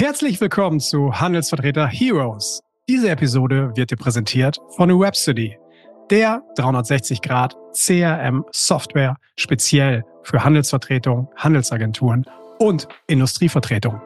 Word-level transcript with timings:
Herzlich 0.00 0.40
willkommen 0.40 0.80
zu 0.80 1.12
Handelsvertreter 1.20 1.86
Heroes. 1.86 2.62
Diese 2.88 3.10
Episode 3.10 3.72
wird 3.76 3.90
dir 3.90 3.98
präsentiert 3.98 4.58
von 4.74 4.88
Webstudy, 4.98 5.58
der 6.08 6.42
360 6.56 7.20
Grad 7.20 7.54
CRM 7.74 8.46
Software 8.50 9.16
speziell 9.36 10.02
für 10.22 10.42
Handelsvertretung, 10.42 11.28
Handelsagenturen 11.36 12.24
und 12.58 12.88
Industrievertretung. 13.08 14.00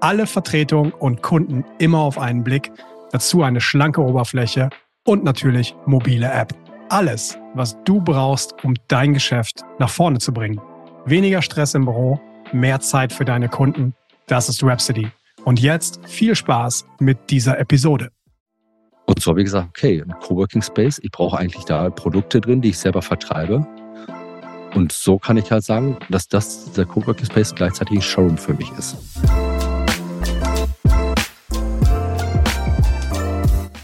Alle 0.00 0.26
Vertretungen 0.26 0.92
und 0.92 1.22
Kunden 1.22 1.66
immer 1.76 1.98
auf 1.98 2.16
einen 2.16 2.42
Blick, 2.42 2.72
dazu 3.12 3.42
eine 3.42 3.60
schlanke 3.60 4.00
Oberfläche 4.00 4.70
und 5.04 5.22
natürlich 5.22 5.76
mobile 5.84 6.32
App. 6.32 6.54
Alles, 6.88 7.38
was 7.52 7.76
du 7.84 8.00
brauchst, 8.00 8.54
um 8.64 8.72
dein 8.88 9.12
Geschäft 9.12 9.60
nach 9.78 9.90
vorne 9.90 10.18
zu 10.18 10.32
bringen. 10.32 10.62
Weniger 11.04 11.42
Stress 11.42 11.74
im 11.74 11.84
Büro, 11.84 12.18
mehr 12.54 12.80
Zeit 12.80 13.12
für 13.12 13.26
deine 13.26 13.50
Kunden. 13.50 13.94
Das 14.28 14.48
ist 14.48 14.64
Rhapsody. 14.64 15.10
Und 15.46 15.60
jetzt 15.60 16.00
viel 16.08 16.34
Spaß 16.34 16.86
mit 16.98 17.30
dieser 17.30 17.60
Episode. 17.60 18.10
Und 19.04 19.22
so 19.22 19.30
habe 19.30 19.40
ich 19.40 19.44
gesagt, 19.44 19.68
okay, 19.68 20.02
ein 20.02 20.12
Coworking 20.18 20.60
Space, 20.60 20.98
ich 21.00 21.12
brauche 21.12 21.38
eigentlich 21.38 21.64
da 21.64 21.88
Produkte 21.88 22.40
drin, 22.40 22.62
die 22.62 22.70
ich 22.70 22.78
selber 22.78 23.00
vertreibe. 23.00 23.64
Und 24.74 24.90
so 24.90 25.20
kann 25.20 25.36
ich 25.36 25.52
halt 25.52 25.62
sagen, 25.62 25.98
dass 26.10 26.26
das 26.26 26.72
der 26.72 26.84
Coworking 26.84 27.26
Space 27.26 27.54
gleichzeitig 27.54 27.98
ein 27.98 28.02
Showroom 28.02 28.36
für 28.36 28.54
mich 28.54 28.72
ist. 28.76 28.96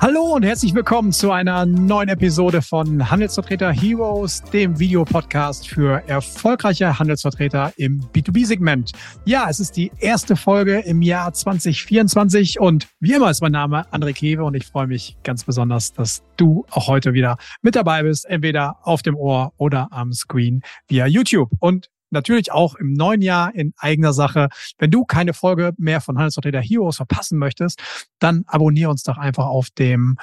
Hallo 0.02 0.34
und 0.34 0.42
herzlich 0.42 0.74
willkommen 0.74 1.12
zu 1.12 1.30
einer 1.30 1.64
neuen 1.64 2.08
Episode 2.08 2.60
von 2.60 3.08
Handelsvertreter 3.08 3.70
Heroes, 3.70 4.42
dem 4.42 4.76
Videopodcast 4.80 5.68
für 5.68 6.02
erfolgreiche 6.08 6.98
Handelsvertreter 6.98 7.72
im 7.76 8.00
B2B-Segment. 8.12 8.90
Ja, 9.26 9.48
es 9.48 9.60
ist 9.60 9.76
die 9.76 9.92
erste 10.00 10.34
Folge 10.34 10.80
im 10.80 11.02
Jahr 11.02 11.32
2024 11.32 12.58
und 12.58 12.88
wie 12.98 13.12
immer 13.12 13.30
ist 13.30 13.42
mein 13.42 13.52
Name 13.52 13.86
André 13.92 14.12
Kewe 14.12 14.42
und 14.42 14.54
ich 14.56 14.66
freue 14.66 14.88
mich 14.88 15.16
ganz 15.22 15.44
besonders, 15.44 15.92
dass 15.92 16.24
du 16.36 16.66
auch 16.72 16.88
heute 16.88 17.12
wieder 17.12 17.36
mit 17.60 17.76
dabei 17.76 18.02
bist, 18.02 18.24
entweder 18.24 18.78
auf 18.82 19.02
dem 19.02 19.14
Ohr 19.14 19.52
oder 19.56 19.86
am 19.92 20.12
Screen 20.12 20.62
via 20.88 21.06
YouTube. 21.06 21.50
Und 21.60 21.90
natürlich 22.12 22.52
auch 22.52 22.74
im 22.74 22.92
neuen 22.92 23.22
Jahr 23.22 23.54
in 23.54 23.72
eigener 23.76 24.12
Sache. 24.12 24.48
Wenn 24.78 24.90
du 24.90 25.04
keine 25.04 25.34
Folge 25.34 25.72
mehr 25.78 26.00
von 26.00 26.16
Handelsvertreter 26.16 26.60
Heroes 26.60 26.96
verpassen 26.96 27.38
möchtest, 27.38 27.82
dann 28.18 28.44
abonniere 28.46 28.90
uns 28.90 29.02
doch 29.02 29.18
einfach 29.18 29.46
auf 29.46 29.70
dem 29.70 30.16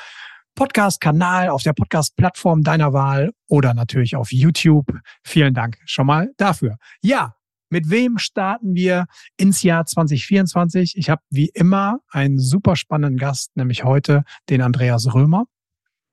Podcast-Kanal, 0.55 1.49
auf 1.49 1.63
der 1.63 1.73
Podcast-Plattform 1.73 2.63
deiner 2.63 2.91
Wahl 2.91 3.31
oder 3.47 3.73
natürlich 3.73 4.15
auf 4.15 4.31
YouTube. 4.31 4.91
Vielen 5.23 5.53
Dank 5.53 5.77
schon 5.85 6.05
mal 6.05 6.31
dafür. 6.37 6.77
Ja, 7.01 7.35
mit 7.69 7.89
wem 7.89 8.17
starten 8.17 8.73
wir 8.73 9.05
ins 9.37 9.63
Jahr 9.63 9.85
2024? 9.85 10.97
Ich 10.97 11.09
habe 11.09 11.21
wie 11.29 11.49
immer 11.53 11.99
einen 12.09 12.39
super 12.39 12.75
spannenden 12.75 13.17
Gast, 13.17 13.55
nämlich 13.55 13.83
heute 13.83 14.23
den 14.49 14.61
Andreas 14.61 15.13
Römer. 15.13 15.45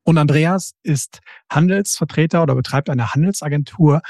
Und 0.04 0.18
Andreas 0.18 0.74
ist 0.84 1.20
Handelsvertreter 1.50 2.42
oder 2.42 2.54
betreibt 2.54 2.90
eine 2.90 3.14
Handelsagentur 3.14 4.02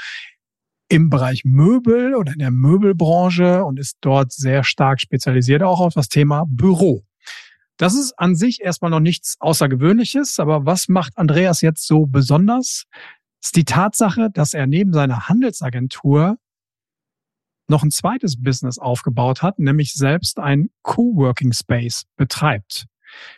im 0.89 1.09
Bereich 1.09 1.43
Möbel 1.43 2.15
oder 2.15 2.33
in 2.33 2.39
der 2.39 2.51
Möbelbranche 2.51 3.63
und 3.65 3.79
ist 3.79 3.97
dort 4.01 4.31
sehr 4.31 4.63
stark 4.63 5.01
spezialisiert 5.01 5.63
auch 5.63 5.79
auf 5.79 5.93
das 5.93 6.07
Thema 6.07 6.45
Büro. 6.47 7.03
Das 7.77 7.93
ist 7.93 8.13
an 8.17 8.35
sich 8.35 8.61
erstmal 8.61 8.89
noch 8.89 8.99
nichts 8.99 9.35
Außergewöhnliches, 9.39 10.39
aber 10.39 10.65
was 10.65 10.87
macht 10.87 11.17
Andreas 11.17 11.61
jetzt 11.61 11.85
so 11.85 12.07
besonders? 12.07 12.85
Ist 13.43 13.55
die 13.55 13.65
Tatsache, 13.65 14.29
dass 14.33 14.53
er 14.53 14.65
neben 14.65 14.93
seiner 14.93 15.27
Handelsagentur 15.27 16.37
noch 17.67 17.83
ein 17.83 17.91
zweites 17.91 18.41
Business 18.41 18.79
aufgebaut 18.79 19.41
hat, 19.43 19.59
nämlich 19.59 19.93
selbst 19.93 20.39
ein 20.39 20.69
Coworking 20.81 21.53
Space 21.53 22.05
betreibt. 22.15 22.87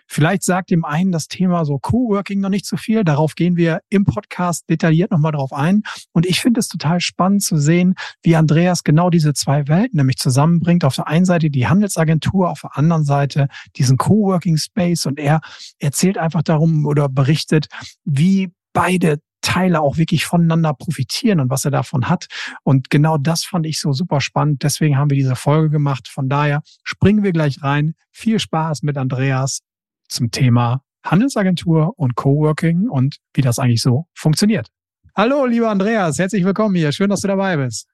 Vielleicht 0.07 0.43
sagt 0.43 0.71
dem 0.71 0.85
einen 0.85 1.11
das 1.11 1.27
Thema 1.27 1.65
so 1.65 1.79
Coworking 1.79 2.39
noch 2.39 2.49
nicht 2.49 2.65
so 2.65 2.77
viel. 2.77 3.03
Darauf 3.03 3.35
gehen 3.35 3.55
wir 3.55 3.81
im 3.89 4.05
Podcast 4.05 4.69
detailliert 4.69 5.11
nochmal 5.11 5.31
drauf 5.31 5.53
ein. 5.53 5.83
Und 6.13 6.25
ich 6.25 6.41
finde 6.41 6.59
es 6.59 6.67
total 6.67 7.01
spannend 7.01 7.43
zu 7.43 7.57
sehen, 7.57 7.95
wie 8.23 8.35
Andreas 8.35 8.83
genau 8.83 9.09
diese 9.09 9.33
zwei 9.33 9.67
Welten 9.67 9.97
nämlich 9.97 10.17
zusammenbringt. 10.17 10.83
Auf 10.83 10.95
der 10.95 11.07
einen 11.07 11.25
Seite 11.25 11.49
die 11.49 11.67
Handelsagentur, 11.67 12.49
auf 12.49 12.61
der 12.61 12.77
anderen 12.77 13.03
Seite 13.03 13.47
diesen 13.75 13.97
Coworking 13.97 14.57
Space. 14.57 15.05
Und 15.05 15.19
er 15.19 15.41
erzählt 15.79 16.17
einfach 16.17 16.43
darum 16.43 16.85
oder 16.85 17.09
berichtet, 17.09 17.67
wie 18.03 18.51
beide 18.73 19.19
Teile 19.41 19.81
auch 19.81 19.97
wirklich 19.97 20.25
voneinander 20.25 20.73
profitieren 20.73 21.39
und 21.39 21.49
was 21.49 21.65
er 21.65 21.71
davon 21.71 22.09
hat. 22.09 22.27
Und 22.63 22.89
genau 22.89 23.17
das 23.17 23.45
fand 23.45 23.65
ich 23.65 23.79
so 23.79 23.93
super 23.93 24.21
spannend. 24.21 24.63
Deswegen 24.63 24.97
haben 24.97 25.09
wir 25.09 25.17
diese 25.17 25.35
Folge 25.35 25.69
gemacht. 25.69 26.07
Von 26.07 26.29
daher 26.29 26.61
springen 26.83 27.23
wir 27.23 27.31
gleich 27.31 27.61
rein. 27.63 27.93
Viel 28.11 28.39
Spaß 28.39 28.83
mit 28.83 28.97
Andreas 28.97 29.61
zum 30.09 30.31
Thema 30.31 30.83
Handelsagentur 31.03 31.93
und 31.97 32.15
Coworking 32.15 32.89
und 32.89 33.17
wie 33.33 33.41
das 33.41 33.59
eigentlich 33.59 33.81
so 33.81 34.07
funktioniert. 34.13 34.67
Hallo, 35.15 35.45
lieber 35.45 35.69
Andreas, 35.69 36.19
herzlich 36.19 36.43
willkommen 36.43 36.75
hier. 36.75 36.91
Schön, 36.91 37.09
dass 37.09 37.21
du 37.21 37.27
dabei 37.27 37.57
bist. 37.57 37.87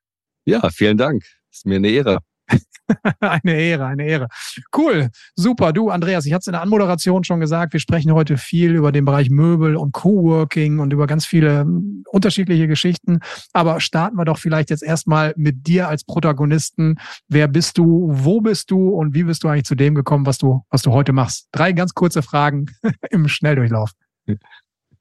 Ja, 0.46 0.70
vielen 0.70 0.98
Dank. 0.98 1.24
Ist 1.52 1.66
mir 1.66 1.76
eine 1.76 1.90
Ehre. 1.90 2.20
eine 3.20 3.56
Ehre, 3.56 3.86
eine 3.86 4.06
Ehre. 4.06 4.28
Cool, 4.76 5.10
super. 5.36 5.74
Du, 5.74 5.90
Andreas, 5.90 6.26
ich 6.26 6.34
hatte 6.34 6.42
es 6.42 6.48
in 6.48 6.54
der 6.54 6.62
Anmoderation 6.62 7.24
schon 7.24 7.40
gesagt, 7.40 7.74
wir 7.74 7.80
sprechen 7.80 8.14
heute 8.14 8.38
viel 8.38 8.76
über 8.76 8.92
den 8.92 9.06
Bereich 9.06 9.30
Möbel 9.30 9.76
und 9.76 9.92
Coworking 9.92 10.80
und 10.80 10.94
über 10.94 11.08
ganz 11.08 11.26
viele 11.26 11.62
hm, 11.62 12.04
unterschiedliche 12.12 12.68
Geschichten. 12.68 13.20
Aber 13.54 13.80
starten 13.80 14.18
wir 14.18 14.26
doch 14.26 14.38
vielleicht 14.38 14.70
jetzt 14.70 14.84
erstmal 14.84 15.34
mit 15.38 15.68
dir 15.68 15.88
als 15.88 16.04
Protagonisten. 16.04 16.96
Wer 17.28 17.48
bist 17.48 17.78
du? 17.78 18.08
Wo 18.12 18.42
bist 18.42 18.72
du? 18.72 18.90
Und 18.90 19.14
wie 19.14 19.24
bist 19.24 19.44
du 19.44 19.48
eigentlich 19.48 19.66
zu 19.66 19.76
dem 19.76 19.96
gekommen, 19.96 20.26
was 20.26 20.38
du, 20.38 20.62
was 20.70 20.82
du 20.82 20.92
heute 20.92 21.14
machst? 21.14 21.48
Drei 21.52 21.72
ganz 21.72 21.94
kurze 21.94 22.22
Fragen 22.22 22.68
im 23.10 23.28
Schnelldurchlauf. 23.28 23.92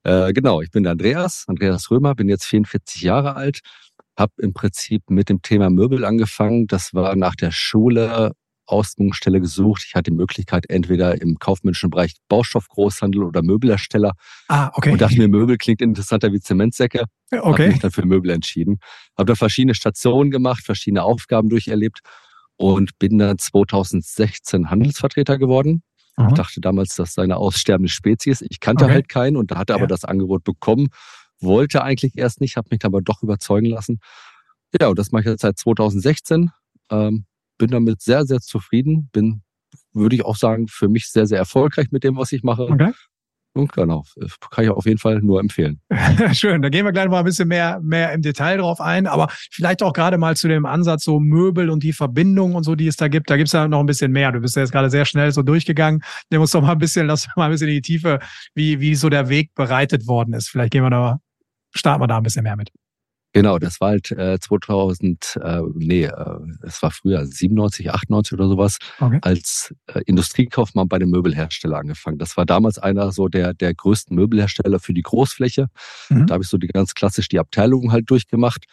Äh, 0.04 0.32
genau, 0.32 0.60
ich 0.60 0.70
bin 0.70 0.82
der 0.82 0.92
Andreas, 0.92 1.44
Andreas 1.46 1.90
Römer, 1.90 2.14
bin 2.14 2.28
jetzt 2.28 2.44
44 2.44 3.02
Jahre 3.02 3.36
alt 3.36 3.60
habe 4.16 4.32
im 4.38 4.52
Prinzip 4.54 5.10
mit 5.10 5.28
dem 5.28 5.42
Thema 5.42 5.70
Möbel 5.70 6.04
angefangen. 6.04 6.66
Das 6.66 6.94
war 6.94 7.14
nach 7.16 7.34
der 7.34 7.50
Schule 7.50 8.32
Ausbildungsstelle 8.66 9.40
gesucht. 9.40 9.84
Ich 9.86 9.94
hatte 9.94 10.10
die 10.10 10.16
Möglichkeit, 10.16 10.64
entweder 10.68 11.20
im 11.20 11.38
kaufmännischen 11.38 11.90
Bereich 11.90 12.14
Baustoffgroßhandel 12.28 13.22
oder 13.22 13.42
Möbelhersteller. 13.42 14.12
Ah, 14.48 14.70
okay. 14.74 14.92
Und 14.92 15.00
dachte 15.00 15.18
mir, 15.18 15.28
Möbel 15.28 15.58
klingt 15.58 15.82
interessanter 15.82 16.32
wie 16.32 16.40
Zementsäcke. 16.40 17.04
Okay. 17.30 17.44
Habe 17.44 17.68
mich 17.68 17.80
dann 17.80 17.90
für 17.90 18.06
Möbel 18.06 18.30
entschieden. 18.30 18.78
Habe 19.18 19.26
da 19.26 19.34
verschiedene 19.34 19.74
Stationen 19.74 20.30
gemacht, 20.30 20.64
verschiedene 20.64 21.02
Aufgaben 21.02 21.48
durcherlebt 21.48 22.00
und 22.56 22.98
bin 22.98 23.18
dann 23.18 23.38
2016 23.38 24.70
Handelsvertreter 24.70 25.38
geworden. 25.38 25.82
Aha. 26.16 26.28
Ich 26.28 26.34
dachte 26.34 26.60
damals, 26.60 26.94
das 26.94 27.14
sei 27.14 27.24
eine 27.24 27.36
aussterbende 27.36 27.90
Spezies. 27.90 28.40
Ich 28.48 28.60
kannte 28.60 28.84
okay. 28.84 28.94
halt 28.94 29.08
keinen 29.08 29.36
und 29.36 29.50
da 29.50 29.56
hatte 29.56 29.72
ja. 29.72 29.78
aber 29.78 29.88
das 29.88 30.04
Angebot 30.04 30.44
bekommen 30.44 30.88
wollte 31.44 31.82
eigentlich 31.82 32.16
erst 32.16 32.40
nicht, 32.40 32.56
habe 32.56 32.68
mich 32.70 32.84
aber 32.84 33.00
doch 33.02 33.22
überzeugen 33.22 33.66
lassen. 33.66 34.00
Ja, 34.80 34.88
und 34.88 34.98
das 34.98 35.12
mache 35.12 35.22
ich 35.22 35.28
jetzt 35.28 35.42
seit 35.42 35.58
2016. 35.58 36.50
Ähm, 36.90 37.26
bin 37.58 37.70
damit 37.70 38.02
sehr, 38.02 38.24
sehr 38.24 38.40
zufrieden. 38.40 39.08
Bin, 39.12 39.42
würde 39.92 40.16
ich 40.16 40.24
auch 40.24 40.36
sagen, 40.36 40.66
für 40.68 40.88
mich 40.88 41.10
sehr, 41.10 41.26
sehr 41.26 41.38
erfolgreich 41.38 41.88
mit 41.90 42.04
dem, 42.04 42.16
was 42.16 42.32
ich 42.32 42.42
mache. 42.42 42.64
Okay. 42.64 42.92
Und 43.56 43.72
genau, 43.72 44.04
kann 44.50 44.64
ich 44.64 44.70
auf 44.70 44.84
jeden 44.84 44.98
Fall 44.98 45.20
nur 45.20 45.38
empfehlen. 45.38 45.80
Schön, 46.32 46.60
da 46.60 46.70
gehen 46.70 46.84
wir 46.84 46.90
gleich 46.90 47.08
mal 47.08 47.20
ein 47.20 47.24
bisschen 47.24 47.46
mehr, 47.46 47.78
mehr 47.80 48.12
im 48.12 48.20
Detail 48.20 48.56
drauf 48.56 48.80
ein, 48.80 49.06
aber 49.06 49.28
vielleicht 49.30 49.80
auch 49.84 49.92
gerade 49.92 50.18
mal 50.18 50.36
zu 50.36 50.48
dem 50.48 50.66
Ansatz 50.66 51.04
so 51.04 51.20
Möbel 51.20 51.70
und 51.70 51.84
die 51.84 51.92
Verbindung 51.92 52.56
und 52.56 52.64
so, 52.64 52.74
die 52.74 52.88
es 52.88 52.96
da 52.96 53.06
gibt. 53.06 53.30
Da 53.30 53.36
gibt 53.36 53.46
es 53.46 53.52
ja 53.52 53.68
noch 53.68 53.78
ein 53.78 53.86
bisschen 53.86 54.10
mehr. 54.10 54.32
Du 54.32 54.40
bist 54.40 54.56
ja 54.56 54.62
jetzt 54.62 54.72
gerade 54.72 54.90
sehr 54.90 55.04
schnell 55.04 55.30
so 55.30 55.42
durchgegangen. 55.42 56.02
Nimm 56.30 56.40
uns 56.40 56.50
doch 56.50 56.62
mal 56.62 56.72
ein 56.72 56.78
bisschen, 56.78 57.06
lass 57.06 57.28
mal 57.36 57.44
ein 57.44 57.52
bisschen 57.52 57.68
in 57.68 57.74
die 57.74 57.82
Tiefe, 57.82 58.18
wie, 58.56 58.80
wie 58.80 58.96
so 58.96 59.08
der 59.08 59.28
Weg 59.28 59.54
bereitet 59.54 60.08
worden 60.08 60.34
ist. 60.34 60.48
Vielleicht 60.48 60.72
gehen 60.72 60.82
wir 60.82 60.90
da 60.90 61.20
starten 61.74 62.02
wir 62.02 62.06
da 62.06 62.16
ein 62.16 62.22
bisschen 62.22 62.44
mehr 62.44 62.56
mit. 62.56 62.70
Genau, 63.34 63.58
das 63.58 63.80
war 63.80 63.88
halt 63.88 64.12
äh, 64.12 64.38
2000, 64.38 65.40
äh, 65.42 65.60
nee, 65.74 66.04
äh, 66.04 66.38
es 66.62 66.80
war 66.84 66.92
früher 66.92 67.26
97, 67.26 67.90
98 67.90 68.32
oder 68.32 68.46
sowas, 68.46 68.78
okay. 69.00 69.18
als 69.22 69.74
äh, 69.88 70.02
Industriekaufmann 70.06 70.88
bei 70.88 71.00
dem 71.00 71.10
Möbelhersteller 71.10 71.78
angefangen. 71.78 72.18
Das 72.18 72.36
war 72.36 72.46
damals 72.46 72.78
einer 72.78 73.10
so 73.10 73.26
der 73.26 73.52
der 73.52 73.74
größten 73.74 74.14
Möbelhersteller 74.14 74.78
für 74.78 74.94
die 74.94 75.02
Großfläche. 75.02 75.66
Mhm. 76.10 76.28
Da 76.28 76.34
habe 76.34 76.44
ich 76.44 76.48
so 76.48 76.58
die 76.58 76.68
ganz 76.68 76.94
klassisch 76.94 77.28
die 77.28 77.40
Abteilungen 77.40 77.90
halt 77.90 78.08
durchgemacht, 78.08 78.66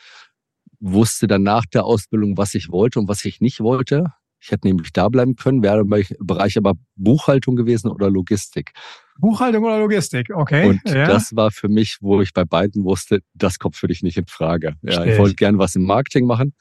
wusste 0.79 1.25
dann 1.25 1.41
nach 1.41 1.65
der 1.65 1.83
Ausbildung, 1.83 2.37
was 2.37 2.53
ich 2.53 2.69
wollte 2.69 2.99
und 2.99 3.07
was 3.07 3.25
ich 3.25 3.41
nicht 3.41 3.61
wollte. 3.61 4.13
Ich 4.41 4.49
hätte 4.51 4.67
nämlich 4.67 4.91
da 4.91 5.07
bleiben 5.07 5.35
können, 5.35 5.61
wäre 5.61 5.81
im 5.81 6.03
Bereich 6.19 6.57
aber 6.57 6.73
Buchhaltung 6.95 7.55
gewesen 7.55 7.89
oder 7.89 8.09
Logistik. 8.09 8.71
Buchhaltung 9.19 9.63
oder 9.63 9.77
Logistik, 9.79 10.31
okay. 10.33 10.67
Und 10.69 10.81
ja. 10.85 11.05
das 11.05 11.35
war 11.35 11.51
für 11.51 11.69
mich, 11.69 11.97
wo 12.01 12.21
ich 12.21 12.33
bei 12.33 12.43
beiden 12.43 12.83
wusste, 12.83 13.19
das 13.35 13.59
kommt 13.59 13.75
für 13.75 13.87
dich 13.87 14.01
nicht 14.01 14.17
in 14.17 14.25
Frage. 14.25 14.75
Ja, 14.81 15.05
ich 15.05 15.19
wollte 15.19 15.35
gern 15.35 15.59
was 15.59 15.75
im 15.75 15.83
Marketing 15.83 16.25
machen. 16.25 16.55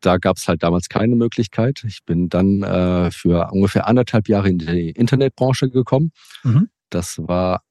Da 0.00 0.18
gab 0.18 0.36
es 0.36 0.46
halt 0.46 0.62
damals 0.62 0.88
keine 0.88 1.16
Möglichkeit. 1.16 1.82
Ich 1.84 2.04
bin 2.04 2.28
dann 2.28 2.62
äh, 2.62 3.10
für 3.10 3.50
ungefähr 3.50 3.88
anderthalb 3.88 4.28
Jahre 4.28 4.48
in 4.50 4.58
die 4.58 4.90
Internetbranche 4.90 5.70
gekommen. 5.70 6.12
Mhm. 6.44 6.68
Das 6.90 7.18
war 7.18 7.62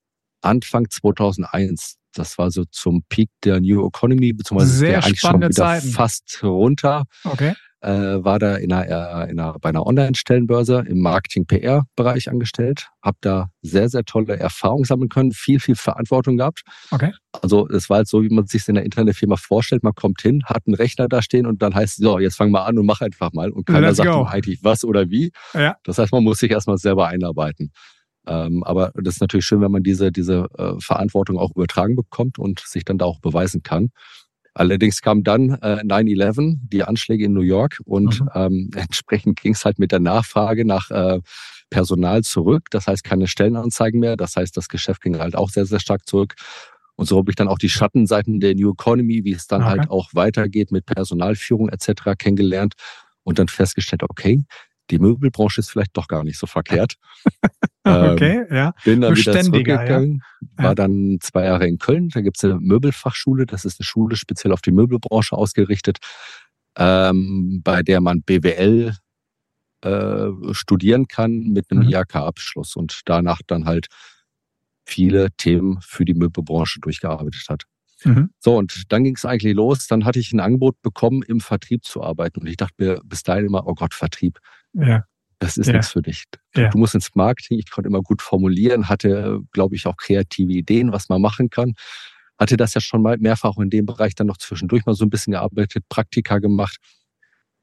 Anfang 0.41 0.89
2001. 0.89 1.95
Das 2.13 2.37
war 2.37 2.51
so 2.51 2.65
zum 2.65 3.03
Peak 3.07 3.29
der 3.43 3.61
New 3.61 3.87
Economy, 3.87 4.33
beziehungsweise 4.33 4.73
Sehr 4.73 4.89
der 4.89 5.05
eigentlich 5.05 5.19
schon 5.19 5.37
wieder 5.37 5.51
Zeiten. 5.51 5.89
fast 5.89 6.43
runter. 6.43 7.05
Okay 7.23 7.53
äh, 7.83 8.23
war 8.23 8.39
da 8.39 8.55
in 8.55 8.71
einer, 8.71 9.25
äh, 9.25 9.31
in 9.31 9.39
einer, 9.39 9.59
bei 9.59 9.69
einer 9.69 9.85
Online-Stellenbörse 9.85 10.85
im 10.87 11.01
Marketing-PR-Bereich 11.01 12.29
angestellt, 12.29 12.89
habe 13.01 13.17
da 13.21 13.49
sehr, 13.61 13.89
sehr 13.89 14.05
tolle 14.05 14.37
Erfahrungen 14.37 14.85
sammeln 14.85 15.09
können, 15.09 15.31
viel, 15.31 15.59
viel 15.59 15.75
Verantwortung 15.75 16.37
gehabt. 16.37 16.61
Okay. 16.91 17.11
Also 17.41 17.67
es 17.67 17.89
war 17.89 17.97
halt 17.97 18.07
so, 18.07 18.23
wie 18.23 18.29
man 18.29 18.47
sich 18.47 18.67
in 18.69 18.75
der 18.75 18.85
Internetfirma 18.85 19.35
vorstellt, 19.35 19.83
man 19.83 19.93
kommt 19.93 20.21
hin, 20.21 20.43
hat 20.45 20.63
einen 20.65 20.75
Rechner 20.75 21.09
da 21.09 21.21
stehen 21.21 21.45
und 21.45 21.61
dann 21.61 21.75
heißt 21.75 21.99
es, 21.99 22.03
so, 22.03 22.19
jetzt 22.19 22.37
fang 22.37 22.51
mal 22.51 22.63
an 22.63 22.79
und 22.79 22.85
mach 22.85 23.01
einfach 23.01 23.33
mal. 23.33 23.51
Und 23.51 23.65
keiner 23.65 23.87
Let's 23.87 23.97
sagt 23.97 24.33
eigentlich 24.33 24.63
was 24.63 24.85
oder 24.85 25.09
wie. 25.09 25.31
Ja. 25.53 25.75
Das 25.83 25.97
heißt, 25.97 26.13
man 26.13 26.23
muss 26.23 26.37
sich 26.37 26.51
erstmal 26.51 26.77
selber 26.77 27.07
einarbeiten. 27.07 27.71
Ähm, 28.25 28.63
aber 28.63 28.93
das 28.95 29.15
ist 29.15 29.21
natürlich 29.21 29.45
schön, 29.45 29.59
wenn 29.59 29.71
man 29.71 29.83
diese, 29.83 30.11
diese 30.11 30.47
äh, 30.57 30.73
Verantwortung 30.79 31.37
auch 31.37 31.51
übertragen 31.53 31.97
bekommt 31.97 32.39
und 32.39 32.61
sich 32.61 32.85
dann 32.85 32.97
da 32.97 33.05
auch 33.05 33.19
beweisen 33.19 33.63
kann. 33.63 33.89
Allerdings 34.53 35.01
kam 35.01 35.23
dann 35.23 35.51
äh, 35.61 35.81
9-11, 35.83 36.57
die 36.71 36.83
Anschläge 36.83 37.25
in 37.25 37.33
New 37.33 37.41
York 37.41 37.79
und 37.85 38.21
mhm. 38.21 38.29
ähm, 38.35 38.69
entsprechend 38.75 39.41
ging 39.41 39.53
es 39.53 39.65
halt 39.65 39.79
mit 39.79 39.91
der 39.91 39.99
Nachfrage 39.99 40.65
nach 40.65 40.91
äh, 40.91 41.19
Personal 41.69 42.23
zurück. 42.23 42.67
Das 42.69 42.87
heißt 42.87 43.03
keine 43.03 43.27
Stellenanzeigen 43.27 43.99
mehr. 43.99 44.15
Das 44.15 44.35
heißt, 44.35 44.55
das 44.55 44.67
Geschäft 44.67 45.01
ging 45.01 45.17
halt 45.17 45.35
auch 45.35 45.49
sehr, 45.49 45.65
sehr 45.65 45.79
stark 45.79 46.07
zurück. 46.07 46.35
Und 46.95 47.07
so 47.07 47.17
habe 47.17 47.31
ich 47.31 47.35
dann 47.35 47.47
auch 47.47 47.57
die 47.57 47.69
Schattenseiten 47.69 48.39
der 48.39 48.53
New 48.53 48.71
Economy, 48.71 49.23
wie 49.23 49.33
es 49.33 49.47
dann 49.47 49.65
halt 49.65 49.79
okay. 49.79 49.89
halt 49.89 49.91
auch 49.91 50.09
weitergeht 50.13 50.71
mit 50.71 50.85
Personalführung 50.85 51.69
etc. 51.69 52.15
kennengelernt 52.17 52.75
und 53.23 53.39
dann 53.39 53.47
festgestellt, 53.47 54.03
okay, 54.03 54.43
die 54.93 54.99
Möbelbranche 54.99 55.59
ist 55.59 55.71
vielleicht 55.71 55.97
doch 55.97 56.07
gar 56.07 56.23
nicht 56.23 56.37
so 56.37 56.45
verkehrt. 56.45 56.95
okay, 57.83 58.45
ähm, 58.49 58.55
ja. 58.55 58.73
Bin 58.85 59.01
dann 59.01 59.15
wieder 59.15 59.41
zurückgegangen, 59.41 60.21
ja. 60.57 60.63
war 60.63 60.75
dann 60.75 61.17
zwei 61.19 61.45
Jahre 61.45 61.67
in 61.67 61.79
Köln. 61.79 62.09
Da 62.09 62.21
gibt's 62.21 62.43
eine 62.43 62.59
Möbelfachschule. 62.59 63.45
Das 63.45 63.65
ist 63.65 63.79
eine 63.79 63.85
Schule 63.85 64.15
speziell 64.15 64.53
auf 64.53 64.61
die 64.61 64.71
Möbelbranche 64.71 65.35
ausgerichtet, 65.35 65.97
ähm, 66.77 67.61
bei 67.63 67.81
der 67.81 68.01
man 68.01 68.21
BWL 68.21 68.95
äh, 69.81 70.27
studieren 70.51 71.07
kann 71.07 71.39
mit 71.49 71.71
einem 71.71 71.83
mhm. 71.83 71.89
IHK-Abschluss 71.89 72.75
und 72.75 73.01
danach 73.05 73.41
dann 73.47 73.65
halt 73.65 73.87
viele 74.85 75.31
Themen 75.37 75.79
für 75.81 76.05
die 76.05 76.13
Möbelbranche 76.13 76.79
durchgearbeitet 76.81 77.45
hat. 77.49 77.63
Mhm. 78.05 78.29
So, 78.39 78.57
und 78.57 78.91
dann 78.91 79.03
ging 79.03 79.15
es 79.15 79.25
eigentlich 79.25 79.55
los. 79.55 79.87
Dann 79.87 80.05
hatte 80.05 80.19
ich 80.19 80.31
ein 80.33 80.39
Angebot 80.39 80.81
bekommen, 80.81 81.23
im 81.23 81.39
Vertrieb 81.39 81.83
zu 81.85 82.03
arbeiten. 82.03 82.41
Und 82.41 82.47
ich 82.47 82.57
dachte 82.57 82.75
mir 82.77 83.01
bis 83.03 83.23
dahin 83.23 83.45
immer, 83.45 83.65
oh 83.65 83.73
Gott, 83.73 83.93
Vertrieb. 83.93 84.39
Ja. 84.73 85.05
Das 85.39 85.57
ist 85.57 85.67
ja. 85.67 85.73
nichts 85.73 85.91
für 85.91 86.01
dich. 86.01 86.23
Ja. 86.55 86.69
Du 86.69 86.77
musst 86.77 86.95
ins 86.95 87.09
Marketing. 87.15 87.59
Ich 87.59 87.69
konnte 87.69 87.89
immer 87.89 88.01
gut 88.01 88.21
formulieren, 88.21 88.87
hatte, 88.87 89.41
glaube 89.51 89.75
ich, 89.75 89.85
auch 89.87 89.97
kreative 89.97 90.53
Ideen, 90.53 90.91
was 90.91 91.09
man 91.09 91.21
machen 91.21 91.49
kann. 91.49 91.73
Hatte 92.39 92.55
das 92.55 92.73
ja 92.73 92.81
schon 92.81 93.01
mal 93.01 93.17
mehrfach 93.17 93.57
in 93.57 93.69
dem 93.69 93.85
Bereich 93.85 94.15
dann 94.15 94.27
noch 94.27 94.37
zwischendurch 94.37 94.85
mal 94.85 94.95
so 94.95 95.05
ein 95.05 95.09
bisschen 95.09 95.31
gearbeitet, 95.31 95.83
Praktika 95.89 96.39
gemacht. 96.39 96.77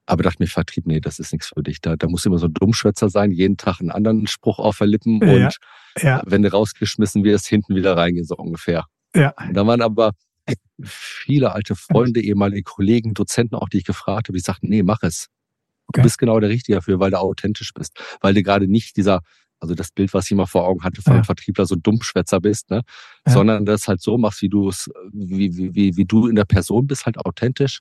Aber 0.06 0.22
dachte 0.22 0.42
mir, 0.42 0.48
Vertrieb, 0.48 0.86
nee, 0.86 1.00
das 1.00 1.18
ist 1.18 1.32
nichts 1.32 1.52
für 1.54 1.62
dich. 1.62 1.80
Da, 1.80 1.96
da 1.96 2.08
muss 2.08 2.26
immer 2.26 2.38
so 2.38 2.46
ein 2.46 2.54
Dummschwätzer 2.54 3.08
sein, 3.08 3.30
jeden 3.30 3.56
Tag 3.56 3.80
einen 3.80 3.90
anderen 3.90 4.26
Spruch 4.26 4.58
auf 4.58 4.78
der 4.78 4.88
Lippen 4.88 5.20
ja. 5.22 6.20
und 6.20 6.30
wenn 6.30 6.42
du 6.42 6.50
rausgeschmissen 6.50 7.24
wirst, 7.24 7.46
hinten 7.46 7.74
wieder 7.74 7.96
reingehen, 7.96 8.24
so 8.24 8.36
ungefähr. 8.36 8.86
Ja. 9.14 9.32
Und 9.38 9.54
da 9.54 9.66
waren 9.66 9.82
aber 9.82 10.12
viele 10.82 11.52
alte 11.52 11.76
Freunde, 11.76 12.20
ehemalige 12.20 12.62
Kollegen, 12.62 13.14
Dozenten 13.14 13.54
auch, 13.54 13.68
die 13.68 13.78
ich 13.78 13.84
gefragt 13.84 14.28
habe, 14.28 14.36
die 14.36 14.42
sagten, 14.42 14.68
nee, 14.68 14.82
mach 14.82 15.02
es. 15.02 15.28
Okay. 15.90 16.02
Du 16.02 16.04
bist 16.04 16.18
genau 16.18 16.38
der 16.38 16.50
Richtige 16.50 16.76
dafür, 16.76 17.00
weil 17.00 17.10
du 17.10 17.18
authentisch 17.18 17.74
bist. 17.74 17.98
Weil 18.20 18.32
du 18.32 18.44
gerade 18.44 18.68
nicht 18.68 18.96
dieser, 18.96 19.22
also 19.58 19.74
das 19.74 19.90
Bild, 19.90 20.14
was 20.14 20.26
ich 20.26 20.30
immer 20.30 20.46
vor 20.46 20.64
Augen 20.64 20.84
hatte 20.84 21.02
von 21.02 21.16
ja. 21.16 21.22
Vertriebler, 21.24 21.66
so 21.66 21.74
Dummschwätzer 21.74 22.40
bist, 22.40 22.70
ne? 22.70 22.82
Ja. 23.26 23.32
Sondern 23.32 23.66
das 23.66 23.88
halt 23.88 24.00
so 24.00 24.16
machst, 24.16 24.40
wie 24.40 24.48
du 24.48 24.68
es, 24.68 24.88
wie, 25.12 25.56
wie, 25.56 25.74
wie, 25.74 25.96
wie 25.96 26.04
du 26.04 26.28
in 26.28 26.36
der 26.36 26.44
Person 26.44 26.86
bist, 26.86 27.06
halt 27.06 27.18
authentisch. 27.18 27.80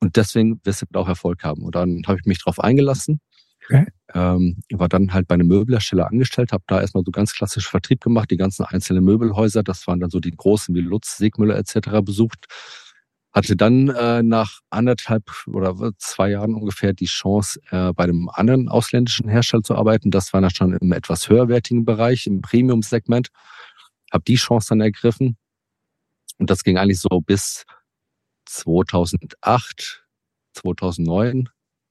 Und 0.00 0.16
deswegen 0.16 0.58
wirst 0.64 0.84
du 0.90 0.98
auch 0.98 1.06
Erfolg 1.06 1.44
haben. 1.44 1.62
Und 1.64 1.74
dann 1.74 2.02
habe 2.06 2.18
ich 2.18 2.24
mich 2.24 2.42
drauf 2.42 2.58
eingelassen. 2.58 3.20
Okay. 3.66 3.86
Ähm, 4.14 4.62
war 4.72 4.88
dann 4.88 5.12
halt 5.12 5.28
bei 5.28 5.34
einem 5.34 5.48
Möbelhersteller 5.48 6.06
angestellt, 6.06 6.52
habe 6.52 6.64
da 6.66 6.80
erstmal 6.80 7.04
so 7.04 7.10
ganz 7.10 7.34
klassisch 7.34 7.68
Vertrieb 7.68 8.00
gemacht, 8.02 8.30
die 8.30 8.36
ganzen 8.38 8.64
einzelnen 8.64 9.04
Möbelhäuser, 9.04 9.62
das 9.62 9.86
waren 9.86 10.00
dann 10.00 10.10
so 10.10 10.20
die 10.20 10.32
großen 10.32 10.74
wie 10.74 10.80
Lutz, 10.80 11.16
Segmüller 11.16 11.56
etc. 11.56 12.02
besucht 12.02 12.46
hatte 13.34 13.56
dann 13.56 13.88
äh, 13.88 14.22
nach 14.22 14.60
anderthalb 14.70 15.24
oder 15.48 15.90
zwei 15.98 16.30
Jahren 16.30 16.54
ungefähr 16.54 16.92
die 16.92 17.06
Chance, 17.06 17.60
äh, 17.70 17.92
bei 17.92 18.04
einem 18.04 18.28
anderen 18.28 18.68
ausländischen 18.68 19.28
Hersteller 19.28 19.64
zu 19.64 19.74
arbeiten. 19.74 20.12
Das 20.12 20.32
war 20.32 20.40
dann 20.40 20.50
schon 20.50 20.72
im 20.72 20.92
etwas 20.92 21.28
höherwertigen 21.28 21.84
Bereich, 21.84 22.28
im 22.28 22.42
Premium-Segment. 22.42 23.28
Habe 24.12 24.24
die 24.24 24.36
Chance 24.36 24.68
dann 24.70 24.80
ergriffen. 24.80 25.36
Und 26.38 26.48
das 26.48 26.62
ging 26.62 26.78
eigentlich 26.78 27.00
so 27.00 27.20
bis 27.20 27.64
2008, 28.46 30.04
2009. 30.54 31.48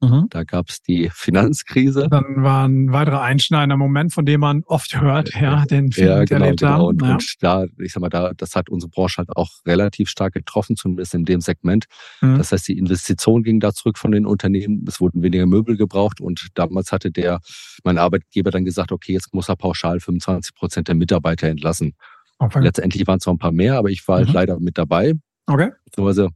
Mhm. 0.08 0.26
Da 0.30 0.44
gab 0.44 0.68
es 0.68 0.82
die 0.82 1.10
Finanzkrise. 1.12 2.08
Dann 2.10 2.42
war 2.42 2.66
ein 2.66 2.92
weiterer 2.92 3.22
einschneidender 3.22 3.76
Moment, 3.76 4.12
von 4.12 4.24
dem 4.24 4.40
man 4.40 4.62
oft 4.66 5.00
hört, 5.00 5.34
ja, 5.40 5.64
den 5.64 5.92
viele 5.92 6.08
ja, 6.08 6.24
genau, 6.24 6.44
erlebt 6.44 6.60
genau. 6.60 6.72
haben. 6.72 6.82
Und, 6.82 7.02
ja. 7.02 7.14
und 7.14 7.34
da, 7.40 7.66
ich 7.78 7.92
sag 7.92 8.00
mal, 8.00 8.08
da, 8.08 8.32
das 8.36 8.54
hat 8.54 8.68
unsere 8.68 8.90
Branche 8.90 9.18
halt 9.18 9.30
auch 9.30 9.50
relativ 9.66 10.08
stark 10.08 10.34
getroffen, 10.34 10.76
zumindest 10.76 11.14
in 11.14 11.24
dem 11.24 11.40
Segment. 11.40 11.86
Mhm. 12.20 12.38
Das 12.38 12.52
heißt, 12.52 12.68
die 12.68 12.78
Investition 12.78 13.42
ging 13.42 13.60
da 13.60 13.72
zurück 13.72 13.98
von 13.98 14.12
den 14.12 14.26
Unternehmen. 14.26 14.84
Es 14.88 15.00
wurden 15.00 15.22
weniger 15.22 15.46
Möbel 15.46 15.76
gebraucht 15.76 16.20
und 16.20 16.48
damals 16.54 16.92
hatte 16.92 17.10
der, 17.10 17.40
mein 17.82 17.98
Arbeitgeber 17.98 18.50
dann 18.50 18.64
gesagt, 18.64 18.92
okay, 18.92 19.12
jetzt 19.12 19.34
muss 19.34 19.48
er 19.48 19.56
pauschal 19.56 20.00
25 20.00 20.54
Prozent 20.54 20.88
der 20.88 20.94
Mitarbeiter 20.94 21.48
entlassen. 21.48 21.94
Okay. 22.38 22.60
Letztendlich 22.60 23.06
waren 23.06 23.18
es 23.18 23.26
noch 23.26 23.34
ein 23.34 23.38
paar 23.38 23.52
mehr, 23.52 23.76
aber 23.76 23.90
ich 23.90 24.06
war 24.08 24.16
halt 24.16 24.28
mhm. 24.28 24.34
leider 24.34 24.60
mit 24.60 24.78
dabei. 24.78 25.14
Okay. 25.46 25.70
Also 25.96 26.30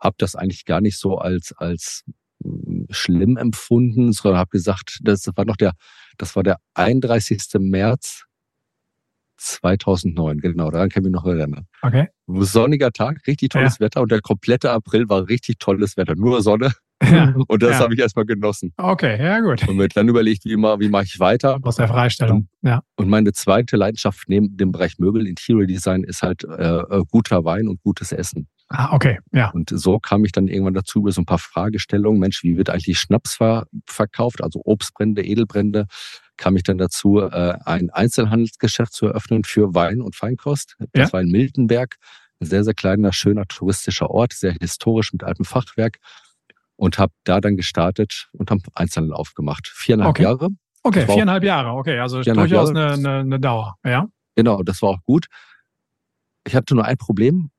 habe 0.00 0.16
das 0.18 0.34
eigentlich 0.34 0.64
gar 0.64 0.80
nicht 0.80 0.98
so 0.98 1.18
als 1.18 1.52
als 1.56 2.04
schlimm 2.90 3.36
empfunden, 3.36 4.12
sondern 4.12 4.38
habe 4.38 4.50
gesagt, 4.50 4.98
das 5.02 5.28
war 5.34 5.44
noch 5.44 5.56
der, 5.56 5.72
das 6.18 6.36
war 6.36 6.42
der 6.42 6.58
31. 6.74 7.42
März 7.58 8.24
2009, 9.36 10.38
genau, 10.38 10.70
daran 10.70 10.90
kann 10.90 11.02
ich 11.02 11.10
mich 11.10 11.14
noch 11.14 11.24
erinnern. 11.24 11.66
Okay. 11.82 12.08
Sonniger 12.26 12.92
Tag, 12.92 13.26
richtig 13.26 13.50
tolles 13.50 13.78
ja. 13.78 13.86
Wetter 13.86 14.02
und 14.02 14.10
der 14.10 14.20
komplette 14.20 14.70
April 14.70 15.08
war 15.08 15.28
richtig 15.28 15.58
tolles 15.58 15.96
Wetter, 15.96 16.14
nur 16.14 16.42
Sonne. 16.42 16.72
Ja. 17.02 17.34
Und 17.48 17.62
das 17.62 17.72
ja. 17.72 17.78
habe 17.78 17.94
ich 17.94 18.00
erstmal 18.00 18.26
genossen. 18.26 18.74
Okay, 18.76 19.22
ja 19.22 19.40
gut. 19.40 19.66
Und 19.66 19.76
mir 19.76 19.88
dann 19.88 20.08
überlegt, 20.08 20.44
wie, 20.44 20.52
immer, 20.52 20.80
wie 20.80 20.90
mache 20.90 21.04
ich 21.04 21.18
weiter. 21.18 21.58
Aus 21.62 21.76
der 21.76 21.88
Freistellung, 21.88 22.48
ja. 22.60 22.82
Und 22.96 23.08
meine 23.08 23.32
zweite 23.32 23.76
Leidenschaft 23.76 24.24
neben 24.28 24.54
dem 24.56 24.70
Bereich 24.70 24.98
Möbel, 24.98 25.26
Interior 25.26 25.66
Design, 25.66 26.04
ist 26.04 26.22
halt 26.22 26.44
äh, 26.44 26.80
äh 26.80 27.02
guter 27.10 27.44
Wein 27.46 27.68
und 27.68 27.82
gutes 27.82 28.12
Essen. 28.12 28.48
Ah, 28.72 28.94
okay, 28.94 29.18
ja. 29.32 29.50
Und 29.50 29.70
so 29.74 29.98
kam 29.98 30.24
ich 30.24 30.30
dann 30.30 30.46
irgendwann 30.46 30.74
dazu 30.74 31.00
über 31.00 31.10
so 31.10 31.20
ein 31.20 31.26
paar 31.26 31.40
Fragestellungen. 31.40 32.20
Mensch, 32.20 32.44
wie 32.44 32.56
wird 32.56 32.70
eigentlich 32.70 33.00
Schnaps 33.00 33.34
ver 33.34 33.66
verkauft? 33.84 34.44
Also 34.44 34.62
Obstbrände, 34.64 35.24
Edelbrände. 35.24 35.86
Kam 36.36 36.56
ich 36.56 36.62
dann 36.62 36.78
dazu, 36.78 37.18
äh, 37.18 37.58
ein 37.64 37.90
Einzelhandelsgeschäft 37.90 38.92
zu 38.92 39.06
eröffnen 39.06 39.42
für 39.42 39.74
Wein 39.74 40.00
und 40.00 40.14
Feinkost. 40.14 40.76
Das 40.92 41.08
ja. 41.08 41.12
war 41.12 41.20
in 41.20 41.32
Miltenberg. 41.32 41.96
Ein 42.38 42.46
sehr, 42.46 42.62
sehr 42.62 42.74
kleiner, 42.74 43.12
schöner 43.12 43.44
touristischer 43.46 44.08
Ort, 44.08 44.34
sehr 44.34 44.52
historisch 44.52 45.12
mit 45.12 45.24
altem 45.24 45.44
Fachwerk. 45.44 45.98
Und 46.76 46.96
habe 46.96 47.12
da 47.24 47.40
dann 47.40 47.56
gestartet 47.56 48.30
und 48.32 48.52
habe 48.52 48.62
Einzelhandel 48.74 49.14
aufgemacht. 49.14 49.66
Viereinhalb 49.66 50.10
okay. 50.10 50.22
Jahre. 50.22 50.48
Okay, 50.84 51.06
viereinhalb 51.06 51.42
Jahre. 51.42 51.70
Okay, 51.72 51.98
also 51.98 52.22
durchaus 52.22 52.70
eine, 52.70 52.92
eine, 52.92 53.18
eine 53.18 53.40
Dauer. 53.40 53.74
Ja. 53.84 54.06
Genau, 54.36 54.62
das 54.62 54.80
war 54.80 54.90
auch 54.90 55.02
gut. 55.04 55.26
Ich 56.46 56.54
hatte 56.54 56.76
nur 56.76 56.84
ein 56.84 56.96
Problem 56.96 57.50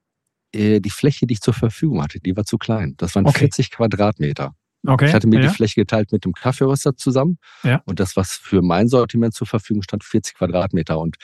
die 0.53 0.89
Fläche, 0.89 1.25
die 1.27 1.33
ich 1.33 1.41
zur 1.41 1.53
Verfügung 1.53 2.01
hatte, 2.01 2.19
die 2.19 2.35
war 2.35 2.45
zu 2.45 2.57
klein. 2.57 2.95
Das 2.97 3.15
waren 3.15 3.25
okay. 3.25 3.39
40 3.39 3.71
Quadratmeter. 3.71 4.53
Okay. 4.85 5.07
Ich 5.07 5.13
hatte 5.13 5.27
mir 5.27 5.41
ja. 5.41 5.47
die 5.47 5.53
Fläche 5.53 5.79
geteilt 5.81 6.11
mit 6.11 6.25
dem 6.25 6.33
Kaffeeröster 6.33 6.95
zusammen. 6.95 7.37
Ja. 7.63 7.81
Und 7.85 7.99
das, 7.99 8.15
was 8.15 8.33
für 8.33 8.61
mein 8.61 8.87
Sortiment 8.87 9.33
zur 9.33 9.47
Verfügung 9.47 9.83
stand, 9.83 10.03
40 10.03 10.35
Quadratmeter. 10.35 10.97
Und 10.99 11.17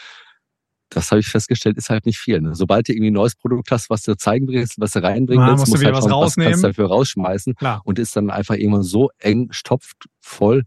das 0.90 1.12
habe 1.12 1.20
ich 1.20 1.28
festgestellt, 1.28 1.78
ist 1.78 1.90
halt 1.90 2.06
nicht 2.06 2.20
viel. 2.20 2.40
Ne? 2.40 2.56
Sobald 2.56 2.88
du 2.88 2.94
irgendwie 2.94 3.10
ein 3.10 3.14
neues 3.14 3.36
Produkt 3.36 3.72
hast, 3.72 3.90
was 3.90 4.04
du 4.04 4.16
zeigen 4.16 4.48
willst, 4.48 4.80
was 4.80 4.92
du 4.92 5.04
reinbringen 5.04 5.46
willst, 5.46 5.60
musst, 5.60 5.72
musst 5.72 5.84
du 5.84 5.86
halt 5.86 5.96
was 5.96 6.04
schauen, 6.04 6.14
rausnehmen. 6.14 6.54
was 6.54 6.62
kannst 6.62 6.64
du 6.64 6.68
dafür 6.68 6.88
rausschmeißen. 6.88 7.56
Klar. 7.56 7.82
Und 7.84 8.00
ist 8.00 8.16
dann 8.16 8.30
einfach 8.30 8.56
irgendwann 8.56 8.84
so 8.84 9.10
eng 9.18 9.50
stopft 9.52 10.06
voll, 10.20 10.64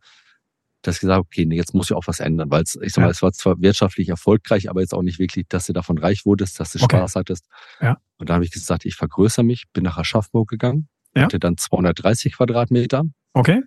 dass 0.82 0.96
ich 0.96 1.00
gesagt 1.00 1.16
habe, 1.16 1.26
okay, 1.26 1.44
nee, 1.44 1.56
jetzt 1.56 1.74
muss 1.74 1.90
ich 1.90 1.96
auch 1.96 2.06
was 2.06 2.20
ändern, 2.20 2.50
weil 2.50 2.62
es, 2.62 2.76
ich 2.76 2.92
sag 2.92 3.02
mal, 3.02 3.08
ja. 3.08 3.10
es 3.10 3.22
war 3.22 3.32
zwar 3.32 3.60
wirtschaftlich 3.60 4.08
erfolgreich, 4.08 4.70
aber 4.70 4.80
jetzt 4.80 4.94
auch 4.94 5.02
nicht 5.02 5.18
wirklich, 5.18 5.46
dass 5.48 5.66
du 5.66 5.72
davon 5.72 5.98
reich 5.98 6.24
wurdest, 6.24 6.58
dass 6.58 6.72
du 6.72 6.82
okay. 6.82 6.96
Spaß 6.96 7.16
hattest. 7.16 7.46
Ja. 7.80 7.98
Und 8.18 8.30
da 8.30 8.34
habe 8.34 8.44
ich 8.44 8.50
gesagt, 8.50 8.84
ich 8.84 8.94
vergrößere 8.94 9.44
mich, 9.44 9.64
bin 9.72 9.84
nach 9.84 9.98
Aschaffenburg 9.98 10.48
gegangen, 10.48 10.88
ja. 11.14 11.22
hatte 11.22 11.38
dann 11.38 11.56
230 11.56 12.36
Quadratmeter. 12.36 13.04
Okay. 13.34 13.62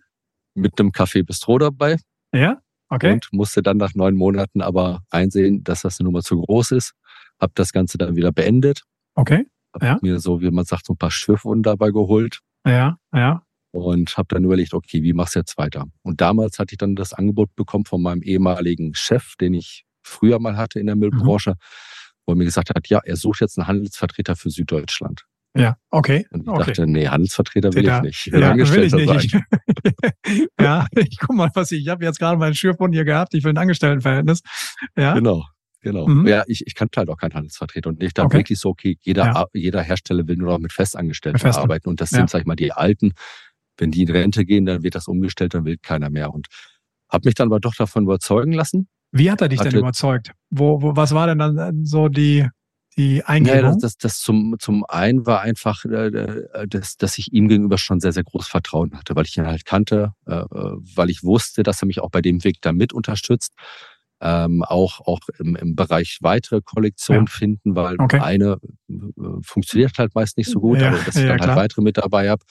Mit 0.55 0.79
einem 0.79 0.89
Café 0.89 1.23
Bistro 1.23 1.57
dabei. 1.57 1.97
Ja. 2.33 2.59
Okay. 2.89 3.13
Und 3.13 3.27
musste 3.31 3.63
dann 3.63 3.77
nach 3.77 3.95
neun 3.95 4.15
Monaten 4.15 4.61
aber 4.61 5.03
einsehen, 5.09 5.63
dass 5.63 5.81
das 5.81 5.99
eine 5.99 6.05
Nummer 6.05 6.21
zu 6.21 6.39
groß 6.39 6.71
ist. 6.71 6.93
Hab 7.39 7.55
das 7.55 7.73
Ganze 7.73 7.97
dann 7.97 8.15
wieder 8.15 8.31
beendet. 8.31 8.83
Okay. 9.15 9.47
Hab 9.73 9.83
ja. 9.83 9.99
mir 10.01 10.19
so, 10.19 10.41
wie 10.41 10.51
man 10.51 10.65
sagt, 10.65 10.85
so 10.85 10.93
ein 10.93 10.97
paar 10.97 11.09
Schürfwunden 11.09 11.63
dabei 11.63 11.89
geholt. 11.89 12.39
Ja, 12.65 12.97
ja 13.13 13.42
und 13.73 14.15
habe 14.17 14.27
dann 14.29 14.43
überlegt, 14.43 14.73
okay, 14.73 15.01
wie 15.03 15.13
machst 15.13 15.35
du 15.35 15.39
jetzt 15.39 15.57
weiter? 15.57 15.85
Und 16.03 16.21
damals 16.21 16.59
hatte 16.59 16.73
ich 16.73 16.77
dann 16.77 16.95
das 16.95 17.11
Angebot 17.11 17.55
bekommen 17.55 17.85
von 17.85 18.01
meinem 18.01 18.21
ehemaligen 18.21 18.93
Chef, 18.93 19.33
den 19.41 19.53
ich 19.55 19.83
früher 20.03 20.39
mal 20.39 20.57
hatte 20.57 20.79
in 20.79 20.85
der 20.85 20.95
Müllbranche, 20.95 21.51
mhm. 21.51 21.55
wo 22.25 22.33
er 22.33 22.35
mir 22.35 22.45
gesagt 22.45 22.69
hat, 22.69 22.87
ja, 22.87 22.99
er 23.03 23.15
sucht 23.15 23.41
jetzt 23.41 23.57
einen 23.57 23.67
Handelsvertreter 23.67 24.35
für 24.35 24.49
Süddeutschland. 24.51 25.25
Ja, 25.55 25.75
okay. 25.91 26.25
Und 26.31 26.41
ich 26.43 26.47
okay. 26.47 26.65
dachte, 26.65 26.87
nee, 26.87 27.07
Handelsvertreter 27.07 27.73
will 27.73 27.83
Der- 27.83 27.97
ich 27.97 28.03
nicht. 28.03 28.27
Ich 28.27 28.33
will 28.33 28.41
Ja, 28.41 28.55
will 28.55 28.83
ich 28.83 28.93
nicht. 28.93 29.35
Ich, 30.25 30.43
ja, 30.59 30.85
ich 30.95 31.17
guck 31.19 31.35
mal, 31.35 31.49
was 31.53 31.71
ich, 31.71 31.81
ich 31.81 31.87
habe 31.89 32.03
jetzt 32.05 32.19
gerade 32.19 32.37
meinen 32.37 32.55
Schürfbund 32.55 32.93
hier 32.93 33.05
gehabt, 33.05 33.33
ich 33.33 33.43
will 33.43 33.53
ein 33.53 33.57
Angestelltenverhältnis. 33.57 34.41
Ja, 34.95 35.13
Genau. 35.15 35.45
Genau. 35.81 36.07
Mhm. 36.07 36.25
Ja, 36.27 36.43
ich, 36.47 36.65
ich 36.65 36.75
kannte 36.75 36.97
halt 36.97 37.09
auch 37.09 37.17
keinen 37.17 37.33
Handelsvertreter 37.33 37.89
und 37.89 38.01
ich 38.01 38.13
dachte 38.13 38.27
Okay. 38.27 38.37
wirklich 38.37 38.57
so, 38.57 38.69
okay, 38.69 38.97
jeder, 39.01 39.25
Ja. 39.25 39.45
jeder 39.53 39.81
Hersteller 39.81 40.25
will 40.27 40.37
nur 40.37 40.51
noch 40.53 40.59
mit 40.59 40.71
Festangestellten 40.71 41.39
Festen. 41.39 41.61
arbeiten 41.61 41.89
und 41.89 41.99
das 41.99 42.11
Ja. 42.11 42.19
sind, 42.19 42.29
sag 42.29 42.39
ich 42.39 42.45
mal, 42.45 42.55
die 42.55 42.71
Alten. 42.71 43.13
Wenn 43.77 43.91
die 43.91 44.03
in 44.03 44.11
Rente 44.11 44.45
gehen, 44.45 44.65
dann 44.65 44.83
wird 44.83 44.95
das 44.95 45.07
umgestellt, 45.07 45.53
dann 45.53 45.65
will 45.65 45.77
keiner 45.81 46.09
mehr. 46.09 46.33
Und 46.33 46.47
habe 47.09 47.27
mich 47.27 47.35
dann 47.35 47.47
aber 47.47 47.59
doch 47.59 47.75
davon 47.75 48.03
überzeugen 48.03 48.51
lassen. 48.53 48.87
Wie 49.11 49.29
hat 49.29 49.41
er 49.41 49.47
dich 49.49 49.59
denn 49.59 49.67
Hatte- 49.67 49.79
überzeugt? 49.79 50.31
Wo, 50.49 50.81
wo, 50.81 50.95
was 50.95 51.13
war 51.13 51.27
denn 51.27 51.37
dann 51.39 51.85
so 51.85 52.07
die, 52.09 52.47
die 52.97 53.17
Ja, 53.17 53.23
Eingebung? 53.25 53.61
das, 53.73 53.77
das, 53.77 53.97
das 53.97 54.19
zum, 54.19 54.55
zum 54.59 54.83
einen 54.87 55.25
war 55.25 55.41
einfach, 55.41 55.85
äh, 55.85 56.07
äh, 56.07 56.67
dass, 56.67 56.97
dass 56.97 57.17
ich 57.17 57.31
ihm 57.33 57.47
gegenüber 57.47 57.77
schon 57.77 57.99
sehr, 57.99 58.11
sehr 58.13 58.23
großes 58.23 58.47
Vertrauen 58.49 58.95
hatte, 58.97 59.15
weil 59.15 59.25
ich 59.25 59.37
ihn 59.37 59.45
halt 59.47 59.65
kannte, 59.65 60.13
äh, 60.27 60.33
äh, 60.35 60.45
weil 60.95 61.09
ich 61.09 61.23
wusste, 61.23 61.61
dass 61.63 61.81
er 61.81 61.87
mich 61.87 61.99
auch 62.01 62.09
bei 62.09 62.21
dem 62.21 62.43
Weg 62.43 62.57
da 62.61 62.71
mit 62.71 62.93
unterstützt. 62.93 63.53
Ähm, 64.21 64.63
auch 64.63 65.01
auch 65.01 65.19
im, 65.37 65.55
im 65.57 65.75
Bereich 65.75 66.19
weitere 66.21 66.61
Kollektionen 66.63 67.27
finden, 67.27 67.75
weil 67.75 67.97
Okay. 67.99 68.19
eine 68.19 68.57
äh, 68.89 68.95
funktioniert 69.41 69.97
halt 69.97 70.15
meist 70.15 70.37
nicht 70.37 70.49
so 70.49 70.61
gut, 70.61 70.79
Ja, 70.79 70.87
aber 70.87 70.97
dass 71.03 71.15
ich 71.17 71.23
ja, 71.23 71.27
dann 71.29 71.37
klar. 71.39 71.49
halt 71.49 71.57
weitere 71.57 71.81
mit 71.81 71.97
dabei 71.97 72.29
habe. 72.29 72.43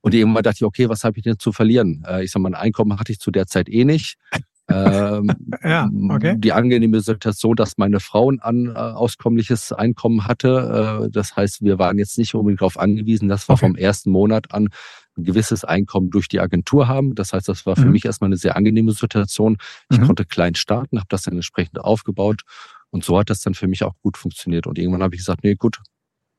Und 0.00 0.14
irgendwann 0.14 0.42
dachte 0.42 0.56
ich, 0.58 0.64
okay, 0.64 0.88
was 0.88 1.04
habe 1.04 1.18
ich 1.18 1.24
denn 1.24 1.38
zu 1.38 1.52
verlieren? 1.52 2.04
Äh, 2.08 2.24
ich 2.24 2.30
sag 2.30 2.40
mal, 2.40 2.48
ein 2.50 2.54
Einkommen 2.54 2.98
hatte 2.98 3.12
ich 3.12 3.18
zu 3.18 3.30
der 3.30 3.46
Zeit 3.46 3.68
eh 3.68 3.84
nicht. 3.84 4.16
ähm, 4.70 5.34
Ja, 5.64 5.88
okay. 6.10 6.34
Die 6.38 6.52
angenehme 6.52 7.00
Situation, 7.00 7.56
dass 7.56 7.78
meine 7.78 8.00
Frau 8.00 8.30
ein 8.30 8.40
an, 8.40 8.66
äh, 8.66 8.70
auskömmliches 8.78 9.72
Einkommen 9.72 10.26
hatte. 10.26 11.04
Äh, 11.06 11.10
das 11.10 11.36
heißt, 11.36 11.62
wir 11.62 11.78
waren 11.78 11.98
jetzt 11.98 12.18
nicht 12.18 12.34
unbedingt 12.34 12.60
darauf 12.60 12.78
angewiesen, 12.78 13.28
dass 13.28 13.48
wir 13.48 13.54
Okay. 13.54 13.66
vom 13.66 13.76
ersten 13.76 14.10
Monat 14.10 14.52
an 14.52 14.68
ein 15.16 15.24
gewisses 15.24 15.64
Einkommen 15.64 16.10
durch 16.10 16.28
die 16.28 16.38
Agentur 16.38 16.86
haben. 16.86 17.14
Das 17.16 17.32
heißt, 17.32 17.48
das 17.48 17.66
war 17.66 17.74
für 17.76 17.86
Mhm. 17.86 17.92
mich 17.92 18.04
erstmal 18.04 18.28
eine 18.28 18.36
sehr 18.36 18.56
angenehme 18.56 18.92
Situation. 18.92 19.56
Ich 19.90 19.98
Mhm. 19.98 20.06
konnte 20.06 20.24
klein 20.26 20.54
starten, 20.54 20.98
habe 20.98 21.08
das 21.08 21.22
dann 21.22 21.34
entsprechend 21.34 21.80
aufgebaut. 21.80 22.42
Und 22.90 23.04
so 23.04 23.18
hat 23.18 23.28
das 23.30 23.40
dann 23.40 23.54
für 23.54 23.66
mich 23.68 23.82
auch 23.82 23.94
gut 24.02 24.16
funktioniert. 24.16 24.66
Und 24.66 24.78
irgendwann 24.78 25.02
habe 25.02 25.14
ich 25.14 25.20
gesagt, 25.20 25.42
nee, 25.44 25.56
gut, 25.56 25.78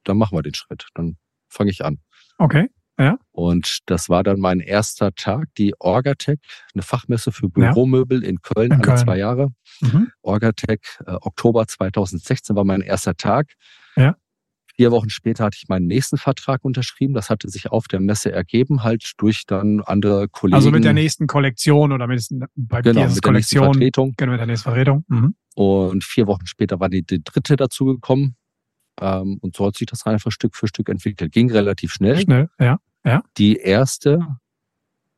dann 0.05 0.17
machen 0.17 0.37
wir 0.37 0.41
den 0.43 0.53
Schritt. 0.53 0.87
Dann 0.95 1.17
fange 1.49 1.71
ich 1.71 1.83
an. 1.83 1.97
Okay. 2.37 2.69
Und 3.31 3.79
das 3.85 4.09
war 4.09 4.23
dann 4.23 4.39
mein 4.39 4.59
erster 4.59 5.13
Tag, 5.15 5.47
die 5.57 5.73
Orgatech, 5.79 6.39
eine 6.73 6.83
Fachmesse 6.83 7.31
für 7.31 7.47
Ja. 7.57 7.71
Büromöbel 7.71 8.23
in 8.23 8.41
Köln, 8.41 8.67
In 8.67 8.71
alle 8.73 8.81
Köln. 8.81 8.97
zwei 8.97 9.17
Jahre. 9.17 9.49
Mhm. 9.81 10.11
Orgatech, 10.21 10.81
äh, 11.05 11.11
Oktober 11.21 11.65
2016 11.67 12.55
war 12.55 12.65
mein 12.65 12.81
erster 12.81 13.15
Tag. 13.15 13.53
Ja. 13.95 14.15
Vier 14.75 14.91
Wochen 14.91 15.09
später 15.09 15.43
hatte 15.43 15.57
ich 15.61 15.67
meinen 15.67 15.87
nächsten 15.87 16.17
Vertrag 16.17 16.63
unterschrieben. 16.63 17.13
Das 17.13 17.29
hatte 17.29 17.49
sich 17.49 17.69
auf 17.69 17.87
der 17.89 17.99
Messe 17.99 18.31
ergeben, 18.31 18.83
halt 18.83 19.11
durch 19.17 19.43
dann 19.45 19.81
andere 19.81 20.29
Kollegen. 20.29 20.55
Also 20.55 20.71
mit 20.71 20.85
der 20.85 20.93
nächsten 20.93 21.27
Kollektion 21.27 21.91
oder 21.91 22.07
mit, 22.07 22.25
bei 22.55 22.81
genau, 22.81 22.85
mit 22.85 22.85
der 22.85 23.05
nächsten 23.07 23.21
Kollektion. 23.21 23.73
Vertretung. 23.73 24.13
Genau, 24.15 24.31
mit 24.31 24.39
der 24.39 24.47
nächsten 24.47 24.63
Vertretung. 24.69 25.03
Mhm. 25.09 25.35
Und 25.55 26.03
vier 26.05 26.27
Wochen 26.27 26.45
später 26.47 26.79
war 26.79 26.87
die, 26.87 27.01
die 27.05 27.21
dritte 27.21 27.57
dazugekommen. 27.57 28.35
Ähm, 29.01 29.37
und 29.41 29.55
so 29.55 29.65
hat 29.65 29.75
sich 29.75 29.87
das 29.87 30.05
einfach 30.05 30.31
Stück 30.31 30.55
für 30.55 30.67
Stück 30.69 30.87
entwickelt. 30.87 31.31
Ging 31.33 31.51
relativ 31.51 31.91
schnell. 31.91 32.17
Schnell, 32.19 32.49
ja. 32.59 32.79
Die 33.37 33.57
erste, 33.57 34.25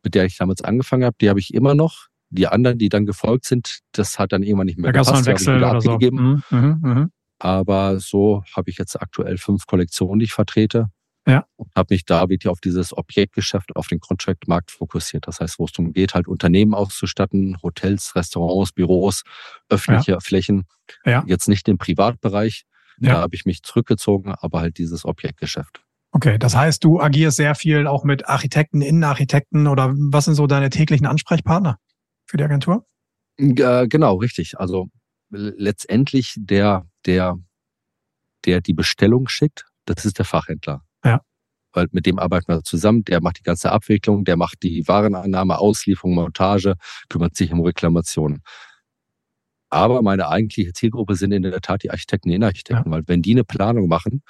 mit 0.03 0.15
der 0.15 0.25
ich 0.25 0.37
damals 0.37 0.61
angefangen 0.61 1.03
habe, 1.05 1.15
die 1.21 1.29
habe 1.29 1.39
ich 1.39 1.53
immer 1.53 1.75
noch. 1.75 2.07
Die 2.29 2.47
anderen, 2.47 2.77
die 2.77 2.87
dann 2.89 3.05
gefolgt 3.05 3.45
sind, 3.45 3.79
das 3.91 4.17
hat 4.17 4.31
dann 4.31 4.41
irgendwann 4.41 4.67
nicht 4.67 4.77
Da 4.77 4.83
mehr 4.83 4.91
gab 4.93 5.01
es 5.01 5.07
noch 5.09 5.15
einen 5.15 5.25
gepasst. 5.25 5.47
habe 5.47 5.59
Wechsel 5.61 5.69
oder 5.69 5.81
so. 5.81 6.11
Mhm. 6.11 6.43
Mhm. 6.49 6.79
Mhm. 6.81 7.11
Aber 7.39 7.99
so 7.99 8.43
habe 8.55 8.69
ich 8.69 8.77
jetzt 8.77 9.01
aktuell 9.01 9.37
fünf 9.37 9.65
Kollektionen, 9.65 10.19
die 10.19 10.25
ich 10.25 10.33
vertrete. 10.33 10.87
Ja. 11.27 11.45
Und 11.55 11.69
habe 11.75 11.93
mich 11.93 12.05
da 12.05 12.29
wirklich 12.29 12.49
auf 12.49 12.61
dieses 12.61 12.97
Objektgeschäft, 12.97 13.75
auf 13.75 13.87
den 13.87 13.99
Contract-Markt 13.99 14.71
fokussiert. 14.71 15.27
Das 15.27 15.39
heißt, 15.39 15.59
wo 15.59 15.65
es 15.65 15.71
darum 15.71 15.93
geht, 15.93 16.13
halt 16.15 16.27
Unternehmen 16.27 16.73
auszustatten, 16.73 17.57
Hotels, 17.61 18.15
Restaurants, 18.15 18.71
Büros, 18.71 19.23
öffentliche 19.69 20.19
Flächen. 20.21 20.63
Ja. 21.05 21.23
Jetzt 21.27 21.47
nicht 21.47 21.67
im 21.67 21.77
Privatbereich. 21.77 22.63
Ja. 22.99 23.13
Da 23.13 23.21
habe 23.21 23.35
ich 23.35 23.45
mich 23.45 23.61
zurückgezogen, 23.61 24.33
aber 24.33 24.61
halt 24.61 24.77
dieses 24.77 25.05
Objektgeschäft. 25.05 25.83
Okay, 26.13 26.37
das 26.37 26.55
heißt, 26.55 26.83
du 26.83 26.99
agierst 26.99 27.37
sehr 27.37 27.55
viel 27.55 27.87
auch 27.87 28.03
mit 28.03 28.27
Architekten, 28.27 28.81
Innenarchitekten 28.81 29.67
oder 29.67 29.93
was 29.95 30.25
sind 30.25 30.35
so 30.35 30.45
deine 30.45 30.69
täglichen 30.69 31.05
Ansprechpartner 31.05 31.77
für 32.25 32.37
die 32.37 32.43
Agentur? 32.43 32.85
Äh, 33.37 33.87
genau, 33.87 34.15
richtig. 34.15 34.59
Also 34.59 34.89
letztendlich 35.29 36.35
der, 36.37 36.85
der, 37.05 37.37
der 38.45 38.59
die 38.59 38.73
Bestellung 38.73 39.29
schickt, 39.29 39.65
das 39.85 40.03
ist 40.03 40.17
der 40.17 40.25
Fachhändler. 40.25 40.81
Ja. 41.05 41.21
Weil 41.71 41.87
mit 41.91 42.05
dem 42.05 42.19
arbeiten 42.19 42.49
wir 42.49 42.63
zusammen, 42.63 43.05
der 43.05 43.21
macht 43.21 43.39
die 43.39 43.43
ganze 43.43 43.71
Abwicklung, 43.71 44.25
der 44.25 44.35
macht 44.35 44.63
die 44.63 44.85
Warenannahme, 44.87 45.57
Auslieferung, 45.59 46.15
Montage, 46.15 46.75
kümmert 47.07 47.37
sich 47.37 47.53
um 47.53 47.61
Reklamationen. 47.61 48.43
Aber 49.69 50.01
meine 50.01 50.27
eigentliche 50.27 50.73
Zielgruppe 50.73 51.15
sind 51.15 51.31
in 51.31 51.43
der 51.43 51.61
Tat 51.61 51.83
die 51.83 51.91
Architekten, 51.91 52.27
die 52.27 52.35
Innenarchitekten, 52.35 52.91
weil 52.91 53.03
wenn 53.07 53.21
die 53.21 53.31
eine 53.31 53.45
Planung 53.45 53.87
machen 53.87 54.21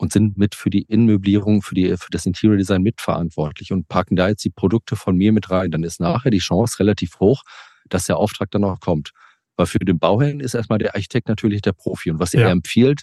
und 0.00 0.12
sind 0.12 0.38
mit 0.38 0.54
für 0.54 0.70
die 0.70 0.82
Innenmöblierung, 0.82 1.60
für, 1.60 1.74
die, 1.74 1.88
für 1.98 2.10
das 2.10 2.24
Interior 2.24 2.56
Design 2.56 2.80
mitverantwortlich 2.82 3.70
und 3.70 3.86
packen 3.88 4.16
da 4.16 4.28
jetzt 4.28 4.42
die 4.44 4.50
Produkte 4.50 4.96
von 4.96 5.14
mir 5.14 5.30
mit 5.30 5.50
rein, 5.50 5.70
dann 5.70 5.84
ist 5.84 6.00
nachher 6.00 6.30
die 6.30 6.38
Chance 6.38 6.78
relativ 6.80 7.20
hoch, 7.20 7.42
dass 7.90 8.06
der 8.06 8.16
Auftrag 8.16 8.50
dann 8.50 8.64
auch 8.64 8.80
kommt. 8.80 9.10
Weil 9.56 9.66
für 9.66 9.78
den 9.78 9.98
Bauherrn 9.98 10.40
ist 10.40 10.54
erstmal 10.54 10.78
der 10.78 10.94
Architekt 10.94 11.28
natürlich 11.28 11.60
der 11.60 11.72
Profi 11.72 12.10
und 12.10 12.18
was 12.18 12.32
Ja. 12.32 12.40
er 12.40 12.50
empfiehlt, 12.50 13.02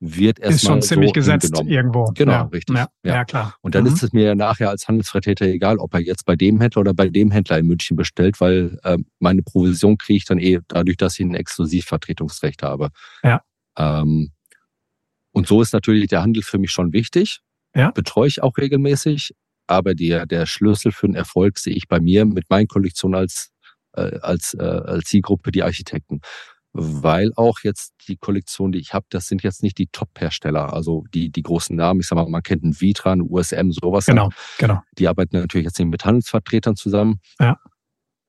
wird 0.00 0.38
erstmal 0.38 0.54
Ist 0.54 0.62
schon 0.66 0.82
ziemlich 0.82 1.08
so 1.08 1.12
gesetzt 1.14 1.44
hingenommen. 1.46 1.70
irgendwo. 1.72 2.04
Genau, 2.14 2.32
ja. 2.32 2.42
richtig. 2.42 2.76
Ja, 2.76 2.88
Ja. 3.04 3.24
klar. 3.24 3.56
Und 3.62 3.74
dann 3.74 3.84
Mhm. 3.84 3.94
ist 3.94 4.02
es 4.02 4.12
mir 4.12 4.24
ja 4.26 4.34
nachher 4.34 4.68
als 4.68 4.86
Handelsvertreter 4.86 5.46
egal, 5.46 5.78
ob 5.78 5.94
er 5.94 6.00
jetzt 6.00 6.26
bei 6.26 6.36
dem 6.36 6.60
Händler 6.60 6.80
oder 6.82 6.92
bei 6.94 7.08
dem 7.08 7.30
Händler 7.30 7.58
in 7.58 7.66
München 7.66 7.96
bestellt, 7.96 8.38
weil 8.40 8.78
äh, 8.84 8.98
meine 9.18 9.42
Provision 9.42 9.96
kriege 9.96 10.18
ich 10.18 10.24
dann 10.26 10.38
eh 10.38 10.58
dadurch, 10.68 10.98
dass 10.98 11.18
ich 11.18 11.24
ein 11.24 11.34
Exklusivvertretungsrecht 11.34 12.62
habe. 12.62 12.90
Ja. 13.24 13.40
Ähm, 13.78 14.30
und 15.38 15.46
so 15.46 15.62
ist 15.62 15.72
natürlich 15.72 16.08
der 16.08 16.22
Handel 16.22 16.42
für 16.42 16.58
mich 16.58 16.72
schon 16.72 16.92
wichtig. 16.92 17.38
Ja. 17.72 17.92
Betreue 17.92 18.26
ich 18.26 18.42
auch 18.42 18.58
regelmäßig. 18.58 19.36
Aber 19.68 19.94
der, 19.94 20.26
der 20.26 20.46
Schlüssel 20.46 20.90
für 20.90 21.06
den 21.06 21.14
Erfolg 21.14 21.58
sehe 21.58 21.74
ich 21.74 21.86
bei 21.86 22.00
mir 22.00 22.24
mit 22.24 22.50
meinen 22.50 22.66
Kollektionen 22.66 23.20
als, 23.20 23.50
äh, 23.92 24.18
als, 24.20 24.54
äh, 24.54 24.62
als 24.62 25.04
Zielgruppe 25.04 25.52
die 25.52 25.62
Architekten. 25.62 26.20
Weil 26.72 27.30
auch 27.36 27.60
jetzt 27.62 27.92
die 28.08 28.16
Kollektion, 28.16 28.72
die 28.72 28.80
ich 28.80 28.94
habe, 28.94 29.06
das 29.10 29.28
sind 29.28 29.44
jetzt 29.44 29.62
nicht 29.62 29.78
die 29.78 29.86
Top-Hersteller, 29.86 30.72
also 30.72 31.04
die, 31.14 31.30
die 31.30 31.42
großen 31.42 31.76
Namen. 31.76 32.00
Ich 32.00 32.08
sag 32.08 32.16
mal, 32.16 32.28
man 32.28 32.42
kennt 32.42 32.64
einen 32.64 32.80
Vitra, 32.80 33.12
einen 33.12 33.22
USM, 33.22 33.70
sowas. 33.70 34.06
Genau, 34.06 34.30
genau. 34.58 34.82
Die 34.98 35.06
arbeiten 35.06 35.38
natürlich 35.38 35.66
jetzt 35.66 35.78
nicht 35.78 35.88
mit 35.88 36.04
Handelsvertretern 36.04 36.74
zusammen. 36.74 37.20
Ja. 37.38 37.58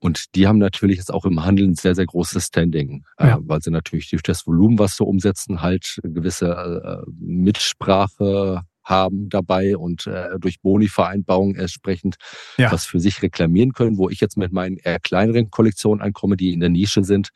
Und 0.02 0.34
die 0.36 0.48
haben 0.48 0.60
natürlich 0.60 0.98
jetzt 0.98 1.14
auch 1.14 1.26
im 1.26 1.44
Handel 1.44 1.68
ein 1.68 1.76
sehr, 1.76 1.94
sehr 1.94 2.06
großes 2.06 2.46
Standing, 2.46 3.04
Ja. 3.20 3.36
äh, 3.36 3.40
weil 3.42 3.62
sie 3.62 3.70
natürlich 3.72 4.10
durch 4.10 4.24
das 4.24 4.48
Volumen, 4.48 4.80
was 4.80 4.96
sie 4.96 5.04
umsetzen, 5.04 5.62
halt 5.62 6.00
gewisse 6.04 7.04
äh, 7.06 7.10
Mitsprache 7.20 8.62
haben 8.84 9.30
dabei 9.30 9.78
und 9.78 10.08
äh, 10.08 10.40
durch 10.40 10.62
Boni-Vereinbarungen 10.62 11.56
entsprechend 11.56 12.16
Ja. 12.58 12.72
was 12.72 12.86
für 12.86 13.00
sich 13.00 13.22
reklamieren 13.22 13.74
können, 13.74 13.98
wo 13.98 14.10
ich 14.10 14.20
jetzt 14.20 14.38
mit 14.38 14.52
meinen 14.52 14.78
eher 14.78 15.00
kleineren 15.00 15.52
Kollektionen 15.52 16.02
ankomme, 16.02 16.38
die 16.38 16.54
in 16.54 16.60
der 16.60 16.70
Nische 16.70 17.04
sind, 17.04 17.30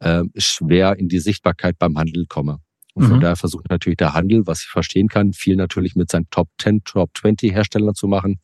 äh, 0.00 0.24
schwer 0.36 0.96
in 0.98 1.08
die 1.08 1.20
Sichtbarkeit 1.20 1.78
beim 1.78 1.96
Handel 1.96 2.26
komme. 2.28 2.58
Und 2.94 3.04
von 3.06 3.16
Mhm. 3.16 3.20
daher 3.20 3.36
versucht 3.36 3.70
natürlich 3.70 3.96
der 3.96 4.12
Handel, 4.14 4.46
was 4.46 4.60
ich 4.60 4.68
verstehen 4.68 5.08
kann, 5.08 5.32
viel 5.32 5.56
natürlich 5.56 5.94
mit 5.96 6.10
seinen 6.10 6.28
Top 6.30 6.48
10, 6.60 6.84
Top 6.84 7.10
20 7.16 7.52
Herstellern 7.52 7.94
zu 7.94 8.06
machen. 8.06 8.40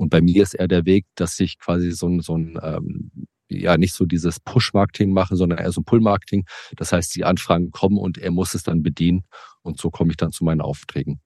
Und 0.00 0.08
bei 0.08 0.22
mir 0.22 0.42
ist 0.42 0.54
eher 0.54 0.66
der 0.66 0.86
Weg, 0.86 1.04
dass 1.14 1.38
ich 1.40 1.58
quasi 1.58 1.90
so 1.90 2.08
ein, 2.08 2.20
so 2.20 2.34
ein 2.34 2.58
ähm, 2.62 3.10
ja, 3.50 3.76
nicht 3.76 3.92
so 3.92 4.06
dieses 4.06 4.40
Push-Marketing 4.40 5.12
mache, 5.12 5.36
sondern 5.36 5.58
eher 5.58 5.72
so 5.72 5.82
ein 5.82 5.84
Pull-Marketing. 5.84 6.46
Das 6.76 6.90
heißt, 6.92 7.14
die 7.14 7.24
Anfragen 7.24 7.70
kommen 7.70 7.98
und 7.98 8.16
er 8.16 8.30
muss 8.30 8.54
es 8.54 8.62
dann 8.62 8.82
bedienen. 8.82 9.24
Und 9.60 9.78
so 9.78 9.90
komme 9.90 10.10
ich 10.10 10.16
dann 10.16 10.32
zu 10.32 10.42
meinen 10.42 10.62
Aufträgen. 10.62 11.20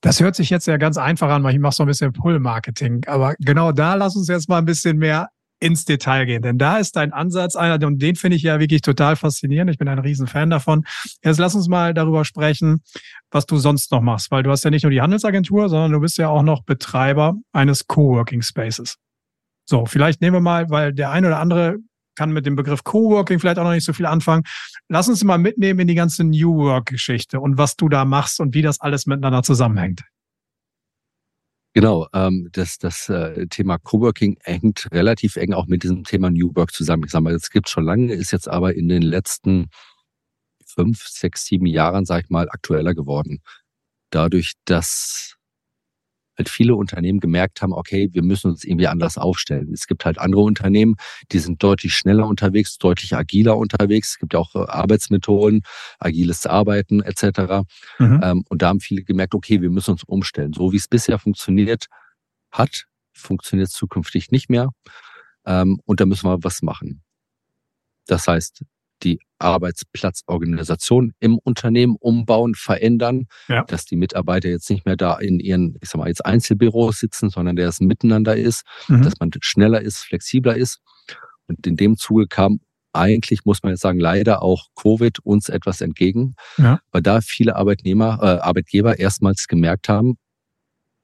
Das 0.00 0.20
hört 0.20 0.36
sich 0.36 0.48
jetzt 0.48 0.66
ja 0.66 0.78
ganz 0.78 0.96
einfach 0.96 1.28
an, 1.28 1.44
weil 1.44 1.52
ich 1.52 1.60
mache 1.60 1.74
so 1.74 1.82
ein 1.82 1.86
bisschen 1.86 2.14
Pull-Marketing. 2.14 3.04
Aber 3.06 3.34
genau 3.38 3.72
da 3.72 3.94
lass 3.94 4.16
uns 4.16 4.28
jetzt 4.28 4.48
mal 4.48 4.56
ein 4.56 4.64
bisschen 4.64 4.96
mehr 4.96 5.28
ins 5.62 5.84
Detail 5.84 6.26
gehen. 6.26 6.42
Denn 6.42 6.58
da 6.58 6.78
ist 6.78 6.96
dein 6.96 7.12
Ansatz 7.12 7.54
einer, 7.54 7.86
und 7.86 8.02
den 8.02 8.16
finde 8.16 8.36
ich 8.36 8.42
ja 8.42 8.58
wirklich 8.58 8.82
total 8.82 9.14
faszinierend. 9.14 9.70
Ich 9.70 9.78
bin 9.78 9.88
ein 9.88 10.00
Riesenfan 10.00 10.50
davon. 10.50 10.84
Jetzt 11.22 11.38
lass 11.38 11.54
uns 11.54 11.68
mal 11.68 11.94
darüber 11.94 12.24
sprechen, 12.24 12.82
was 13.30 13.46
du 13.46 13.56
sonst 13.56 13.92
noch 13.92 14.00
machst. 14.00 14.30
Weil 14.30 14.42
du 14.42 14.50
hast 14.50 14.64
ja 14.64 14.70
nicht 14.70 14.82
nur 14.82 14.90
die 14.90 15.00
Handelsagentur, 15.00 15.68
sondern 15.68 15.92
du 15.92 16.00
bist 16.00 16.18
ja 16.18 16.28
auch 16.28 16.42
noch 16.42 16.64
Betreiber 16.64 17.34
eines 17.52 17.86
Coworking 17.86 18.42
Spaces. 18.42 18.96
So, 19.64 19.86
vielleicht 19.86 20.20
nehmen 20.20 20.36
wir 20.36 20.40
mal, 20.40 20.68
weil 20.68 20.92
der 20.92 21.10
eine 21.12 21.28
oder 21.28 21.38
andere 21.38 21.76
kann 22.16 22.32
mit 22.32 22.44
dem 22.44 22.56
Begriff 22.56 22.82
Coworking 22.82 23.38
vielleicht 23.38 23.58
auch 23.58 23.64
noch 23.64 23.72
nicht 23.72 23.84
so 23.84 23.92
viel 23.92 24.06
anfangen. 24.06 24.42
Lass 24.88 25.08
uns 25.08 25.22
mal 25.22 25.38
mitnehmen 25.38 25.80
in 25.80 25.86
die 25.86 25.94
ganze 25.94 26.24
New 26.24 26.56
Work-Geschichte 26.56 27.40
und 27.40 27.56
was 27.56 27.76
du 27.76 27.88
da 27.88 28.04
machst 28.04 28.40
und 28.40 28.54
wie 28.54 28.62
das 28.62 28.80
alles 28.80 29.06
miteinander 29.06 29.42
zusammenhängt. 29.42 30.02
Genau, 31.74 32.06
ähm, 32.12 32.48
das, 32.52 32.76
das 32.78 33.08
äh, 33.08 33.46
Thema 33.46 33.78
Coworking 33.78 34.36
hängt 34.42 34.88
relativ 34.92 35.36
eng 35.36 35.54
auch 35.54 35.66
mit 35.66 35.82
diesem 35.84 36.04
Thema 36.04 36.28
New 36.30 36.50
Work 36.54 36.72
zusammen. 36.72 37.04
Ich 37.06 37.12
sage 37.12 37.22
mal, 37.24 37.34
es 37.34 37.50
gibt 37.50 37.68
schon 37.70 37.84
lange, 37.84 38.12
ist 38.12 38.30
jetzt 38.30 38.46
aber 38.48 38.74
in 38.74 38.88
den 38.88 39.02
letzten 39.02 39.68
fünf, 40.66 41.06
sechs, 41.08 41.46
sieben 41.46 41.66
Jahren, 41.66 42.04
sag 42.06 42.24
ich 42.24 42.30
mal, 42.30 42.48
aktueller 42.50 42.94
geworden. 42.94 43.40
dadurch, 44.10 44.54
dass 44.66 45.36
halt 46.38 46.48
viele 46.48 46.74
Unternehmen 46.74 47.20
gemerkt 47.20 47.62
haben, 47.62 47.72
okay, 47.72 48.08
wir 48.12 48.22
müssen 48.22 48.50
uns 48.50 48.64
irgendwie 48.64 48.86
anders 48.86 49.18
aufstellen. 49.18 49.72
Es 49.72 49.86
gibt 49.86 50.04
halt 50.04 50.18
andere 50.18 50.42
Unternehmen, 50.42 50.96
die 51.30 51.38
sind 51.38 51.62
deutlich 51.62 51.94
schneller 51.94 52.26
unterwegs, 52.26 52.78
deutlich 52.78 53.14
agiler 53.14 53.56
unterwegs. 53.56 54.12
Es 54.12 54.18
gibt 54.18 54.32
ja 54.32 54.38
auch 54.38 54.54
äh, 54.54 54.58
Arbeitsmethoden, 54.58 55.62
agiles 55.98 56.46
Arbeiten 56.46 57.02
etc. 57.02 57.64
Mhm. 57.98 58.20
Ähm, 58.22 58.44
und 58.48 58.62
da 58.62 58.68
haben 58.68 58.80
viele 58.80 59.02
gemerkt, 59.02 59.34
okay, 59.34 59.60
wir 59.60 59.70
müssen 59.70 59.92
uns 59.92 60.04
umstellen. 60.04 60.52
So 60.52 60.72
wie 60.72 60.76
es 60.76 60.88
bisher 60.88 61.18
funktioniert 61.18 61.86
hat, 62.50 62.86
funktioniert 63.12 63.68
es 63.68 63.74
zukünftig 63.74 64.30
nicht 64.30 64.48
mehr. 64.48 64.70
Ähm, 65.44 65.80
und 65.84 66.00
da 66.00 66.06
müssen 66.06 66.28
wir 66.28 66.42
was 66.42 66.62
machen. 66.62 67.02
Das 68.06 68.26
heißt, 68.26 68.64
die 69.02 69.20
Arbeitsplatzorganisation 69.38 71.12
im 71.18 71.38
Unternehmen 71.38 71.96
umbauen, 71.98 72.54
verändern, 72.54 73.26
ja. 73.48 73.64
dass 73.64 73.84
die 73.84 73.96
Mitarbeiter 73.96 74.48
jetzt 74.48 74.70
nicht 74.70 74.86
mehr 74.86 74.96
da 74.96 75.18
in 75.18 75.40
ihren, 75.40 75.76
ich 75.80 75.90
sag 75.90 75.98
mal, 75.98 76.08
jetzt 76.08 76.24
Einzelbüros 76.24 77.00
sitzen, 77.00 77.30
sondern 77.30 77.56
der 77.56 77.68
es 77.68 77.80
miteinander 77.80 78.36
ist, 78.36 78.62
mhm. 78.88 79.02
dass 79.02 79.18
man 79.18 79.30
schneller 79.40 79.80
ist, 79.80 79.98
flexibler 79.98 80.56
ist. 80.56 80.80
Und 81.48 81.66
in 81.66 81.76
dem 81.76 81.96
Zuge 81.96 82.28
kam 82.28 82.60
eigentlich, 82.92 83.44
muss 83.44 83.62
man 83.62 83.72
jetzt 83.72 83.80
sagen, 83.80 83.98
leider 83.98 84.42
auch 84.42 84.66
Covid 84.76 85.18
uns 85.20 85.48
etwas 85.48 85.80
entgegen, 85.80 86.34
ja. 86.58 86.80
weil 86.92 87.02
da 87.02 87.20
viele 87.20 87.56
Arbeitnehmer, 87.56 88.18
äh, 88.20 88.40
Arbeitgeber 88.40 88.98
erstmals 88.98 89.48
gemerkt 89.48 89.88
haben, 89.88 90.18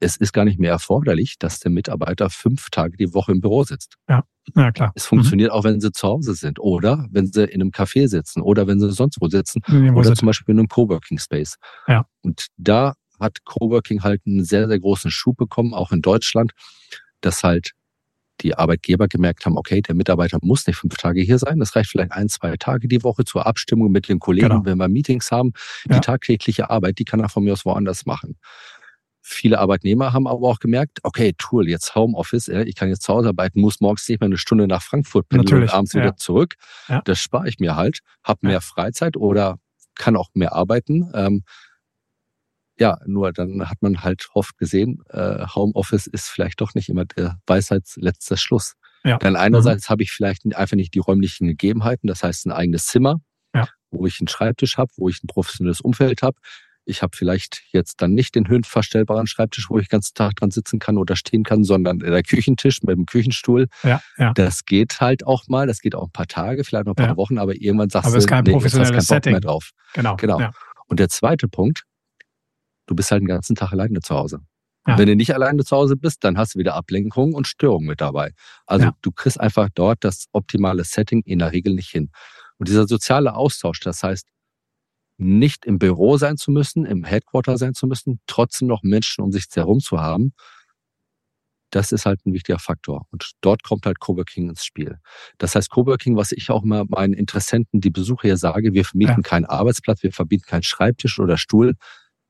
es 0.01 0.17
ist 0.17 0.33
gar 0.33 0.45
nicht 0.45 0.61
mehr 0.61 0.71
erforderlich, 0.71 1.37
dass 1.39 1.61
der 1.61 1.73
Mitarbeiter 1.73 2.31
fünf 2.31 2.71
Tage 2.71 2.97
die 2.97 3.13
Woche 3.15 3.33
im 3.33 3.41
Büro 3.41 3.65
sitzt. 3.65 3.97
Ja, 4.09 4.23
ja 4.55 4.73
klar. 4.73 4.93
Es 4.95 5.07
funktioniert 5.07 5.51
mhm. 5.51 5.57
auch, 5.57 5.65
wenn 5.65 5.81
sie 5.81 5.93
zu 5.93 6.07
Hause 6.07 6.35
sind 6.35 6.59
oder 6.59 7.07
wenn 7.11 7.27
sie 7.27 7.45
in 7.45 7.61
einem 7.61 7.71
Café 7.71 8.09
sitzen 8.09 8.43
oder 8.43 8.67
wenn 8.67 8.81
sie 8.81 8.91
sonst 8.93 9.21
wo 9.21 9.29
sitzen 9.29 9.63
wo 9.67 9.99
oder 9.99 10.15
zum 10.15 10.27
Beispiel 10.27 10.55
in 10.55 10.61
einem 10.61 10.69
Coworking 10.69 11.19
Space. 11.19 11.57
Ja. 11.87 12.07
Und 12.23 12.47
da 12.57 12.95
hat 13.21 13.45
Coworking 13.45 14.03
halt 14.03 14.23
einen 14.27 14.45
sehr, 14.45 14.69
sehr 14.69 14.79
großen 14.79 15.11
Schub 15.11 15.37
bekommen, 15.37 15.75
auch 15.75 15.93
in 15.93 16.03
Deutschland, 16.03 16.53
dass 17.21 17.43
halt 17.43 17.73
die 18.41 18.55
Arbeitgeber 18.55 19.09
gemerkt 19.09 19.45
haben, 19.47 19.57
okay, 19.57 19.81
der 19.83 19.95
Mitarbeiter 19.95 20.39
muss 20.43 20.67
nicht 20.67 20.77
fünf 20.77 20.97
Tage 20.97 21.21
hier 21.21 21.39
sein. 21.39 21.59
Das 21.59 21.75
reicht 21.75 21.91
vielleicht 21.91 22.13
ein, 22.13 22.29
zwei 22.29 22.57
Tage 22.57 22.87
die 22.89 23.03
Woche 23.03 23.25
zur 23.25 23.47
Abstimmung 23.47 23.91
mit 23.91 24.09
den 24.09 24.21
Kollegen, 24.21 24.49
genau. 24.49 24.65
wenn 24.65 24.79
wir 24.79 24.89
Meetings 24.89 25.31
haben. 25.31 25.53
Die 25.87 25.95
ja. 25.95 26.01
tagtägliche 26.01 26.71
Arbeit, 26.71 26.99
die 26.99 27.05
kann 27.05 27.21
er 27.21 27.29
von 27.29 27.45
mir 27.45 27.53
aus 27.53 27.65
woanders 27.65 28.07
machen. 28.07 28.37
Viele 29.31 29.59
Arbeitnehmer 29.59 30.15
haben 30.15 30.27
aber 30.27 30.49
auch 30.49 30.59
gemerkt, 30.59 31.01
okay, 31.03 31.35
Tool, 31.37 31.69
jetzt 31.69 31.95
Homeoffice, 31.95 32.49
ich 32.49 32.75
kann 32.75 32.89
jetzt 32.89 33.03
zu 33.03 33.13
Hause 33.13 33.29
arbeiten, 33.29 33.61
muss 33.61 33.79
morgens 33.81 34.09
nicht 34.09 34.21
mehr 34.21 34.27
eine 34.27 34.39
Stunde 34.39 34.67
nach 34.67 34.83
Frankfurt 34.83 35.29
pendeln 35.29 35.63
und 35.65 35.75
abends 35.75 35.93
ja. 35.93 36.01
wieder 36.01 36.17
zurück. 36.17 36.55
Ja. 36.89 37.03
Das 37.05 37.21
spare 37.21 37.47
ich 37.47 37.59
mir 37.59 37.77
halt, 37.77 38.01
habe 38.25 38.41
mehr 38.43 38.55
ja. 38.55 38.61
Freizeit 38.61 39.19
oder 39.19 39.59
kann 39.97 40.17
auch 40.17 40.31
mehr 40.33 40.55
arbeiten. 40.55 41.11
Ähm, 41.13 41.45
ja, 42.79 42.99
nur 43.07 43.33
dann 43.33 43.69
hat 43.69 43.83
man 43.83 44.03
halt 44.03 44.29
oft 44.33 44.57
gesehen, 44.57 45.03
äh, 45.11 45.47
Homeoffice 45.47 46.07
ist 46.07 46.29
vielleicht 46.29 46.61
doch 46.63 46.75
nicht 46.75 46.89
immer 46.89 47.05
der 47.05 47.39
Weisheitsletzter 47.47 48.39
Schluss. 48.39 48.75
Ja. 49.05 49.19
Denn 49.19 49.37
einerseits 49.37 49.89
mhm. 49.89 49.93
habe 49.93 50.03
ich 50.05 50.11
vielleicht 50.11 50.47
einfach 50.57 50.77
nicht 50.77 50.95
die 50.95 51.01
räumlichen 51.01 51.49
Gegebenheiten, 51.49 52.07
das 52.07 52.23
heißt 52.23 52.47
ein 52.47 52.53
eigenes 52.53 52.87
Zimmer, 52.87 53.21
wo 53.91 54.07
ich 54.07 54.21
einen 54.21 54.29
Schreibtisch 54.29 54.77
habe, 54.79 54.91
wo 54.97 55.09
ich 55.09 55.23
ein 55.23 55.27
professionelles 55.27 55.81
Umfeld 55.81 56.23
habe. 56.23 56.39
Ich 56.89 57.03
habe 57.03 57.17
vielleicht 57.17 57.63
jetzt 57.73 58.01
dann 58.01 58.15
nicht 58.15 58.35
den 58.35 58.49
höhenverstellbaren 58.49 59.27
Schreibtisch, 59.27 59.69
wo 59.69 59.79
ich 59.79 59.89
den 59.89 59.93
ganzen 59.93 60.15
Tag 60.15 60.37
dran 60.37 60.51
sitzen 60.51 60.79
kann 60.79 60.97
oder 60.97 61.17
stehen 61.17 61.45
kann, 61.45 61.65
sondern 61.65 61.99
der 61.99 62.23
Küchentisch 62.23 62.83
mit 62.83 62.97
dem 62.97 63.07
Küchenstuhl. 63.07 63.67
Ja, 63.83 64.01
ja. 64.17 64.33
Das 64.33 64.65
geht 64.65 65.01
halt 65.01 65.27
auch 65.27 65.49
mal. 65.49 65.67
Das 65.67 65.81
geht 65.81 65.95
auch 65.95 66.05
ein 66.05 66.13
paar 66.13 66.27
Tage, 66.27 66.65
vielleicht 66.65 66.87
noch 66.87 66.93
ein 66.93 66.97
paar 66.97 67.09
ja. 67.09 67.17
Wochen, 67.17 67.39
aber 67.39 67.55
irgendwann 67.55 67.91
sagst 67.91 68.07
aber 68.07 68.15
du, 68.15 68.19
ist 68.19 68.27
kein 68.27 68.45
nee, 68.45 68.53
professionelles 68.53 68.97
hast 68.97 69.09
keinen 69.09 69.21
Bock 69.21 69.31
mehr 69.33 69.41
drauf. 69.41 69.71
Genau. 69.93 70.17
genau. 70.17 70.41
Ja. 70.41 70.53
Und 70.87 70.99
der 70.99 71.09
zweite 71.09 71.49
Punkt, 71.49 71.85
du 72.87 72.95
bist 72.95 73.11
halt 73.11 73.21
den 73.21 73.29
ganzen 73.29 73.55
Tag 73.55 73.73
alleine 73.73 74.01
zu 74.01 74.15
Hause. 74.15 74.41
Ja. 74.87 74.97
Wenn 74.97 75.07
du 75.07 75.17
nicht 75.17 75.35
alleine 75.35 75.65
zu 75.65 75.77
Hause 75.77 75.97
bist, 75.97 76.25
dann 76.25 76.39
hast 76.39 76.55
du 76.55 76.59
wieder 76.59 76.75
Ablenkung 76.75 77.35
und 77.35 77.47
Störung 77.47 77.85
mit 77.85 78.01
dabei. 78.01 78.33
Also 78.67 78.87
ja. 78.87 78.93
du 79.03 79.13
kriegst 79.13 79.39
einfach 79.39 79.69
dort 79.75 80.03
das 80.03 80.27
optimale 80.33 80.85
Setting 80.85 81.23
in 81.27 81.41
der 81.41 81.53
Regel 81.53 81.75
nicht 81.75 81.91
hin. 81.91 82.11
Und 82.57 82.69
dieser 82.69 82.89
soziale 82.89 83.35
Austausch, 83.35 83.81
das 83.81 84.03
heißt, 84.03 84.27
nicht 85.19 85.67
im 85.67 85.79
Büro 85.79 86.17
sein 86.17 86.37
zu 86.37 86.51
müssen, 86.51 86.87
im 86.87 87.05
Headquarter 87.05 87.59
sein 87.59 87.75
zu 87.75 87.87
müssen, 87.87 88.21
trotzdem 88.27 88.69
noch 88.69 88.83
Menschen 88.83 89.23
um 89.23 89.33
sich 89.33 89.47
herum 89.55 89.81
zu 89.81 90.01
haben, 90.01 90.33
das 91.71 91.93
ist 91.93 92.07
halt 92.07 92.25
ein 92.25 92.33
wichtiger 92.33 92.59
Faktor. 92.59 93.07
Und 93.11 93.33
dort 93.41 93.63
kommt 93.63 93.85
halt 93.85 94.01
Coworking 94.01 94.49
ins 94.49 94.65
Spiel. 94.65 94.99
Das 95.39 95.55
heißt, 95.55 95.71
Coworking, 95.71 96.17
was 96.17 96.33
ich 96.33 96.51
auch 96.51 96.63
immer 96.63 96.85
meinen 96.89 97.13
Interessenten, 97.13 97.81
die 97.81 97.91
Besucher 97.91 98.23
hier 98.23 98.37
sage, 98.37 98.73
wir 98.73 98.85
vermieten 98.85 99.17
ja. 99.19 99.23
keinen 99.23 99.45
Arbeitsplatz, 99.45 100.03
wir 100.03 100.13
verbieten 100.13 100.45
keinen 100.47 100.63
Schreibtisch 100.63 101.19
oder 101.19 101.37
Stuhl, 101.37 101.75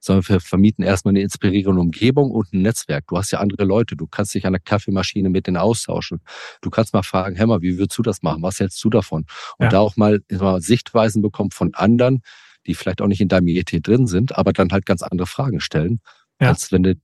sondern 0.00 0.28
wir 0.28 0.40
vermieten 0.40 0.84
erstmal 0.84 1.12
eine 1.12 1.22
inspirierende 1.22 1.80
Umgebung 1.80 2.30
und 2.30 2.52
ein 2.52 2.62
Netzwerk. 2.62 3.06
Du 3.08 3.16
hast 3.16 3.30
ja 3.30 3.40
andere 3.40 3.64
Leute, 3.64 3.96
du 3.96 4.06
kannst 4.06 4.34
dich 4.34 4.46
an 4.46 4.52
der 4.52 4.60
Kaffeemaschine 4.60 5.28
mit 5.28 5.46
denen 5.46 5.56
austauschen. 5.56 6.20
Du 6.60 6.70
kannst 6.70 6.94
mal 6.94 7.02
fragen, 7.02 7.36
Hämmer, 7.36 7.62
wie 7.62 7.78
würdest 7.78 7.98
du 7.98 8.02
das 8.02 8.22
machen? 8.22 8.42
Was 8.42 8.60
hältst 8.60 8.82
du 8.82 8.90
davon? 8.90 9.24
Und 9.58 9.64
ja. 9.64 9.68
da 9.70 9.78
auch 9.80 9.96
mal, 9.96 10.20
mal 10.30 10.60
Sichtweisen 10.60 11.22
bekommen 11.22 11.50
von 11.50 11.74
anderen, 11.74 12.22
die 12.68 12.74
vielleicht 12.74 13.02
auch 13.02 13.08
nicht 13.08 13.20
in 13.20 13.28
deinem 13.28 13.48
ET 13.48 13.70
drin 13.86 14.06
sind, 14.06 14.36
aber 14.36 14.52
dann 14.52 14.70
halt 14.70 14.86
ganz 14.86 15.02
andere 15.02 15.26
Fragen 15.26 15.58
stellen, 15.60 16.00
ja. 16.40 16.48
als 16.48 16.70
wenn 16.70 16.84
du 16.84 16.94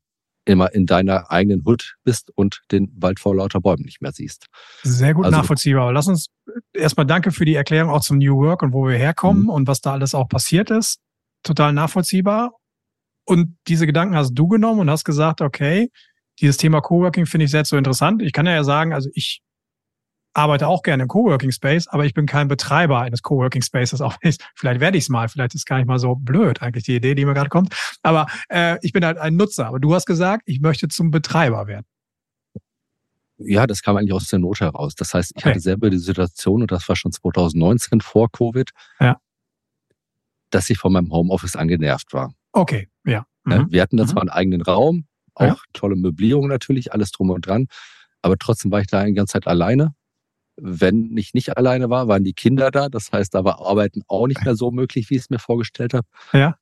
immer 0.45 0.75
in 0.75 0.85
deiner 0.85 1.31
eigenen 1.31 1.65
Hut 1.65 1.97
bist 2.05 2.31
und 2.35 2.63
den 2.71 2.93
Wald 2.97 3.19
vor 3.19 3.35
lauter 3.35 3.61
Bäumen 3.61 3.85
nicht 3.85 4.03
mehr 4.03 4.13
siehst. 4.13 4.47
Sehr 4.83 5.15
gut 5.15 5.25
also, 5.25 5.39
nachvollziehbar. 5.39 5.93
Lass 5.93 6.07
uns 6.07 6.29
erstmal 6.75 7.07
danke 7.07 7.33
für 7.33 7.47
die 7.47 7.55
Erklärung 7.55 7.91
auch 7.91 8.03
zum 8.03 8.19
New 8.19 8.37
Work 8.37 8.63
und 8.63 8.75
wo 8.75 8.87
wir 8.87 8.97
herkommen 8.97 9.45
mhm. 9.45 9.51
und 9.51 9.67
was 9.67 9.81
da 9.81 9.93
alles 9.93 10.15
auch 10.15 10.29
passiert 10.29 10.71
ist. 10.71 11.01
Total 11.43 11.73
nachvollziehbar. 11.73 12.53
Und 13.27 13.57
diese 13.69 13.87
Gedanken 13.87 14.17
hast 14.17 14.35
du 14.35 14.49
genommen 14.49 14.81
und 14.81 14.91
hast 14.91 15.05
gesagt, 15.05 15.41
okay, 15.41 15.91
dieses 16.41 16.59
Thema 16.59 16.83
Coworking 16.83 17.25
finde 17.25 17.45
ich 17.45 17.51
sehr 17.51 17.65
so 17.65 17.79
interessant. 17.79 18.21
Ich 18.21 18.35
kann 18.35 18.45
ja 18.45 18.65
sagen, 18.65 18.93
also 18.93 19.09
ich 19.15 19.41
arbeite 20.35 20.67
auch 20.67 20.83
gerne 20.83 21.05
im 21.05 21.09
Coworking 21.09 21.53
Space, 21.53 21.87
aber 21.87 22.05
ich 22.05 22.13
bin 22.13 22.27
kein 22.27 22.49
Betreiber 22.49 23.01
eines 23.01 23.23
Coworking 23.23 23.63
Spaces. 23.63 24.01
Auch 24.01 24.17
nicht. 24.23 24.47
Vielleicht 24.55 24.81
werde 24.81 24.99
ich 24.99 25.05
es 25.05 25.09
mal. 25.09 25.29
Vielleicht 25.29 25.55
ist 25.55 25.67
gar 25.67 25.79
nicht 25.79 25.87
mal 25.87 25.99
so 25.99 26.17
blöd, 26.17 26.61
eigentlich 26.61 26.85
die 26.85 26.97
Idee, 26.97 27.15
die 27.15 27.25
mir 27.25 27.35
gerade 27.35 27.49
kommt. 27.49 27.75
Aber 28.03 28.27
äh, 28.49 28.77
ich 28.83 28.93
bin 28.93 29.05
halt 29.05 29.17
ein 29.17 29.37
Nutzer. 29.37 29.67
Aber 29.67 29.79
du 29.79 29.95
hast 29.95 30.07
gesagt, 30.07 30.43
ich 30.47 30.61
möchte 30.61 30.89
zum 30.89 31.11
Betreiber 31.11 31.67
werden. 31.67 31.87
Ja, 33.39 33.67
das 33.67 33.83
kam 33.83 33.97
eigentlich 33.97 34.13
aus 34.13 34.29
der 34.29 34.41
Not 34.41 34.61
heraus. 34.61 34.95
Das 34.95 35.15
heißt, 35.15 35.33
ich 35.35 35.43
okay. 35.43 35.51
hatte 35.51 35.61
selber 35.61 35.91
die 35.91 35.99
Situation, 35.99 36.63
und 36.63 36.71
das 36.71 36.89
war 36.89 36.97
schon 36.97 37.13
2019 37.13 38.01
vor 38.01 38.31
Covid, 38.31 38.71
ja. 39.01 39.19
dass 40.51 40.71
ich 40.71 40.79
von 40.79 40.93
meinem 40.93 41.13
Homeoffice 41.13 41.57
angenervt 41.57 42.13
war. 42.13 42.33
Okay, 42.53 42.89
ja. 43.05 43.27
Mhm. 43.45 43.67
Wir 43.71 43.83
hatten 43.83 43.97
da 43.97 44.05
mhm. 44.05 44.09
zwar 44.09 44.23
einen 44.23 44.31
eigenen 44.31 44.63
Raum, 44.63 45.07
auch 45.35 45.47
ja. 45.47 45.57
tolle 45.73 45.97
Möblierung 45.97 46.47
natürlich, 46.47 46.93
alles 46.93 47.11
drum 47.11 47.31
und 47.31 47.47
dran. 47.47 47.67
Aber 48.23 48.39
trotzdem 48.39 48.71
war 48.71 48.81
ich 48.81 48.87
da 48.87 49.05
die 49.05 49.13
ganze 49.13 49.33
Zeit 49.33 49.47
alleine 49.47 49.95
wenn 50.57 51.17
ich 51.17 51.35
nicht 51.35 51.57
alleine 51.57 51.91
war, 51.91 52.09
waren 52.09 52.25
die 52.25 52.33
Kinder 52.33 52.71
da. 52.71 52.89
Das 52.89 53.13
heißt, 53.13 53.35
da 53.35 53.45
war 53.45 53.61
Arbeiten 53.61 54.03
auch 54.07 54.27
nicht 54.27 54.45
mehr 54.45 54.57
so 54.57 54.71
möglich, 54.71 55.11
wie 55.11 55.17
ich 55.17 55.23
es 55.23 55.31
mir 55.31 55.39
vorgestellt 55.39 55.95
habe. 55.95 56.07
Ja. 56.33 56.57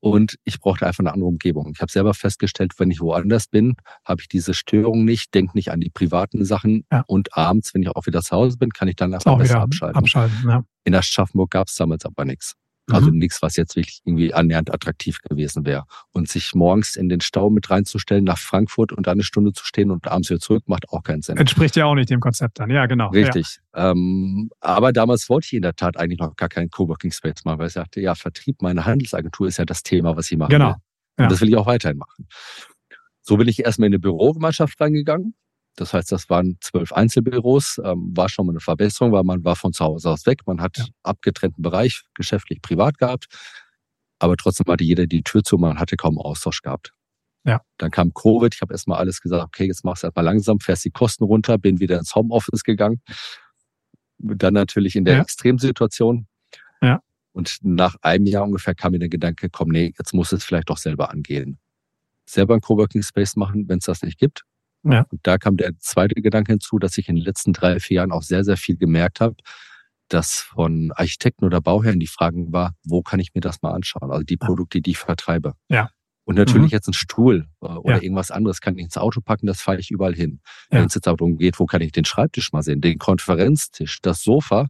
Und 0.00 0.36
ich 0.42 0.58
brauchte 0.58 0.84
einfach 0.84 0.98
eine 0.98 1.12
andere 1.12 1.28
Umgebung. 1.28 1.70
Ich 1.74 1.80
habe 1.80 1.92
selber 1.92 2.12
festgestellt, 2.12 2.72
wenn 2.78 2.90
ich 2.90 3.00
woanders 3.00 3.46
bin, 3.46 3.76
habe 4.04 4.20
ich 4.20 4.28
diese 4.28 4.52
Störung 4.52 5.04
nicht, 5.04 5.32
denke 5.32 5.56
nicht 5.56 5.70
an 5.70 5.80
die 5.80 5.90
privaten 5.90 6.44
Sachen. 6.44 6.84
Ja. 6.90 7.04
Und 7.06 7.36
abends, 7.36 7.72
wenn 7.72 7.82
ich 7.82 7.88
auch 7.88 8.06
wieder 8.06 8.20
zu 8.20 8.34
Hause 8.34 8.58
bin, 8.58 8.70
kann 8.70 8.88
ich 8.88 8.96
dann 8.96 9.14
einfach 9.14 9.38
besser 9.38 9.60
abschalten. 9.60 9.96
abschalten 9.96 10.48
ja. 10.48 10.64
In 10.82 10.96
Aschaffenburg 10.96 11.52
gab 11.52 11.68
es 11.68 11.76
damals 11.76 12.04
aber 12.04 12.24
nichts. 12.24 12.56
Also 12.92 13.10
mhm. 13.10 13.18
nichts, 13.18 13.42
was 13.42 13.56
jetzt 13.56 13.76
wirklich 13.76 14.00
irgendwie 14.04 14.34
annähernd 14.34 14.72
attraktiv 14.72 15.18
gewesen 15.22 15.64
wäre. 15.64 15.84
Und 16.12 16.28
sich 16.28 16.54
morgens 16.54 16.96
in 16.96 17.08
den 17.08 17.20
Stau 17.20 17.50
mit 17.50 17.70
reinzustellen 17.70 18.24
nach 18.24 18.38
Frankfurt 18.38 18.92
und 18.92 19.08
eine 19.08 19.22
Stunde 19.22 19.52
zu 19.52 19.64
stehen 19.64 19.90
und 19.90 20.06
abends 20.08 20.30
wieder 20.30 20.40
zurück, 20.40 20.64
macht 20.66 20.88
auch 20.90 21.02
keinen 21.02 21.22
Sinn. 21.22 21.36
Entspricht 21.36 21.76
ja 21.76 21.86
auch 21.86 21.94
nicht 21.94 22.10
dem 22.10 22.20
Konzept 22.20 22.60
dann. 22.60 22.70
Ja, 22.70 22.86
genau. 22.86 23.10
Richtig. 23.10 23.58
Ja. 23.74 23.90
Ähm, 23.90 24.50
aber 24.60 24.92
damals 24.92 25.28
wollte 25.28 25.46
ich 25.46 25.52
in 25.54 25.62
der 25.62 25.74
Tat 25.74 25.96
eigentlich 25.96 26.18
noch 26.18 26.36
gar 26.36 26.48
keinen 26.48 26.70
Coworking 26.70 27.12
Space 27.12 27.44
machen, 27.44 27.58
weil 27.58 27.68
ich 27.68 27.72
sagte, 27.74 28.00
ja, 28.00 28.14
Vertrieb 28.14 28.62
meiner 28.62 28.84
Handelsagentur 28.84 29.48
ist 29.48 29.58
ja 29.58 29.64
das 29.64 29.82
Thema, 29.82 30.16
was 30.16 30.30
ich 30.30 30.38
mache. 30.38 30.50
Genau. 30.50 30.74
Und 31.16 31.24
ja. 31.24 31.28
das 31.28 31.40
will 31.40 31.48
ich 31.48 31.56
auch 31.56 31.66
weiterhin 31.66 31.98
machen. 31.98 32.26
So 33.22 33.36
bin 33.36 33.48
ich 33.48 33.64
erstmal 33.64 33.86
in 33.86 33.92
eine 33.92 34.00
Bürogemeinschaft 34.00 34.80
reingegangen 34.80 35.34
das 35.76 35.94
heißt, 35.94 36.12
das 36.12 36.28
waren 36.28 36.58
zwölf 36.60 36.92
Einzelbüros, 36.92 37.80
ähm, 37.84 38.12
war 38.14 38.28
schon 38.28 38.46
mal 38.46 38.52
eine 38.52 38.60
Verbesserung, 38.60 39.12
weil 39.12 39.24
man 39.24 39.44
war 39.44 39.56
von 39.56 39.72
zu 39.72 39.84
Hause 39.84 40.10
aus 40.10 40.26
weg, 40.26 40.40
man 40.46 40.60
hat 40.60 40.78
ja. 40.78 40.84
abgetrennten 41.02 41.62
Bereich, 41.62 42.02
geschäftlich, 42.14 42.60
privat 42.60 42.98
gehabt, 42.98 43.26
aber 44.18 44.36
trotzdem 44.36 44.66
hatte 44.70 44.84
jeder 44.84 45.06
die 45.06 45.22
Tür 45.22 45.42
zu, 45.42 45.56
man 45.58 45.78
hatte 45.78 45.96
kaum 45.96 46.18
Austausch 46.18 46.62
gehabt. 46.62 46.92
Ja. 47.44 47.60
Dann 47.78 47.90
kam 47.90 48.14
Covid, 48.14 48.54
ich 48.54 48.60
habe 48.60 48.72
erstmal 48.72 48.98
alles 48.98 49.20
gesagt, 49.20 49.42
okay, 49.44 49.66
jetzt 49.66 49.84
machst 49.84 50.02
du 50.02 50.06
erstmal 50.06 50.24
langsam, 50.24 50.60
fährst 50.60 50.84
die 50.84 50.90
Kosten 50.90 51.24
runter, 51.24 51.58
bin 51.58 51.80
wieder 51.80 51.98
ins 51.98 52.14
Homeoffice 52.14 52.62
gegangen. 52.62 53.00
Dann 54.18 54.54
natürlich 54.54 54.94
in 54.94 55.04
der 55.04 55.16
ja. 55.16 55.22
Extremsituation. 55.22 56.28
Ja. 56.80 57.00
Und 57.32 57.58
nach 57.62 57.96
einem 58.02 58.26
Jahr 58.26 58.44
ungefähr 58.44 58.74
kam 58.74 58.92
mir 58.92 59.00
der 59.00 59.08
Gedanke, 59.08 59.48
komm, 59.50 59.70
nee, 59.70 59.92
jetzt 59.98 60.14
muss 60.14 60.32
es 60.32 60.44
vielleicht 60.44 60.70
doch 60.70 60.76
selber 60.78 61.10
angehen. 61.10 61.58
Selber 62.26 62.54
einen 62.54 62.60
Coworking 62.60 63.02
Space 63.02 63.34
machen, 63.34 63.68
wenn 63.68 63.78
es 63.78 63.86
das 63.86 64.02
nicht 64.02 64.18
gibt. 64.18 64.44
Ja. 64.84 65.06
Und 65.10 65.20
da 65.22 65.38
kam 65.38 65.56
der 65.56 65.78
zweite 65.78 66.20
Gedanke 66.20 66.52
hinzu, 66.52 66.78
dass 66.78 66.98
ich 66.98 67.08
in 67.08 67.16
den 67.16 67.24
letzten 67.24 67.52
drei, 67.52 67.78
vier 67.80 67.96
Jahren 67.96 68.12
auch 68.12 68.22
sehr, 68.22 68.44
sehr 68.44 68.56
viel 68.56 68.76
gemerkt 68.76 69.20
habe, 69.20 69.36
dass 70.08 70.38
von 70.38 70.92
Architekten 70.94 71.44
oder 71.44 71.60
Bauherren 71.60 72.00
die 72.00 72.06
Fragen 72.06 72.52
war, 72.52 72.74
wo 72.84 73.02
kann 73.02 73.20
ich 73.20 73.34
mir 73.34 73.40
das 73.40 73.62
mal 73.62 73.72
anschauen? 73.72 74.10
Also 74.10 74.24
die 74.24 74.36
Produkte, 74.36 74.80
die 74.80 74.90
ich 74.90 74.98
vertreibe. 74.98 75.54
Ja. 75.68 75.90
Und 76.24 76.36
natürlich 76.36 76.70
mhm. 76.70 76.76
jetzt 76.76 76.88
ein 76.88 76.92
Stuhl 76.92 77.48
äh, 77.62 77.66
oder 77.66 77.96
ja. 77.96 78.02
irgendwas 78.02 78.30
anderes 78.30 78.60
kann 78.60 78.76
ich 78.76 78.84
ins 78.84 78.96
Auto 78.96 79.20
packen, 79.20 79.46
das 79.46 79.60
fahre 79.60 79.80
ich 79.80 79.90
überall 79.90 80.14
hin. 80.14 80.40
Ja. 80.70 80.78
Wenn 80.78 80.86
es 80.86 80.94
jetzt 80.94 81.06
darum 81.06 81.38
geht, 81.38 81.58
wo 81.58 81.66
kann 81.66 81.80
ich 81.80 81.92
den 81.92 82.04
Schreibtisch 82.04 82.52
mal 82.52 82.62
sehen, 82.62 82.80
den 82.80 82.98
Konferenztisch, 82.98 84.00
das 84.02 84.22
Sofa, 84.22 84.68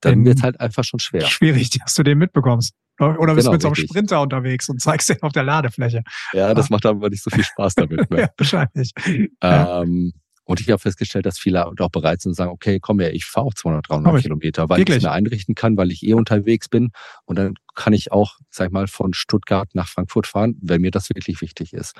dann 0.00 0.24
wird 0.24 0.38
es 0.38 0.42
halt 0.42 0.60
einfach 0.60 0.84
schon 0.84 1.00
schwer. 1.00 1.26
Schwierig, 1.26 1.70
dass 1.70 1.94
du 1.94 2.02
den 2.02 2.18
mitbekommst. 2.18 2.74
Oder 2.98 3.34
bist 3.34 3.46
genau, 3.46 3.50
du 3.50 3.52
mit 3.52 3.62
so 3.62 3.68
einem 3.68 3.74
Sprinter 3.74 4.22
unterwegs 4.22 4.68
und 4.68 4.80
zeigst 4.80 5.08
den 5.08 5.20
auf 5.22 5.32
der 5.32 5.42
Ladefläche. 5.42 6.04
Ja, 6.32 6.54
das 6.54 6.66
ah. 6.66 6.68
macht 6.70 6.86
aber 6.86 7.10
nicht 7.10 7.22
so 7.22 7.30
viel 7.30 7.44
Spaß 7.44 7.74
damit. 7.74 7.94
Ne? 8.10 8.20
ja, 8.20 8.28
wahrscheinlich. 8.36 8.92
Ähm, 9.40 10.12
und 10.44 10.60
ich 10.60 10.68
habe 10.68 10.78
festgestellt, 10.78 11.26
dass 11.26 11.38
viele 11.38 11.66
auch 11.66 11.88
bereit 11.90 12.20
sind 12.20 12.30
und 12.30 12.34
sagen, 12.34 12.50
okay, 12.50 12.78
komm 12.78 13.00
her, 13.00 13.14
ich 13.14 13.24
fahre 13.24 13.46
auch 13.46 13.54
200, 13.54 13.88
300 13.88 14.20
Kilometer, 14.20 14.68
weil 14.68 14.78
Wirklich? 14.78 14.98
ich 14.98 15.02
es 15.02 15.08
mir 15.08 15.12
einrichten 15.12 15.54
kann, 15.54 15.76
weil 15.76 15.90
ich 15.90 16.02
eh 16.02 16.12
unterwegs 16.12 16.68
bin. 16.68 16.90
Und 17.24 17.38
dann 17.38 17.54
kann 17.74 17.92
ich 17.92 18.12
auch, 18.12 18.36
sag 18.50 18.66
ich 18.66 18.72
mal, 18.72 18.86
von 18.86 19.14
Stuttgart 19.14 19.68
nach 19.74 19.88
Frankfurt 19.88 20.26
fahren, 20.26 20.56
wenn 20.60 20.82
mir 20.82 20.90
das 20.90 21.08
wirklich 21.08 21.40
wichtig 21.40 21.72
ist. 21.72 21.94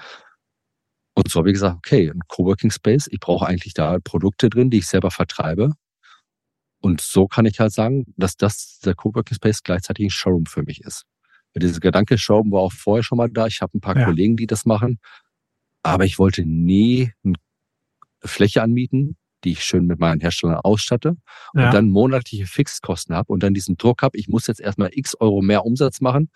Und 1.14 1.30
so 1.30 1.38
habe 1.38 1.48
ich 1.48 1.54
gesagt, 1.54 1.76
okay, 1.76 2.10
ein 2.10 2.20
Coworking 2.28 2.70
Space, 2.70 3.08
ich 3.10 3.20
brauche 3.20 3.46
eigentlich 3.46 3.72
da 3.72 3.98
Produkte 4.02 4.50
drin, 4.50 4.68
die 4.68 4.78
ich 4.78 4.86
selber 4.86 5.10
vertreibe. 5.10 5.70
Und 6.84 7.00
so 7.00 7.26
kann 7.26 7.46
ich 7.46 7.60
halt 7.60 7.72
sagen, 7.72 8.04
dass 8.18 8.36
das, 8.36 8.78
der 8.84 8.94
Coworking 8.94 9.34
Space 9.34 9.62
gleichzeitig 9.62 10.04
ein 10.04 10.10
Showroom 10.10 10.44
für 10.44 10.62
mich 10.64 10.82
ist. 10.82 11.06
Dieser 11.56 11.80
Gedanke 11.80 12.18
Showroom 12.18 12.52
war 12.52 12.60
auch 12.60 12.72
vorher 12.72 13.02
schon 13.02 13.16
mal 13.16 13.30
da. 13.30 13.46
Ich 13.46 13.62
habe 13.62 13.78
ein 13.78 13.80
paar 13.80 13.96
ja. 13.96 14.04
Kollegen, 14.04 14.36
die 14.36 14.46
das 14.46 14.66
machen. 14.66 14.98
Aber 15.82 16.04
ich 16.04 16.18
wollte 16.18 16.44
nie 16.44 17.10
ein 17.24 17.38
Fläche 18.22 18.62
anmieten, 18.62 19.16
die 19.44 19.52
ich 19.52 19.64
schön 19.64 19.86
mit 19.86 19.98
meinen 19.98 20.20
Herstellern 20.20 20.56
ausstatte 20.56 21.16
ja. 21.54 21.66
und 21.66 21.74
dann 21.74 21.88
monatliche 21.88 22.46
Fixkosten 22.46 23.14
habe 23.14 23.32
und 23.32 23.42
dann 23.42 23.54
diesen 23.54 23.78
Druck 23.78 24.02
habe, 24.02 24.18
ich 24.18 24.28
muss 24.28 24.46
jetzt 24.46 24.60
erstmal 24.60 24.90
x 24.92 25.14
Euro 25.18 25.40
mehr 25.40 25.64
Umsatz 25.64 26.02
machen, 26.02 26.30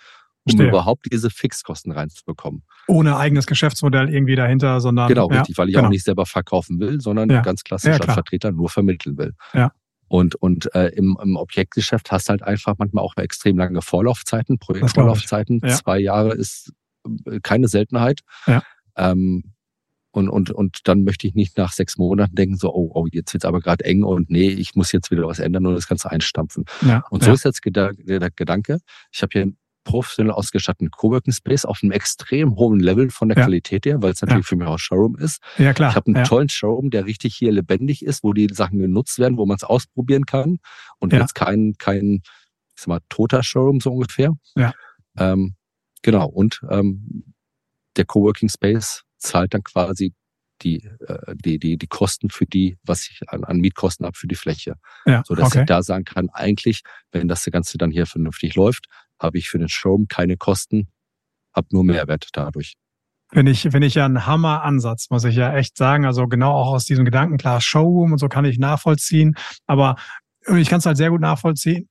um 0.44 0.52
Verstehe. 0.52 0.68
überhaupt 0.68 1.12
diese 1.12 1.28
Fixkosten 1.28 1.92
reinzubekommen. 1.92 2.62
Ohne 2.86 3.18
eigenes 3.18 3.46
Geschäftsmodell 3.46 4.08
irgendwie 4.08 4.36
dahinter, 4.36 4.80
sondern. 4.80 5.08
Genau, 5.08 5.30
ja, 5.30 5.40
richtig, 5.40 5.58
weil 5.58 5.68
ich 5.68 5.74
genau. 5.74 5.88
auch 5.88 5.90
nicht 5.90 6.04
selber 6.04 6.24
verkaufen 6.24 6.80
will, 6.80 7.02
sondern 7.02 7.28
ja. 7.28 7.42
ganz 7.42 7.64
klassisch 7.64 8.00
als 8.00 8.14
Vertreter 8.14 8.50
nur 8.50 8.70
vermitteln 8.70 9.18
will. 9.18 9.34
Ja. 9.52 9.72
Und, 10.08 10.34
und 10.36 10.74
äh, 10.74 10.88
im, 10.88 11.18
im 11.22 11.36
Objektgeschäft 11.36 12.10
hast 12.10 12.28
du 12.28 12.30
halt 12.30 12.42
einfach 12.42 12.74
manchmal 12.78 13.04
auch 13.04 13.16
extrem 13.16 13.58
lange 13.58 13.82
Vorlaufzeiten, 13.82 14.58
Projektvorlaufzeiten. 14.58 15.60
Zwei 15.68 15.98
Jahre 15.98 16.32
ist 16.32 16.72
äh, 17.26 17.40
keine 17.42 17.68
Seltenheit. 17.68 18.20
Ja. 18.46 18.62
Ähm, 18.96 19.54
und, 20.10 20.28
und, 20.30 20.50
und 20.50 20.88
dann 20.88 21.04
möchte 21.04 21.26
ich 21.26 21.34
nicht 21.34 21.58
nach 21.58 21.72
sechs 21.72 21.98
Monaten 21.98 22.34
denken, 22.34 22.56
so, 22.56 22.74
oh, 22.74 22.90
oh 22.94 23.06
jetzt 23.10 23.34
wird's 23.34 23.44
aber 23.44 23.60
gerade 23.60 23.84
eng 23.84 24.02
und 24.02 24.30
nee, 24.30 24.48
ich 24.48 24.74
muss 24.74 24.90
jetzt 24.90 25.10
wieder 25.10 25.26
was 25.26 25.38
ändern 25.38 25.66
und 25.66 25.74
das 25.74 25.86
Ganze 25.86 26.10
einstampfen. 26.10 26.64
Ja, 26.80 27.04
und 27.10 27.22
so 27.22 27.28
ja. 27.28 27.34
ist 27.34 27.44
jetzt 27.44 27.60
der, 27.64 27.92
der 27.92 28.30
Gedanke, 28.30 28.78
ich 29.12 29.22
habe 29.22 29.30
hier 29.32 29.52
professionell 29.88 30.32
ausgestatteten 30.32 30.90
Coworking 30.90 31.32
Space 31.32 31.64
auf 31.64 31.80
einem 31.82 31.92
extrem 31.92 32.56
hohen 32.56 32.78
Level 32.78 33.08
von 33.08 33.30
der 33.30 33.38
ja. 33.38 33.44
Qualität 33.44 33.86
her, 33.86 34.02
weil 34.02 34.12
es 34.12 34.20
natürlich 34.20 34.46
für 34.46 34.56
mich 34.56 34.68
auch 34.68 34.78
Showroom 34.78 35.16
ist. 35.16 35.42
Ja, 35.56 35.72
klar. 35.72 35.88
Ich 35.88 35.96
habe 35.96 36.12
einen 36.12 36.24
tollen 36.24 36.50
Showroom, 36.50 36.90
der 36.90 37.06
richtig 37.06 37.34
hier 37.34 37.52
lebendig 37.52 38.04
ist, 38.04 38.22
wo 38.22 38.34
die 38.34 38.48
Sachen 38.52 38.78
genutzt 38.78 39.18
werden, 39.18 39.38
wo 39.38 39.46
man 39.46 39.56
es 39.56 39.64
ausprobieren 39.64 40.26
kann 40.26 40.58
und 40.98 41.14
jetzt 41.14 41.34
kein, 41.34 41.72
kein, 41.78 42.20
ich 42.76 42.82
sag 42.82 42.88
mal, 42.88 43.00
toter 43.08 43.42
Showroom 43.42 43.80
so 43.80 43.92
ungefähr. 43.92 44.34
Ja. 44.56 44.74
Ähm, 45.16 45.54
genau. 46.02 46.26
Und 46.26 46.60
ähm, 46.68 47.32
der 47.96 48.04
Coworking 48.04 48.50
Space 48.50 49.04
zahlt 49.16 49.54
dann 49.54 49.62
quasi 49.62 50.12
die, 50.60 50.84
äh, 50.84 51.34
die, 51.34 51.58
die, 51.58 51.78
die 51.78 51.86
Kosten 51.86 52.28
für 52.28 52.44
die, 52.44 52.76
was 52.82 53.08
ich 53.08 53.22
an, 53.28 53.42
an 53.44 53.56
Mietkosten 53.56 54.04
habe 54.04 54.18
für 54.18 54.28
die 54.28 54.34
Fläche. 54.34 54.74
Ja, 55.06 55.22
so 55.24 55.34
dass 55.34 55.46
okay. 55.46 55.60
ich 55.60 55.66
da 55.66 55.82
sagen 55.82 56.04
kann, 56.04 56.28
eigentlich, 56.28 56.82
wenn 57.10 57.26
das 57.26 57.44
Ganze 57.46 57.78
dann 57.78 57.90
hier 57.90 58.04
vernünftig 58.04 58.54
läuft, 58.54 58.86
habe 59.20 59.38
ich 59.38 59.48
für 59.48 59.58
den 59.58 59.68
Showroom 59.68 60.08
keine 60.08 60.36
Kosten, 60.36 60.88
habe 61.54 61.68
nur 61.72 61.84
Mehrwert 61.84 62.28
dadurch. 62.32 62.74
Finde 63.30 63.52
ich, 63.52 63.60
finde 63.60 63.86
ich 63.86 63.94
ja 63.94 64.06
ein 64.06 64.26
Hammer-Ansatz, 64.26 65.10
muss 65.10 65.24
ich 65.24 65.36
ja 65.36 65.54
echt 65.54 65.76
sagen. 65.76 66.06
Also 66.06 66.26
genau 66.28 66.52
auch 66.52 66.72
aus 66.72 66.86
diesem 66.86 67.04
Gedanken, 67.04 67.36
klar, 67.36 67.60
Showroom 67.60 68.12
und 68.12 68.18
so 68.18 68.28
kann 68.28 68.46
ich 68.46 68.58
nachvollziehen. 68.58 69.34
Aber 69.66 69.96
ich 70.56 70.68
kann 70.70 70.78
es 70.78 70.86
halt 70.86 70.96
sehr 70.96 71.10
gut 71.10 71.20
nachvollziehen, 71.20 71.88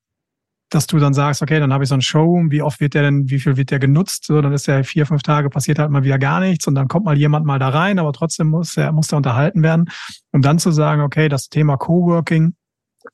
dass 0.69 0.87
du 0.87 0.97
dann 0.97 1.13
sagst, 1.13 1.43
okay, 1.43 1.59
dann 1.59 1.71
habe 1.71 1.83
ich 1.83 1.89
so 1.89 1.95
einen 1.95 2.01
Showroom, 2.01 2.49
wie 2.49 2.63
oft 2.63 2.79
wird 2.79 2.95
der 2.95 3.03
denn, 3.03 3.29
wie 3.29 3.39
viel 3.39 3.55
wird 3.55 3.69
der 3.69 3.77
genutzt? 3.77 4.25
So, 4.25 4.41
dann 4.41 4.51
ist 4.51 4.65
ja 4.65 4.81
vier, 4.81 5.05
fünf 5.05 5.21
Tage 5.21 5.49
passiert 5.51 5.77
halt 5.77 5.91
mal 5.91 6.03
wieder 6.03 6.17
gar 6.17 6.39
nichts 6.39 6.67
und 6.67 6.73
dann 6.73 6.87
kommt 6.87 7.05
mal 7.05 7.17
jemand 7.17 7.45
mal 7.45 7.59
da 7.59 7.69
rein, 7.69 7.99
aber 7.99 8.13
trotzdem 8.13 8.47
muss 8.49 8.73
der, 8.73 8.91
muss 8.91 9.07
der 9.07 9.17
unterhalten 9.17 9.61
werden. 9.61 9.89
Und 10.31 10.43
dann 10.43 10.57
zu 10.57 10.71
sagen, 10.71 11.03
okay, 11.03 11.29
das 11.29 11.49
Thema 11.49 11.77
Coworking, 11.77 12.55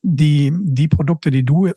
die, 0.02 0.50
die 0.62 0.88
Produkte, 0.88 1.30
die 1.30 1.44
du 1.44 1.70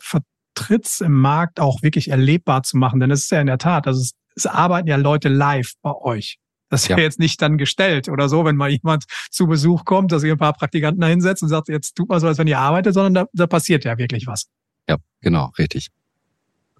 vertrittst 0.58 1.02
im 1.02 1.12
Markt 1.12 1.60
auch 1.60 1.82
wirklich 1.82 2.10
erlebbar 2.10 2.62
zu 2.62 2.76
machen, 2.76 3.00
denn 3.00 3.10
es 3.10 3.22
ist 3.22 3.30
ja 3.30 3.40
in 3.40 3.46
der 3.46 3.58
Tat, 3.58 3.86
also 3.86 4.00
es, 4.00 4.12
es 4.36 4.46
arbeiten 4.46 4.88
ja 4.88 4.96
Leute 4.96 5.28
live 5.28 5.72
bei 5.82 5.94
euch. 5.94 6.38
Das 6.70 6.82
ist 6.82 6.88
ja. 6.88 6.98
ja. 6.98 7.04
jetzt 7.04 7.18
nicht 7.18 7.40
dann 7.40 7.56
gestellt 7.56 8.08
oder 8.08 8.28
so, 8.28 8.44
wenn 8.44 8.56
mal 8.56 8.70
jemand 8.70 9.04
zu 9.30 9.46
Besuch 9.46 9.84
kommt, 9.84 10.12
dass 10.12 10.22
ihr 10.22 10.32
ein 10.32 10.38
paar 10.38 10.52
Praktikanten 10.52 11.00
da 11.00 11.06
hinsetzt 11.06 11.42
und 11.42 11.48
sagt, 11.48 11.68
jetzt 11.68 11.96
tut 11.96 12.08
mal 12.08 12.20
so, 12.20 12.26
als 12.26 12.38
wenn 12.38 12.46
ihr 12.46 12.58
arbeitet, 12.58 12.92
sondern 12.92 13.14
da, 13.14 13.26
da 13.32 13.46
passiert 13.46 13.84
ja 13.84 13.96
wirklich 13.96 14.26
was. 14.26 14.48
Ja, 14.88 14.96
genau, 15.20 15.50
richtig. 15.58 15.88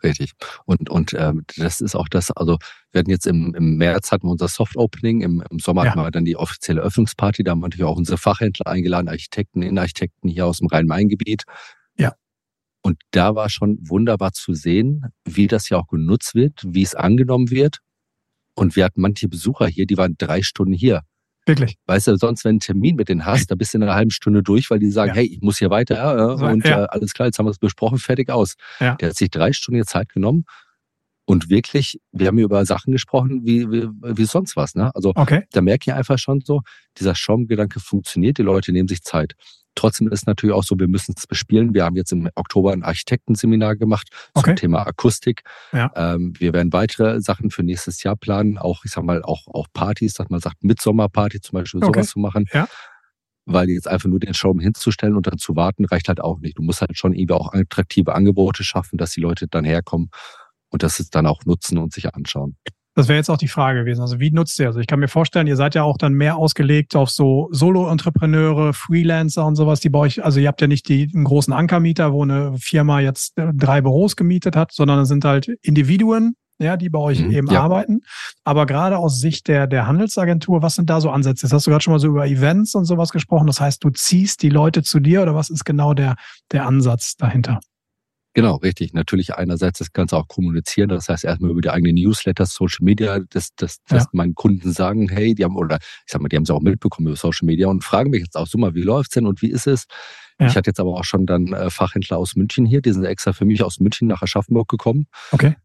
Richtig. 0.02 0.32
Und, 0.64 0.90
und 0.90 1.14
ähm, 1.14 1.44
das 1.56 1.80
ist 1.80 1.96
auch 1.96 2.08
das, 2.08 2.30
also 2.30 2.58
wir 2.92 3.00
hatten 3.00 3.10
jetzt 3.10 3.26
im, 3.26 3.52
im 3.56 3.78
März 3.78 4.12
hatten 4.12 4.28
wir 4.28 4.30
unser 4.30 4.46
Soft 4.46 4.76
Opening, 4.76 5.22
im, 5.22 5.42
im 5.50 5.58
Sommer 5.58 5.84
ja. 5.84 5.90
hatten 5.90 6.00
wir 6.00 6.10
dann 6.10 6.24
die 6.24 6.36
offizielle 6.36 6.82
Öffnungsparty, 6.82 7.42
da 7.42 7.52
haben 7.52 7.60
wir 7.60 7.66
natürlich 7.66 7.84
auch 7.84 7.96
unsere 7.96 8.18
Fachhändler 8.18 8.68
eingeladen, 8.68 9.08
Architekten, 9.08 9.62
Innenarchitekten 9.62 10.28
hier 10.30 10.46
aus 10.46 10.58
dem 10.58 10.68
Rhein-Main-Gebiet. 10.68 11.44
Und 12.82 13.00
da 13.10 13.34
war 13.34 13.50
schon 13.50 13.78
wunderbar 13.82 14.32
zu 14.32 14.54
sehen, 14.54 15.06
wie 15.24 15.46
das 15.46 15.68
ja 15.68 15.78
auch 15.78 15.88
genutzt 15.88 16.34
wird, 16.34 16.62
wie 16.66 16.82
es 16.82 16.94
angenommen 16.94 17.50
wird. 17.50 17.78
Und 18.54 18.76
wir 18.76 18.84
hatten 18.84 19.00
manche 19.00 19.28
Besucher 19.28 19.66
hier, 19.66 19.86
die 19.86 19.96
waren 19.96 20.14
drei 20.16 20.42
Stunden 20.42 20.72
hier. 20.72 21.02
Wirklich. 21.46 21.76
Weißt 21.86 22.06
du, 22.06 22.16
sonst, 22.16 22.44
wenn 22.44 22.50
du 22.50 22.54
einen 22.54 22.60
Termin 22.60 22.96
mit 22.96 23.08
denen 23.08 23.24
hast, 23.24 23.50
da 23.50 23.54
bist 23.54 23.72
du 23.72 23.78
in 23.78 23.82
einer 23.82 23.94
halben 23.94 24.10
Stunde 24.10 24.42
durch, 24.42 24.70
weil 24.70 24.78
die 24.78 24.90
sagen, 24.90 25.10
ja. 25.10 25.16
hey, 25.16 25.26
ich 25.26 25.40
muss 25.40 25.58
hier 25.58 25.70
weiter 25.70 25.94
ja, 25.96 26.50
und 26.50 26.66
ja. 26.66 26.84
Äh, 26.84 26.86
alles 26.90 27.14
klar, 27.14 27.26
jetzt 27.26 27.38
haben 27.38 27.46
wir 27.46 27.50
es 27.50 27.58
besprochen, 27.58 27.98
fertig 27.98 28.30
aus. 28.30 28.54
Ja. 28.80 28.96
Der 28.96 29.10
hat 29.10 29.16
sich 29.16 29.30
drei 29.30 29.52
Stunden 29.52 29.84
Zeit 29.86 30.10
genommen 30.10 30.44
und 31.28 31.50
wirklich, 31.50 32.00
wir 32.10 32.28
haben 32.28 32.38
über 32.38 32.64
Sachen 32.64 32.90
gesprochen, 32.90 33.44
wie, 33.44 33.70
wie, 33.70 33.86
wie 34.02 34.24
sonst 34.24 34.56
was. 34.56 34.74
Ne? 34.74 34.90
Also 34.94 35.12
okay. 35.14 35.44
da 35.52 35.60
merke 35.60 35.90
ich 35.90 35.94
einfach 35.94 36.18
schon 36.18 36.40
so, 36.40 36.62
dieser 36.98 37.14
Schaumgedanke 37.14 37.80
funktioniert, 37.80 38.38
die 38.38 38.42
Leute 38.42 38.72
nehmen 38.72 38.88
sich 38.88 39.02
Zeit. 39.02 39.34
Trotzdem 39.74 40.08
ist 40.08 40.26
natürlich 40.26 40.54
auch 40.54 40.64
so, 40.64 40.78
wir 40.78 40.88
müssen 40.88 41.14
es 41.16 41.26
bespielen. 41.26 41.72
Wir 41.72 41.84
haben 41.84 41.96
jetzt 41.96 42.12
im 42.12 42.28
Oktober 42.34 42.72
ein 42.72 42.82
Architektenseminar 42.82 43.76
gemacht 43.76 44.08
okay. 44.34 44.50
zum 44.50 44.56
Thema 44.56 44.86
Akustik. 44.86 45.42
Ja. 45.72 45.92
Ähm, 45.94 46.32
wir 46.38 46.52
werden 46.52 46.72
weitere 46.72 47.20
Sachen 47.20 47.50
für 47.50 47.62
nächstes 47.62 48.02
Jahr 48.02 48.16
planen, 48.16 48.58
auch, 48.58 48.84
ich 48.84 48.90
sag 48.90 49.04
mal, 49.04 49.22
auch, 49.22 49.46
auch 49.46 49.66
Partys, 49.72 50.14
dass 50.14 50.28
man 50.30 50.40
sagt, 50.40 50.64
Mitsommerparty 50.64 51.40
zum 51.40 51.60
Beispiel, 51.60 51.82
okay. 51.82 52.00
sowas 52.00 52.10
zu 52.10 52.18
machen. 52.18 52.46
Ja. 52.52 52.66
Weil 53.44 53.70
jetzt 53.70 53.88
einfach 53.88 54.08
nur 54.08 54.20
den 54.20 54.34
Showroom 54.34 54.60
hinzustellen 54.60 55.16
und 55.16 55.26
dann 55.26 55.38
zu 55.38 55.56
warten, 55.56 55.84
reicht 55.84 56.08
halt 56.08 56.20
auch 56.20 56.40
nicht. 56.40 56.58
Du 56.58 56.62
musst 56.62 56.80
halt 56.80 56.96
schon 56.98 57.14
irgendwie 57.14 57.34
auch 57.34 57.54
attraktive 57.54 58.14
Angebote 58.14 58.64
schaffen, 58.64 58.98
dass 58.98 59.12
die 59.12 59.20
Leute 59.20 59.46
dann 59.48 59.64
herkommen 59.64 60.10
und 60.70 60.82
das 60.82 61.00
es 61.00 61.10
dann 61.10 61.26
auch 61.26 61.44
nutzen 61.44 61.78
und 61.78 61.92
sich 61.92 62.14
anschauen. 62.14 62.56
Das 62.98 63.06
wäre 63.06 63.18
jetzt 63.18 63.30
auch 63.30 63.36
die 63.36 63.46
Frage 63.46 63.78
gewesen. 63.84 64.00
Also 64.00 64.18
wie 64.18 64.32
nutzt 64.32 64.58
ihr? 64.58 64.66
Also 64.66 64.80
ich 64.80 64.88
kann 64.88 64.98
mir 64.98 65.06
vorstellen, 65.06 65.46
ihr 65.46 65.54
seid 65.54 65.76
ja 65.76 65.84
auch 65.84 65.98
dann 65.98 66.14
mehr 66.14 66.36
ausgelegt 66.36 66.96
auf 66.96 67.10
so 67.10 67.48
Solo-Entrepreneure, 67.52 68.72
Freelancer 68.72 69.46
und 69.46 69.54
sowas, 69.54 69.78
die 69.78 69.88
bei 69.88 70.00
euch, 70.00 70.24
also 70.24 70.40
ihr 70.40 70.48
habt 70.48 70.60
ja 70.60 70.66
nicht 70.66 70.88
die, 70.88 71.08
einen 71.14 71.22
großen 71.22 71.52
Ankermieter, 71.52 72.12
wo 72.12 72.24
eine 72.24 72.56
Firma 72.58 72.98
jetzt 72.98 73.38
äh, 73.38 73.52
drei 73.54 73.82
Büros 73.82 74.16
gemietet 74.16 74.56
hat, 74.56 74.72
sondern 74.72 74.98
es 74.98 75.06
sind 75.06 75.24
halt 75.24 75.46
Individuen, 75.62 76.34
ja, 76.58 76.76
die 76.76 76.88
bei 76.88 76.98
euch 76.98 77.22
mhm, 77.22 77.30
eben 77.30 77.50
ja. 77.52 77.62
arbeiten. 77.62 78.00
Aber 78.42 78.66
gerade 78.66 78.98
aus 78.98 79.20
Sicht 79.20 79.46
der, 79.46 79.68
der 79.68 79.86
Handelsagentur, 79.86 80.62
was 80.62 80.74
sind 80.74 80.90
da 80.90 81.00
so 81.00 81.10
Ansätze? 81.10 81.46
Jetzt 81.46 81.52
hast 81.52 81.68
du 81.68 81.70
gerade 81.70 81.84
schon 81.84 81.92
mal 81.92 82.00
so 82.00 82.08
über 82.08 82.26
Events 82.26 82.74
und 82.74 82.84
sowas 82.84 83.10
gesprochen. 83.10 83.46
Das 83.46 83.60
heißt, 83.60 83.84
du 83.84 83.90
ziehst 83.90 84.42
die 84.42 84.50
Leute 84.50 84.82
zu 84.82 84.98
dir 84.98 85.22
oder 85.22 85.36
was 85.36 85.50
ist 85.50 85.64
genau 85.64 85.94
der, 85.94 86.16
der 86.50 86.66
Ansatz 86.66 87.14
dahinter? 87.14 87.60
Genau, 88.40 88.54
richtig. 88.56 88.92
Natürlich 88.92 89.34
einerseits 89.34 89.80
das 89.80 89.92
Ganze 89.92 90.16
auch 90.16 90.28
kommunizieren. 90.28 90.90
Das 90.90 91.08
heißt 91.08 91.24
erstmal 91.24 91.50
über 91.50 91.60
die 91.60 91.70
eigenen 91.70 91.96
Newsletter, 91.96 92.46
Social 92.46 92.84
Media, 92.84 93.18
dass, 93.30 93.52
dass, 93.56 93.78
ja. 93.90 93.96
dass 93.96 94.06
meinen 94.12 94.36
Kunden 94.36 94.72
sagen, 94.72 95.08
hey, 95.08 95.34
die 95.34 95.42
haben, 95.42 95.56
oder 95.56 95.78
ich 96.06 96.12
sag 96.12 96.22
mal, 96.22 96.28
die 96.28 96.36
haben 96.36 96.44
es 96.44 96.50
auch 96.50 96.60
mitbekommen 96.60 97.08
über 97.08 97.16
Social 97.16 97.46
Media 97.46 97.66
und 97.66 97.82
fragen 97.82 98.10
mich 98.10 98.22
jetzt 98.22 98.36
auch 98.36 98.46
so 98.46 98.56
mal, 98.56 98.76
wie 98.76 98.82
läuft's 98.82 99.14
denn 99.14 99.26
und 99.26 99.42
wie 99.42 99.50
ist 99.50 99.66
es? 99.66 99.86
Ja. 100.38 100.46
Ich 100.46 100.56
hatte 100.56 100.70
jetzt 100.70 100.78
aber 100.78 100.92
auch 100.92 101.02
schon 101.02 101.26
dann 101.26 101.52
äh, 101.52 101.68
Fachhändler 101.68 102.16
aus 102.16 102.36
München 102.36 102.64
hier, 102.64 102.80
die 102.80 102.92
sind 102.92 103.04
extra 103.04 103.32
für 103.32 103.44
mich 103.44 103.64
aus 103.64 103.80
München 103.80 104.06
nach 104.06 104.22
Aschaffenburg 104.22 104.68
gekommen. 104.68 105.06
Okay. 105.32 105.56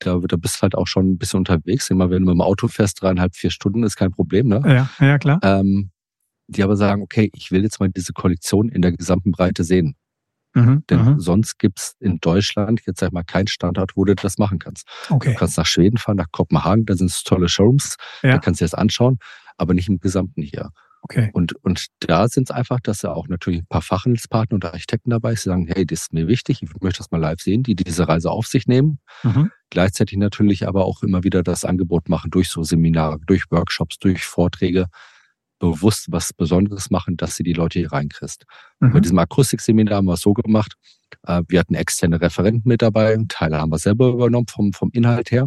Da, 0.00 0.18
da 0.18 0.36
bist 0.36 0.58
du 0.58 0.62
halt 0.62 0.74
auch 0.74 0.86
schon 0.86 1.12
ein 1.12 1.18
bisschen 1.18 1.38
unterwegs. 1.38 1.88
Immer 1.88 2.10
wenn 2.10 2.20
du 2.20 2.26
mit 2.26 2.34
dem 2.34 2.42
Auto 2.42 2.68
fährst, 2.68 3.00
dreieinhalb, 3.00 3.36
vier 3.36 3.50
Stunden 3.50 3.84
ist 3.84 3.96
kein 3.96 4.10
Problem, 4.10 4.48
ne? 4.48 4.62
Ja, 4.66 4.90
ja, 5.00 5.18
klar. 5.18 5.40
Ähm, 5.42 5.92
die 6.46 6.62
aber 6.62 6.76
sagen, 6.76 7.00
okay, 7.00 7.30
ich 7.34 7.50
will 7.50 7.62
jetzt 7.62 7.80
mal 7.80 7.88
diese 7.88 8.12
Kollektion 8.12 8.68
in 8.68 8.82
der 8.82 8.92
gesamten 8.92 9.32
Breite 9.32 9.64
sehen. 9.64 9.96
Mhm, 10.54 10.84
Denn 10.88 11.04
mhm. 11.04 11.20
sonst 11.20 11.58
gibt's 11.58 11.94
in 12.00 12.18
Deutschland 12.20 12.80
jetzt 12.86 13.00
sag 13.00 13.08
ich 13.08 13.12
mal 13.12 13.22
keinen 13.22 13.48
Standort, 13.48 13.96
wo 13.96 14.04
du 14.04 14.14
das 14.14 14.38
machen 14.38 14.58
kannst. 14.58 14.88
Okay. 15.10 15.32
Du 15.32 15.38
kannst 15.38 15.58
nach 15.58 15.66
Schweden 15.66 15.98
fahren, 15.98 16.16
nach 16.16 16.32
Kopenhagen, 16.32 16.86
da 16.86 16.94
sind 16.94 17.12
tolle 17.24 17.48
Showrooms, 17.48 17.96
ja. 18.22 18.32
da 18.32 18.38
kannst 18.38 18.60
du 18.60 18.64
dir 18.64 18.70
das 18.70 18.74
anschauen, 18.74 19.18
aber 19.56 19.74
nicht 19.74 19.88
im 19.88 20.00
Gesamten 20.00 20.42
hier. 20.42 20.70
Okay. 21.02 21.30
Und, 21.32 21.54
und 21.64 21.86
da 22.00 22.28
sind 22.28 22.50
es 22.50 22.54
einfach, 22.54 22.80
dass 22.80 23.02
ja 23.02 23.12
auch 23.12 23.28
natürlich 23.28 23.60
ein 23.60 23.66
paar 23.66 23.82
Fachhandelspartner 23.82 24.56
und 24.56 24.64
Architekten 24.64 25.10
dabei 25.10 25.30
sind, 25.30 25.44
die 25.44 25.48
sagen, 25.48 25.66
hey, 25.72 25.86
das 25.86 26.02
ist 26.02 26.12
mir 26.12 26.26
wichtig, 26.28 26.62
ich 26.62 26.68
möchte 26.80 26.98
das 26.98 27.10
mal 27.10 27.18
live 27.20 27.40
sehen, 27.40 27.62
die 27.62 27.76
diese 27.76 28.08
Reise 28.08 28.30
auf 28.30 28.46
sich 28.46 28.66
nehmen. 28.66 28.98
Mhm. 29.22 29.50
Gleichzeitig 29.70 30.18
natürlich 30.18 30.66
aber 30.66 30.84
auch 30.84 31.02
immer 31.02 31.22
wieder 31.24 31.42
das 31.42 31.64
Angebot 31.64 32.08
machen 32.08 32.30
durch 32.30 32.48
so 32.48 32.62
Seminare, 32.62 33.18
durch 33.26 33.44
Workshops, 33.50 33.98
durch 33.98 34.24
Vorträge, 34.24 34.86
bewusst 35.58 36.06
was 36.10 36.32
Besonderes 36.32 36.90
machen, 36.90 37.16
dass 37.16 37.36
sie 37.36 37.42
die 37.42 37.52
Leute 37.52 37.78
hier 37.80 37.92
reinkriegst. 37.92 38.44
Mhm. 38.80 38.92
Bei 38.92 39.00
diesem 39.00 39.18
Akustikseminar 39.18 39.96
haben 39.96 40.06
wir 40.06 40.14
es 40.14 40.20
so 40.20 40.32
gemacht, 40.32 40.74
äh, 41.26 41.42
wir 41.48 41.60
hatten 41.60 41.74
externe 41.74 42.20
Referenten 42.20 42.68
mit 42.68 42.82
dabei, 42.82 43.16
Teile 43.28 43.58
haben 43.58 43.70
wir 43.70 43.78
selber 43.78 44.08
übernommen 44.08 44.46
vom, 44.48 44.72
vom 44.72 44.90
Inhalt 44.92 45.30
her. 45.30 45.46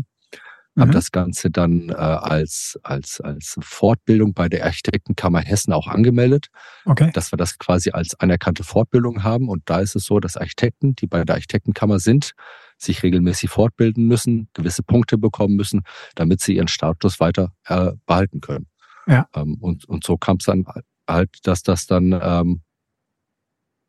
Mhm. 0.75 0.81
Habe 0.81 0.91
das 0.91 1.11
Ganze 1.11 1.51
dann 1.51 1.89
äh, 1.89 1.93
als, 1.93 2.79
als, 2.83 3.19
als 3.19 3.57
Fortbildung 3.61 4.33
bei 4.33 4.47
der 4.47 4.65
Architektenkammer 4.65 5.41
Hessen 5.41 5.73
auch 5.73 5.87
angemeldet, 5.87 6.47
okay. 6.85 7.11
dass 7.13 7.33
wir 7.33 7.37
das 7.37 7.57
quasi 7.59 7.91
als 7.91 8.17
anerkannte 8.19 8.63
Fortbildung 8.63 9.23
haben. 9.23 9.49
Und 9.49 9.63
da 9.65 9.81
ist 9.81 9.95
es 9.95 10.05
so, 10.05 10.19
dass 10.19 10.37
Architekten, 10.37 10.95
die 10.95 11.07
bei 11.07 11.25
der 11.25 11.35
Architektenkammer 11.35 11.99
sind, 11.99 12.33
sich 12.77 13.03
regelmäßig 13.03 13.49
fortbilden 13.49 14.07
müssen, 14.07 14.47
gewisse 14.53 14.81
Punkte 14.81 15.17
bekommen 15.17 15.55
müssen, 15.55 15.81
damit 16.15 16.39
sie 16.39 16.55
ihren 16.55 16.69
Status 16.69 17.19
weiter 17.19 17.53
äh, 17.65 17.91
behalten 18.05 18.39
können. 18.39 18.70
Ja. 19.07 19.27
Ähm, 19.35 19.57
und, 19.59 19.85
und 19.85 20.03
so 20.03 20.17
kam 20.17 20.37
es 20.37 20.45
dann 20.45 20.65
halt, 21.07 21.29
dass 21.43 21.63
das 21.63 21.85
dann, 21.85 22.17
ähm, 22.21 22.61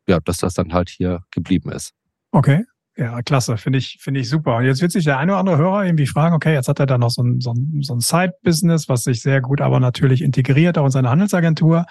ja, 0.07 0.19
dass 0.19 0.37
das 0.37 0.53
dann 0.53 0.73
halt 0.73 0.89
hier 0.89 1.23
geblieben 1.31 1.71
ist. 1.71 1.93
Okay. 2.31 2.65
Ja, 2.95 3.23
klasse, 3.23 3.57
finde 3.57 3.79
ich, 3.79 3.97
finde 3.99 4.19
ich 4.19 4.29
super. 4.29 4.57
Und 4.57 4.65
jetzt 4.65 4.81
wird 4.81 4.91
sich 4.91 5.03
der 5.03 5.17
eine 5.17 5.31
oder 5.31 5.39
andere 5.39 5.57
Hörer 5.57 5.85
irgendwie 5.85 6.05
fragen, 6.05 6.35
okay, 6.35 6.53
jetzt 6.53 6.67
hat 6.67 6.79
er 6.79 6.85
da 6.85 6.99
noch 6.99 7.09
so 7.09 7.23
ein, 7.23 7.39
so 7.39 7.51
ein, 7.51 7.81
so 7.81 7.95
ein 7.95 8.01
Side-Business, 8.01 8.87
was 8.87 9.03
sich 9.03 9.21
sehr 9.21 9.41
gut 9.41 9.61
aber 9.61 9.79
natürlich 9.79 10.21
integriert, 10.21 10.77
auch 10.77 10.85
in 10.85 10.91
seine 10.91 11.09
Handelsagentur. 11.09 11.85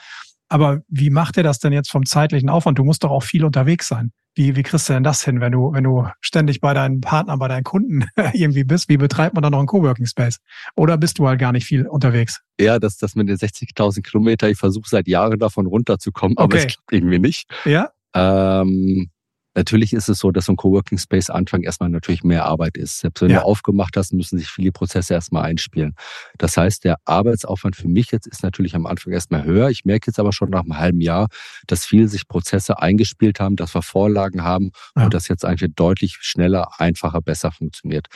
Aber 0.48 0.80
wie 0.88 1.10
macht 1.10 1.36
er 1.36 1.42
das 1.42 1.58
denn 1.58 1.72
jetzt 1.72 1.90
vom 1.90 2.04
zeitlichen 2.04 2.48
Aufwand? 2.48 2.78
Du 2.78 2.84
musst 2.84 3.04
doch 3.04 3.10
auch 3.10 3.22
viel 3.22 3.44
unterwegs 3.44 3.88
sein. 3.88 4.12
Wie, 4.34 4.56
wie 4.56 4.62
kriegst 4.62 4.88
du 4.88 4.94
denn 4.94 5.02
das 5.02 5.22
hin, 5.22 5.40
wenn 5.40 5.52
du, 5.52 5.72
wenn 5.72 5.84
du 5.84 6.06
ständig 6.20 6.60
bei 6.60 6.72
deinen 6.72 7.00
Partnern, 7.02 7.38
bei 7.38 7.48
deinen 7.48 7.64
Kunden 7.64 8.06
irgendwie 8.32 8.64
bist? 8.64 8.88
Wie 8.88 8.96
betreibt 8.96 9.34
man 9.34 9.42
dann 9.42 9.52
noch 9.52 9.58
einen 9.58 9.66
Coworking 9.66 10.06
Space? 10.06 10.38
Oder 10.74 10.96
bist 10.96 11.18
du 11.18 11.28
halt 11.28 11.38
gar 11.38 11.52
nicht 11.52 11.66
viel 11.66 11.86
unterwegs? 11.86 12.40
Ja, 12.58 12.78
das, 12.78 12.96
das 12.96 13.14
mit 13.14 13.28
den 13.28 13.36
60.000 13.36 14.02
Kilometer, 14.02 14.48
ich 14.48 14.58
versuche 14.58 14.88
seit 14.88 15.06
Jahren 15.06 15.38
davon 15.38 15.66
runterzukommen, 15.66 16.36
okay. 16.38 16.44
aber 16.44 16.56
es 16.56 16.66
klappt 16.66 16.92
irgendwie 16.92 17.18
nicht. 17.18 17.50
Ja. 17.64 17.90
Ähm, 18.14 19.10
Natürlich 19.54 19.92
ist 19.92 20.08
es 20.08 20.18
so, 20.18 20.30
dass 20.30 20.46
so 20.46 20.52
ein 20.52 20.56
Coworking 20.56 20.98
Space 20.98 21.30
Anfang 21.30 21.62
erstmal 21.62 21.90
natürlich 21.90 22.24
mehr 22.24 22.46
Arbeit 22.46 22.76
ist. 22.76 23.00
Selbst 23.00 23.22
wenn 23.22 23.30
ja. 23.30 23.40
du 23.40 23.44
aufgemacht 23.44 23.96
hast, 23.96 24.12
müssen 24.12 24.38
sich 24.38 24.48
viele 24.48 24.72
Prozesse 24.72 25.14
erstmal 25.14 25.44
einspielen. 25.44 25.94
Das 26.38 26.56
heißt, 26.56 26.84
der 26.84 26.96
Arbeitsaufwand 27.04 27.76
für 27.76 27.88
mich 27.88 28.10
jetzt 28.12 28.26
ist 28.26 28.42
natürlich 28.42 28.74
am 28.74 28.86
Anfang 28.86 29.12
erstmal 29.12 29.44
höher. 29.44 29.68
Ich 29.70 29.84
merke 29.84 30.08
jetzt 30.08 30.18
aber 30.18 30.32
schon 30.32 30.50
nach 30.50 30.62
einem 30.62 30.78
halben 30.78 31.00
Jahr, 31.00 31.28
dass 31.66 31.84
viele 31.84 32.08
sich 32.08 32.28
Prozesse 32.28 32.80
eingespielt 32.80 33.40
haben, 33.40 33.56
dass 33.56 33.74
wir 33.74 33.82
Vorlagen 33.82 34.42
haben 34.42 34.70
ja. 34.96 35.04
und 35.04 35.14
das 35.14 35.28
jetzt 35.28 35.44
eigentlich 35.44 35.74
deutlich 35.74 36.18
schneller, 36.20 36.80
einfacher, 36.80 37.20
besser 37.20 37.52
funktioniert. 37.52 38.06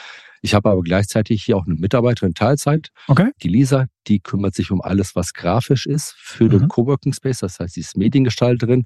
Ich 0.42 0.54
habe 0.54 0.70
aber 0.70 0.82
gleichzeitig 0.82 1.42
hier 1.42 1.56
auch 1.56 1.66
eine 1.66 1.74
Mitarbeiterin 1.74 2.34
Teilzeit. 2.34 2.90
Okay. 3.08 3.30
Die 3.42 3.48
Lisa, 3.48 3.86
die 4.06 4.20
kümmert 4.20 4.54
sich 4.54 4.70
um 4.70 4.80
alles, 4.80 5.16
was 5.16 5.32
grafisch 5.32 5.86
ist 5.86 6.14
für 6.16 6.44
mhm. 6.44 6.50
den 6.50 6.68
Coworking 6.68 7.12
Space. 7.12 7.40
Das 7.40 7.58
heißt, 7.58 7.74
sie 7.74 7.80
ist 7.80 7.96
Mediengestalterin 7.96 8.84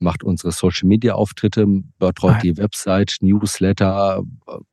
macht 0.00 0.24
unsere 0.24 0.52
Social 0.52 0.88
Media 0.88 1.14
Auftritte, 1.14 1.66
betreut 1.98 2.36
ah. 2.36 2.40
die 2.40 2.56
Website, 2.56 3.16
Newsletter, 3.20 4.22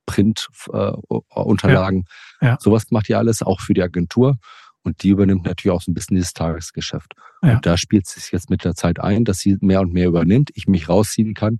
Print-Unterlagen. 0.06 2.06
Äh, 2.42 2.46
ja. 2.46 2.52
ja. 2.52 2.58
Sowas 2.60 2.90
macht 2.92 3.10
ihr 3.10 3.18
alles, 3.18 3.42
auch 3.42 3.60
für 3.60 3.74
die 3.74 3.84
Agentur. 3.84 4.38
Und 4.84 5.04
die 5.04 5.10
übernimmt 5.10 5.46
natürlich 5.46 5.76
auch 5.76 5.82
so 5.82 5.92
ein 5.92 5.94
bisschen 5.94 6.16
dieses 6.16 6.34
Tagesgeschäft. 6.34 7.13
Ja. 7.44 7.56
Und 7.56 7.66
da 7.66 7.78
spielt 7.78 8.08
es 8.08 8.13
sich 8.13 8.32
jetzt 8.32 8.50
mit 8.50 8.63
der 8.63 8.74
Zeit 8.74 9.00
ein, 9.00 9.26
dass 9.26 9.40
sie 9.40 9.58
mehr 9.60 9.82
und 9.82 9.92
mehr 9.92 10.08
übernimmt, 10.08 10.50
ich 10.54 10.68
mich 10.68 10.88
rausziehen 10.88 11.34
kann. 11.34 11.60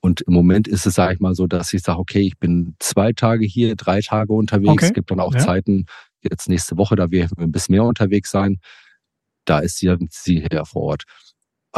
Und 0.00 0.20
im 0.22 0.32
Moment 0.32 0.68
ist 0.68 0.86
es, 0.86 0.94
sage 0.94 1.14
ich 1.14 1.20
mal, 1.20 1.34
so, 1.34 1.46
dass 1.46 1.72
ich 1.72 1.82
sage, 1.82 1.98
okay, 1.98 2.20
ich 2.20 2.38
bin 2.38 2.74
zwei 2.78 3.12
Tage 3.12 3.44
hier, 3.44 3.76
drei 3.76 4.00
Tage 4.00 4.32
unterwegs. 4.32 4.72
Okay. 4.72 4.86
Es 4.86 4.92
gibt 4.92 5.10
dann 5.10 5.20
auch 5.20 5.34
ja. 5.34 5.40
Zeiten, 5.40 5.86
jetzt 6.22 6.48
nächste 6.48 6.76
Woche, 6.76 6.96
da 6.96 7.10
werden 7.10 7.36
wir 7.36 7.44
ein 7.44 7.52
bisschen 7.52 7.74
mehr 7.74 7.84
unterwegs 7.84 8.30
sein. 8.30 8.58
Da 9.44 9.60
ist 9.60 9.78
sie, 9.78 9.94
sie 10.10 10.46
hier 10.50 10.64
vor 10.64 10.82
Ort. 10.82 11.04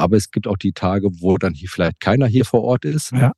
Aber 0.01 0.17
es 0.17 0.31
gibt 0.31 0.47
auch 0.47 0.57
die 0.57 0.73
Tage, 0.73 1.09
wo 1.21 1.39
dann 1.39 1.55
hier 1.55 1.69
vielleicht 1.69 2.01
keiner 2.01 2.27
hier 2.27 2.45
vor 2.45 2.63
Ort 2.63 2.85
ist. 2.85 3.13
Ja. 3.13 3.33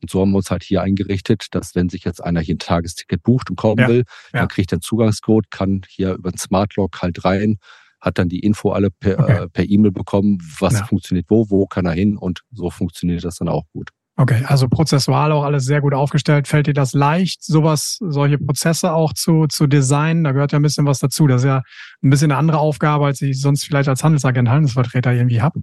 Und 0.00 0.10
so 0.10 0.20
haben 0.20 0.30
wir 0.30 0.38
uns 0.38 0.50
halt 0.50 0.62
hier 0.62 0.82
eingerichtet, 0.82 1.46
dass 1.52 1.74
wenn 1.74 1.88
sich 1.88 2.04
jetzt 2.04 2.22
einer 2.22 2.40
hier 2.40 2.54
ein 2.54 2.60
Tagesticket 2.60 3.22
bucht 3.22 3.50
und 3.50 3.56
kommen 3.56 3.80
ja. 3.80 3.88
will, 3.88 4.04
ja. 4.32 4.40
dann 4.40 4.48
kriegt 4.48 4.72
er 4.72 4.76
einen 4.76 4.82
Zugangscode, 4.82 5.50
kann 5.50 5.82
hier 5.88 6.14
über 6.14 6.30
den 6.30 6.38
Smartlock 6.38 7.02
halt 7.02 7.24
rein, 7.24 7.58
hat 8.00 8.18
dann 8.18 8.28
die 8.28 8.40
Info 8.40 8.70
alle 8.70 8.90
per 8.90 9.18
okay. 9.18 9.32
äh, 9.44 9.48
per 9.48 9.68
E-Mail 9.68 9.90
bekommen, 9.90 10.38
was 10.60 10.80
funktioniert 10.82 11.26
wo, 11.28 11.50
wo 11.50 11.66
kann 11.66 11.86
er 11.86 11.92
hin 11.92 12.16
und 12.16 12.42
so 12.52 12.70
funktioniert 12.70 13.24
das 13.24 13.36
dann 13.36 13.48
auch 13.48 13.64
gut. 13.72 13.90
Okay, 14.20 14.44
also 14.46 14.68
prozessual 14.68 15.30
auch 15.30 15.44
alles 15.44 15.64
sehr 15.64 15.80
gut 15.80 15.94
aufgestellt. 15.94 16.48
Fällt 16.48 16.66
dir 16.66 16.74
das 16.74 16.92
leicht, 16.92 17.44
sowas, 17.44 17.98
solche 18.00 18.36
Prozesse 18.36 18.92
auch 18.92 19.12
zu, 19.12 19.46
zu 19.46 19.68
designen? 19.68 20.24
Da 20.24 20.32
gehört 20.32 20.50
ja 20.50 20.58
ein 20.58 20.62
bisschen 20.62 20.86
was 20.86 20.98
dazu. 20.98 21.28
Das 21.28 21.42
ist 21.42 21.46
ja 21.46 21.62
ein 22.02 22.10
bisschen 22.10 22.32
eine 22.32 22.38
andere 22.38 22.58
Aufgabe, 22.58 23.06
als 23.06 23.22
ich 23.22 23.40
sonst 23.40 23.64
vielleicht 23.64 23.88
als 23.88 24.02
Handelsagent, 24.02 24.48
Handelsvertreter 24.48 25.12
irgendwie 25.12 25.40
habe. 25.40 25.60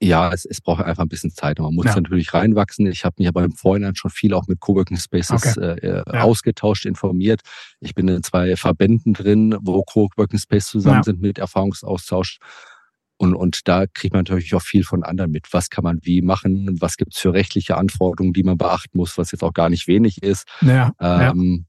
Ja, 0.00 0.32
es, 0.32 0.44
es 0.44 0.60
braucht 0.60 0.84
einfach 0.84 1.02
ein 1.04 1.08
bisschen 1.08 1.30
Zeit. 1.30 1.58
Man 1.58 1.74
muss 1.74 1.86
ja. 1.86 1.94
natürlich 1.94 2.34
reinwachsen. 2.34 2.86
Ich 2.86 3.04
habe 3.04 3.16
mich 3.18 3.28
aber 3.28 3.44
im 3.44 3.52
Vorhinein 3.52 3.94
schon 3.94 4.10
viel 4.10 4.34
auch 4.34 4.46
mit 4.48 4.60
Coworking 4.60 4.96
Spaces 4.96 5.56
okay. 5.56 5.78
äh, 5.78 6.02
ja. 6.06 6.22
ausgetauscht, 6.22 6.86
informiert. 6.86 7.42
Ich 7.80 7.94
bin 7.94 8.08
in 8.08 8.22
zwei 8.22 8.56
Verbänden 8.56 9.14
drin, 9.14 9.56
wo 9.60 9.82
Coworking 9.82 10.38
Spaces 10.38 10.70
zusammen 10.70 10.96
ja. 10.96 11.02
sind 11.04 11.20
mit 11.20 11.38
Erfahrungsaustausch. 11.38 12.38
Und, 13.18 13.34
und 13.34 13.66
da 13.68 13.86
kriegt 13.86 14.12
man 14.12 14.24
natürlich 14.24 14.54
auch 14.54 14.62
viel 14.62 14.84
von 14.84 15.02
anderen 15.02 15.30
mit. 15.30 15.46
Was 15.52 15.70
kann 15.70 15.84
man 15.84 16.00
wie 16.02 16.20
machen? 16.20 16.76
Was 16.80 16.96
gibt's 16.96 17.18
für 17.18 17.32
rechtliche 17.32 17.76
Anforderungen, 17.76 18.32
die 18.32 18.42
man 18.42 18.58
beachten 18.58 18.98
muss, 18.98 19.16
was 19.16 19.32
jetzt 19.32 19.42
auch 19.42 19.54
gar 19.54 19.70
nicht 19.70 19.86
wenig 19.86 20.22
ist. 20.22 20.46
Ja, 20.60 20.92
ähm, 21.00 21.66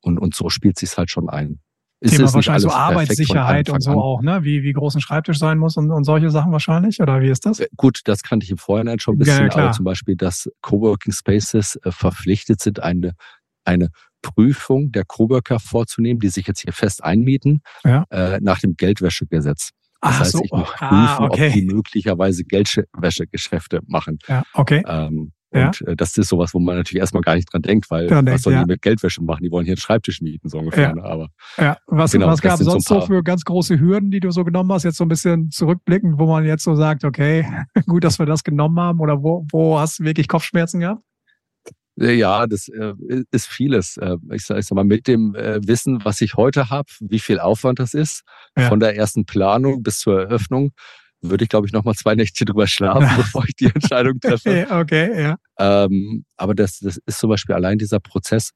Und, 0.00 0.18
und 0.18 0.34
so 0.34 0.50
spielt 0.50 0.78
sich's 0.78 0.98
halt 0.98 1.10
schon 1.10 1.28
ein 1.28 1.60
ist 2.00 2.16
Thema 2.16 2.32
wahrscheinlich 2.34 2.62
so 2.62 2.70
Arbeitssicherheit 2.70 3.70
und 3.70 3.80
so 3.80 3.92
an. 3.92 3.98
auch, 3.98 4.22
ne? 4.22 4.40
Wie, 4.42 4.62
wie 4.62 4.72
groß 4.72 4.96
ein 4.96 5.00
Schreibtisch 5.00 5.38
sein 5.38 5.58
muss 5.58 5.76
und, 5.76 5.90
und 5.90 6.04
solche 6.04 6.30
Sachen 6.30 6.52
wahrscheinlich? 6.52 7.00
Oder 7.00 7.20
wie 7.20 7.30
ist 7.30 7.46
das? 7.46 7.60
Äh, 7.60 7.68
gut, 7.76 8.00
das 8.04 8.22
kannte 8.22 8.44
ich 8.44 8.50
im 8.50 8.58
Vorhinein 8.58 8.98
schon 8.98 9.14
ein 9.14 9.18
bisschen, 9.18 9.46
ja, 9.46 9.54
aber 9.54 9.72
zum 9.72 9.84
Beispiel, 9.84 10.16
dass 10.16 10.50
Coworking 10.60 11.12
Spaces 11.12 11.78
äh, 11.82 11.90
verpflichtet 11.90 12.60
sind, 12.60 12.80
eine, 12.82 13.12
eine 13.64 13.88
Prüfung 14.22 14.92
der 14.92 15.04
Coworker 15.04 15.58
vorzunehmen, 15.58 16.20
die 16.20 16.28
sich 16.28 16.46
jetzt 16.46 16.60
hier 16.60 16.72
fest 16.72 17.02
einmieten, 17.02 17.60
ja. 17.84 18.04
äh, 18.10 18.38
nach 18.40 18.58
dem 18.58 18.76
Geldwäschegesetz. 18.76 19.70
Das 20.00 20.14
Ach 20.14 20.20
heißt, 20.20 20.32
so. 20.32 20.42
ich 20.44 20.52
muss 20.52 20.68
ah, 20.78 20.88
prüfen, 20.88 21.24
ah, 21.24 21.28
okay. 21.30 21.46
ob 21.48 21.52
die 21.54 21.64
möglicherweise 21.64 22.44
Geldwäschegeschäfte 22.44 23.80
machen. 23.86 24.18
Ja, 24.28 24.42
okay. 24.52 24.82
Ähm, 24.86 25.32
und. 25.56 25.80
Äh, 25.82 25.96
das 25.96 26.16
ist 26.16 26.28
sowas, 26.28 26.54
wo 26.54 26.58
man 26.58 26.76
natürlich 26.76 27.00
erstmal 27.00 27.22
gar 27.22 27.34
nicht 27.34 27.52
dran 27.52 27.62
denkt, 27.62 27.90
weil 27.90 28.06
dran 28.06 28.26
was 28.26 28.30
denkt, 28.30 28.42
sollen 28.42 28.56
ja. 28.56 28.64
die 28.64 28.72
mit 28.72 28.82
Geldwäsche 28.82 29.22
machen? 29.22 29.42
Die 29.42 29.50
wollen 29.50 29.64
hier 29.64 29.72
einen 29.72 29.80
Schreibtisch 29.80 30.20
mieten, 30.20 30.48
so 30.48 30.58
ungefähr. 30.58 30.88
Ja. 30.88 30.94
Ne? 30.94 31.04
Aber 31.04 31.28
ja. 31.58 31.76
Was, 31.86 32.12
genau, 32.12 32.28
was 32.28 32.40
gab 32.40 32.60
es 32.60 32.66
sonst 32.66 32.88
so, 32.88 33.00
so 33.00 33.06
für 33.06 33.22
ganz 33.22 33.44
große 33.44 33.78
Hürden, 33.78 34.10
die 34.10 34.20
du 34.20 34.30
so 34.30 34.44
genommen 34.44 34.72
hast, 34.72 34.84
jetzt 34.84 34.96
so 34.96 35.04
ein 35.04 35.08
bisschen 35.08 35.50
zurückblickend, 35.50 36.18
wo 36.18 36.26
man 36.26 36.44
jetzt 36.44 36.64
so 36.64 36.74
sagt, 36.74 37.04
okay, 37.04 37.46
gut, 37.86 38.04
dass 38.04 38.18
wir 38.18 38.26
das 38.26 38.44
genommen 38.44 38.78
haben 38.78 39.00
oder 39.00 39.22
wo, 39.22 39.46
wo 39.50 39.78
hast 39.78 39.98
du 40.00 40.04
wirklich 40.04 40.28
Kopfschmerzen 40.28 40.80
gehabt? 40.80 41.02
Ja, 41.98 42.46
das 42.46 42.68
äh, 42.68 42.92
ist 43.30 43.46
vieles. 43.46 43.96
Äh, 43.96 44.16
ich 44.32 44.44
sage 44.44 44.62
sag 44.62 44.76
mal, 44.76 44.84
mit 44.84 45.06
dem 45.06 45.34
äh, 45.34 45.66
Wissen, 45.66 46.04
was 46.04 46.20
ich 46.20 46.34
heute 46.34 46.68
habe, 46.68 46.88
wie 47.00 47.18
viel 47.18 47.40
Aufwand 47.40 47.78
das 47.78 47.94
ist, 47.94 48.22
ja. 48.56 48.68
von 48.68 48.80
der 48.80 48.96
ersten 48.96 49.24
Planung 49.24 49.82
bis 49.82 50.00
zur 50.00 50.20
Eröffnung, 50.20 50.72
würde 51.30 51.44
ich, 51.44 51.50
glaube 51.50 51.66
ich, 51.66 51.72
noch 51.72 51.84
mal 51.84 51.94
zwei 51.94 52.14
Nächte 52.14 52.44
drüber 52.44 52.66
schlafen, 52.66 53.08
bevor 53.16 53.44
ich 53.46 53.54
die 53.54 53.66
Entscheidung 53.66 54.20
treffe. 54.20 54.66
okay, 54.70 55.22
ja. 55.22 55.36
Ähm, 55.58 56.24
aber 56.36 56.54
das, 56.54 56.78
das 56.80 56.98
ist 57.06 57.18
zum 57.18 57.30
Beispiel 57.30 57.54
allein 57.54 57.78
dieser 57.78 58.00
Prozess. 58.00 58.50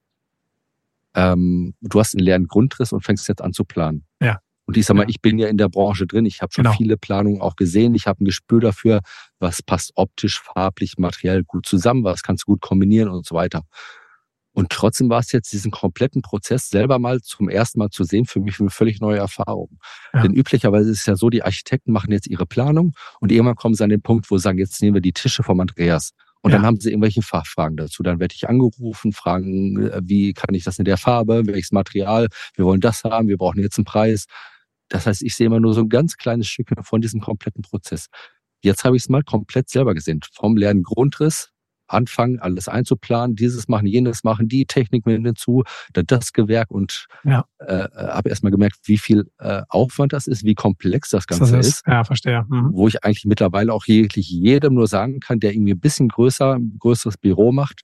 Ähm, 1.15 1.75
du 1.81 1.99
hast 1.99 2.15
einen 2.15 2.25
leeren 2.25 2.47
Grundriss 2.47 2.93
und 2.93 3.05
fängst 3.05 3.29
jetzt 3.29 3.43
an 3.43 3.53
zu 3.53 3.65
planen. 3.65 4.05
Ja. 4.21 4.41
Und 4.67 4.77
ich 4.77 4.87
sag 4.87 4.95
mal, 4.95 5.03
ja. 5.03 5.09
ich 5.09 5.21
bin 5.21 5.39
ja 5.39 5.49
in 5.49 5.57
der 5.57 5.69
Branche 5.69 6.07
drin. 6.07 6.27
Ich 6.27 6.43
habe 6.43 6.53
schon 6.53 6.63
genau. 6.63 6.77
viele 6.77 6.97
Planungen 6.97 7.41
auch 7.41 7.57
gesehen. 7.57 7.95
Ich 7.97 8.07
habe 8.07 8.23
ein 8.23 8.25
Gespür 8.25 8.61
dafür, 8.61 9.01
was 9.41 9.63
passt 9.63 9.91
optisch, 9.97 10.41
farblich, 10.41 10.95
materiell 10.97 11.43
gut 11.43 11.67
zusammen, 11.67 12.05
was 12.05 12.23
kannst 12.23 12.45
du 12.45 12.53
gut 12.53 12.61
kombinieren 12.61 13.09
und 13.09 13.27
so 13.27 13.35
weiter. 13.35 13.63
Und 14.61 14.69
trotzdem 14.69 15.09
war 15.09 15.21
es 15.21 15.33
jetzt 15.33 15.55
diesen 15.55 15.71
kompletten 15.71 16.21
Prozess 16.21 16.69
selber 16.69 16.99
mal 16.99 17.23
zum 17.23 17.49
ersten 17.49 17.79
Mal 17.79 17.89
zu 17.89 18.05
sehen, 18.05 18.27
für 18.27 18.41
mich 18.41 18.61
eine 18.61 18.69
völlig 18.69 19.01
neue 19.01 19.17
Erfahrung. 19.17 19.79
Ja. 20.13 20.21
Denn 20.21 20.35
üblicherweise 20.35 20.91
ist 20.91 21.01
es 21.01 21.07
ja 21.07 21.17
so, 21.17 21.31
die 21.31 21.43
Architekten 21.43 21.93
machen 21.93 22.13
jetzt 22.13 22.27
ihre 22.27 22.45
Planung 22.45 22.93
und 23.21 23.33
irgendwann 23.33 23.55
kommen 23.55 23.75
sie 23.75 23.83
an 23.83 23.89
den 23.89 24.03
Punkt, 24.03 24.31
wo 24.31 24.37
sie 24.37 24.43
sagen, 24.43 24.59
jetzt 24.59 24.83
nehmen 24.83 24.93
wir 24.93 25.01
die 25.01 25.15
Tische 25.15 25.43
vom 25.43 25.61
Andreas. 25.61 26.11
Und 26.43 26.51
ja. 26.51 26.59
dann 26.59 26.67
haben 26.67 26.79
sie 26.79 26.91
irgendwelche 26.91 27.23
Fachfragen 27.23 27.79
dazu. 27.79 28.03
Dann 28.03 28.21
werde 28.21 28.35
ich 28.35 28.51
angerufen, 28.51 29.13
fragen, 29.13 29.81
äh, 29.81 30.03
wie 30.05 30.35
kann 30.35 30.55
ich 30.55 30.65
das 30.65 30.79
in 30.79 30.85
der 30.85 30.99
Farbe, 30.99 31.47
welches 31.47 31.73
Material, 31.73 32.29
wir 32.55 32.67
wollen 32.67 32.83
das 32.83 33.03
haben, 33.03 33.29
wir 33.29 33.39
brauchen 33.39 33.63
jetzt 33.63 33.79
einen 33.79 33.87
Preis. 33.87 34.27
Das 34.91 35.07
heißt, 35.07 35.23
ich 35.23 35.35
sehe 35.37 35.47
immer 35.47 35.61
nur 35.61 35.73
so 35.73 35.81
ein 35.81 35.89
ganz 35.89 36.19
kleines 36.19 36.49
Stück 36.49 36.69
von 36.83 37.01
diesem 37.01 37.23
kompletten 37.23 37.63
Prozess. 37.63 38.09
Jetzt 38.63 38.85
habe 38.85 38.95
ich 38.95 39.05
es 39.05 39.09
mal 39.09 39.23
komplett 39.23 39.71
selber 39.71 39.95
gesehen. 39.95 40.21
Vom 40.35 40.59
leeren 40.59 40.83
Grundriss 40.83 41.51
anfangen, 41.93 42.39
alles 42.39 42.69
einzuplanen, 42.69 43.37
dieses 43.37 43.69
machen, 43.69 43.87
jenes 43.87 44.25
machen, 44.25 44.49
die 44.49 44.67
Technik 44.67 45.07
mit 45.07 45.25
hinzu, 45.25 45.65
das 45.93 46.33
Gewerk 46.33 46.71
und 46.71 47.07
ja. 47.25 47.45
äh, 47.59 47.89
habe 47.95 48.29
erstmal 48.29 48.53
gemerkt, 48.53 48.79
wie 48.85 48.99
viel 48.99 49.31
äh, 49.39 49.63
Aufwand 49.69 50.13
das 50.13 50.27
ist, 50.27 50.45
wie 50.45 50.55
komplex 50.55 51.11
das 51.11 51.27
Ganze 51.27 51.57
das 51.57 51.67
ist, 51.67 51.75
ist. 51.75 51.87
Ja, 51.87 52.05
verstehe. 52.05 52.45
Mhm. 52.49 52.71
Wo 52.73 52.89
ich 52.89 53.05
eigentlich 53.05 53.25
mittlerweile 53.25 53.73
auch 53.73 53.85
jeglich 53.87 54.29
jedem 54.31 54.75
nur 54.75 54.87
sagen 54.87 55.21
kann, 55.21 55.41
der 55.41 55.53
irgendwie 55.53 55.73
ein 55.73 55.81
bisschen 55.81 56.09
größer, 56.09 56.59
größeres 56.79 57.17
Büro 57.19 57.53
macht, 57.53 57.83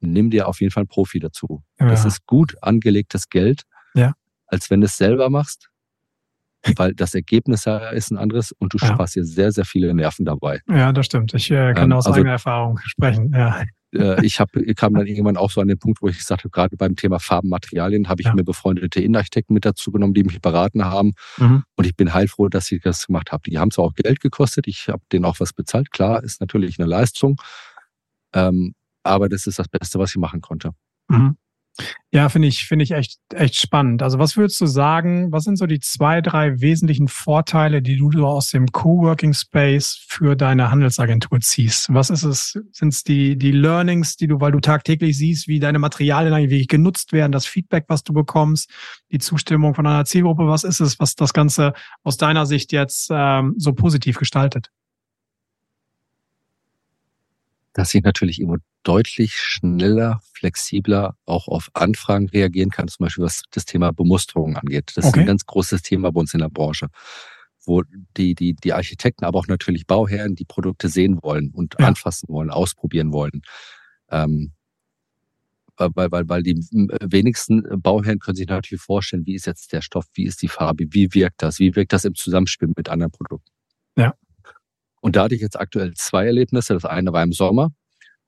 nimm 0.00 0.30
dir 0.30 0.48
auf 0.48 0.60
jeden 0.60 0.72
Fall 0.72 0.82
einen 0.82 0.88
Profi 0.88 1.18
dazu. 1.18 1.62
Ja. 1.80 1.88
Das 1.88 2.04
ist 2.04 2.26
gut 2.26 2.56
angelegtes 2.62 3.28
Geld, 3.28 3.62
ja. 3.94 4.12
als 4.46 4.70
wenn 4.70 4.80
du 4.80 4.86
es 4.86 4.96
selber 4.96 5.30
machst 5.30 5.70
weil 6.76 6.94
das 6.94 7.14
Ergebnis 7.14 7.66
ist 7.92 8.10
ein 8.10 8.18
anderes 8.18 8.52
und 8.52 8.74
du 8.74 8.78
ja. 8.78 8.88
sparst 8.88 9.16
dir 9.16 9.24
sehr, 9.24 9.52
sehr 9.52 9.64
viele 9.64 9.92
Nerven 9.94 10.24
dabei. 10.24 10.60
Ja, 10.68 10.92
das 10.92 11.06
stimmt. 11.06 11.32
Ich 11.34 11.50
äh, 11.50 11.74
kann 11.74 11.90
ähm, 11.90 11.96
aus 11.96 12.06
also, 12.06 12.18
eigener 12.18 12.32
Erfahrung 12.32 12.78
sprechen. 12.84 13.32
Ja. 13.34 13.62
Äh, 13.92 14.26
ich 14.26 14.40
hab, 14.40 14.50
kam 14.76 14.94
dann 14.94 15.06
irgendwann 15.06 15.36
auch 15.36 15.50
so 15.50 15.60
an 15.60 15.68
den 15.68 15.78
Punkt, 15.78 16.02
wo 16.02 16.08
ich 16.08 16.22
sagte, 16.24 16.50
gerade 16.50 16.76
beim 16.76 16.96
Thema 16.96 17.20
Farbenmaterialien 17.20 18.08
habe 18.08 18.20
ich 18.20 18.26
ja. 18.26 18.34
mir 18.34 18.42
befreundete 18.42 19.00
Innenarchitekten 19.00 19.54
mit 19.54 19.64
dazu 19.64 19.92
genommen, 19.92 20.12
die 20.12 20.24
mich 20.24 20.40
beraten 20.40 20.84
haben. 20.84 21.12
Mhm. 21.38 21.62
Und 21.76 21.86
ich 21.86 21.94
bin 21.94 22.12
heilfroh, 22.12 22.48
dass 22.48 22.66
sie 22.66 22.80
das 22.80 23.06
gemacht 23.06 23.32
haben. 23.32 23.42
Die 23.46 23.58
haben 23.58 23.70
zwar 23.70 23.86
auch 23.86 23.94
Geld 23.94 24.20
gekostet, 24.20 24.66
ich 24.66 24.88
habe 24.88 25.02
denen 25.12 25.24
auch 25.24 25.38
was 25.38 25.52
bezahlt. 25.52 25.92
Klar, 25.92 26.22
ist 26.24 26.40
natürlich 26.40 26.78
eine 26.78 26.88
Leistung. 26.88 27.40
Ähm, 28.34 28.74
aber 29.04 29.28
das 29.28 29.46
ist 29.46 29.58
das 29.58 29.68
Beste, 29.68 29.98
was 29.98 30.10
ich 30.10 30.16
machen 30.16 30.40
konnte. 30.40 30.72
Mhm. 31.08 31.36
Ja, 32.10 32.28
finde 32.28 32.48
ich, 32.48 32.64
finde 32.64 32.84
ich 32.84 32.92
echt, 32.92 33.18
echt 33.34 33.56
spannend. 33.56 34.02
Also 34.02 34.18
was 34.18 34.36
würdest 34.36 34.60
du 34.60 34.66
sagen, 34.66 35.30
was 35.32 35.44
sind 35.44 35.56
so 35.56 35.66
die 35.66 35.80
zwei, 35.80 36.22
drei 36.22 36.60
wesentlichen 36.60 37.08
Vorteile, 37.08 37.82
die 37.82 37.98
du 37.98 38.24
aus 38.24 38.50
dem 38.50 38.66
Coworking 38.72 39.34
Space 39.34 40.02
für 40.08 40.36
deine 40.36 40.70
Handelsagentur 40.70 41.40
ziehst? 41.40 41.92
Was 41.92 42.08
ist 42.08 42.22
es? 42.22 42.58
Sind 42.72 42.94
es 42.94 43.02
die, 43.02 43.36
die 43.36 43.52
Learnings, 43.52 44.16
die 44.16 44.28
du, 44.28 44.40
weil 44.40 44.52
du 44.52 44.60
tagtäglich 44.60 45.18
siehst, 45.18 45.48
wie 45.48 45.60
deine 45.60 45.78
Materialien 45.78 46.32
eigentlich 46.32 46.68
genutzt 46.68 47.12
werden, 47.12 47.32
das 47.32 47.46
Feedback, 47.46 47.84
was 47.88 48.02
du 48.02 48.12
bekommst, 48.14 48.70
die 49.12 49.18
Zustimmung 49.18 49.74
von 49.74 49.86
einer 49.86 50.04
Zielgruppe? 50.04 50.46
Was 50.46 50.64
ist 50.64 50.80
es, 50.80 50.98
was 50.98 51.14
das 51.14 51.34
Ganze 51.34 51.74
aus 52.02 52.16
deiner 52.16 52.46
Sicht 52.46 52.72
jetzt 52.72 53.08
ähm, 53.12 53.54
so 53.58 53.74
positiv 53.74 54.16
gestaltet? 54.16 54.70
dass 57.76 57.94
ich 57.94 58.02
natürlich 58.02 58.40
immer 58.40 58.56
deutlich 58.86 59.34
schneller, 59.34 60.20
flexibler 60.32 61.16
auch 61.26 61.48
auf 61.48 61.70
Anfragen 61.74 62.28
reagieren 62.28 62.70
kann, 62.70 62.86
zum 62.86 63.04
Beispiel 63.04 63.24
was 63.24 63.42
das 63.50 63.64
Thema 63.64 63.92
Bemusterung 63.92 64.56
angeht. 64.56 64.92
Das 64.94 65.06
okay. 65.06 65.08
ist 65.08 65.20
ein 65.20 65.26
ganz 65.26 65.44
großes 65.44 65.82
Thema 65.82 66.12
bei 66.12 66.20
uns 66.20 66.34
in 66.34 66.40
der 66.40 66.50
Branche, 66.50 66.86
wo 67.64 67.82
die, 68.16 68.36
die, 68.36 68.54
die 68.54 68.72
Architekten, 68.72 69.24
aber 69.24 69.40
auch 69.40 69.48
natürlich 69.48 69.88
Bauherren 69.88 70.36
die 70.36 70.44
Produkte 70.44 70.88
sehen 70.88 71.18
wollen 71.20 71.50
und 71.50 71.74
ja. 71.80 71.86
anfassen 71.88 72.28
wollen, 72.28 72.50
ausprobieren 72.50 73.12
wollen. 73.12 73.42
Ähm, 74.08 74.52
weil, 75.76 76.10
weil, 76.10 76.28
weil 76.28 76.42
die 76.42 76.54
wenigsten 76.54 77.62
Bauherren 77.82 78.20
können 78.20 78.36
sich 78.36 78.46
natürlich 78.46 78.80
vorstellen, 78.80 79.26
wie 79.26 79.34
ist 79.34 79.46
jetzt 79.46 79.72
der 79.72 79.82
Stoff, 79.82 80.06
wie 80.14 80.24
ist 80.24 80.40
die 80.42 80.48
Farbe, 80.48 80.86
wie 80.90 81.12
wirkt 81.12 81.42
das, 81.42 81.58
wie 81.58 81.74
wirkt 81.74 81.92
das 81.92 82.04
im 82.04 82.14
Zusammenspiel 82.14 82.70
mit 82.74 82.88
anderen 82.88 83.10
Produkten. 83.12 83.50
Ja. 83.98 84.14
Und 85.00 85.16
da 85.16 85.24
hatte 85.24 85.34
ich 85.34 85.42
jetzt 85.42 85.58
aktuell 85.58 85.92
zwei 85.94 86.24
Erlebnisse. 86.26 86.72
Das 86.72 86.84
eine 86.84 87.12
war 87.12 87.22
im 87.22 87.32
Sommer. 87.32 87.72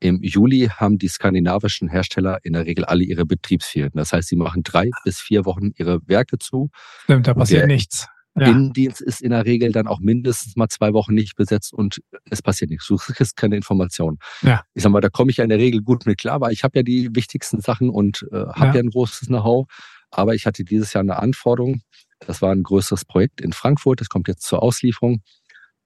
Im 0.00 0.22
Juli 0.22 0.68
haben 0.68 0.98
die 0.98 1.08
skandinavischen 1.08 1.88
Hersteller 1.88 2.38
in 2.44 2.52
der 2.52 2.66
Regel 2.66 2.84
alle 2.84 3.04
ihre 3.04 3.26
Betriebsferien. 3.26 3.92
Das 3.94 4.12
heißt, 4.12 4.28
sie 4.28 4.36
machen 4.36 4.62
drei 4.62 4.90
bis 5.04 5.20
vier 5.20 5.44
Wochen 5.44 5.72
ihre 5.76 6.00
Werke 6.06 6.38
zu. 6.38 6.70
Stimmt, 7.04 7.26
da 7.26 7.34
passiert 7.34 7.66
nichts. 7.66 8.06
Ja. 8.36 8.46
Innendienst 8.46 9.00
ist 9.00 9.20
in 9.20 9.30
der 9.30 9.44
Regel 9.44 9.72
dann 9.72 9.88
auch 9.88 9.98
mindestens 9.98 10.54
mal 10.54 10.68
zwei 10.68 10.92
Wochen 10.92 11.14
nicht 11.14 11.34
besetzt 11.34 11.72
und 11.72 12.00
es 12.30 12.40
passiert 12.40 12.70
nichts. 12.70 12.86
Du 12.86 12.96
kriegst 12.96 13.36
keine 13.36 13.56
Informationen. 13.56 14.18
Ja. 14.42 14.62
Ich 14.74 14.84
sag 14.84 14.92
mal, 14.92 15.00
da 15.00 15.08
komme 15.08 15.30
ich 15.30 15.38
ja 15.38 15.44
in 15.44 15.50
der 15.50 15.58
Regel 15.58 15.82
gut 15.82 16.06
mit 16.06 16.18
klar, 16.18 16.40
weil 16.40 16.52
ich 16.52 16.62
habe 16.62 16.78
ja 16.78 16.82
die 16.84 17.10
wichtigsten 17.14 17.60
Sachen 17.60 17.90
und 17.90 18.24
äh, 18.30 18.36
habe 18.36 18.66
ja. 18.66 18.74
ja 18.74 18.80
ein 18.80 18.90
großes 18.90 19.26
Know-how. 19.26 19.66
Aber 20.10 20.34
ich 20.34 20.46
hatte 20.46 20.64
dieses 20.64 20.92
Jahr 20.92 21.02
eine 21.02 21.18
Anforderung. 21.18 21.82
Das 22.20 22.40
war 22.40 22.52
ein 22.52 22.62
größeres 22.62 23.04
Projekt 23.04 23.40
in 23.40 23.52
Frankfurt. 23.52 24.00
Das 24.00 24.08
kommt 24.08 24.28
jetzt 24.28 24.42
zur 24.42 24.62
Auslieferung. 24.62 25.22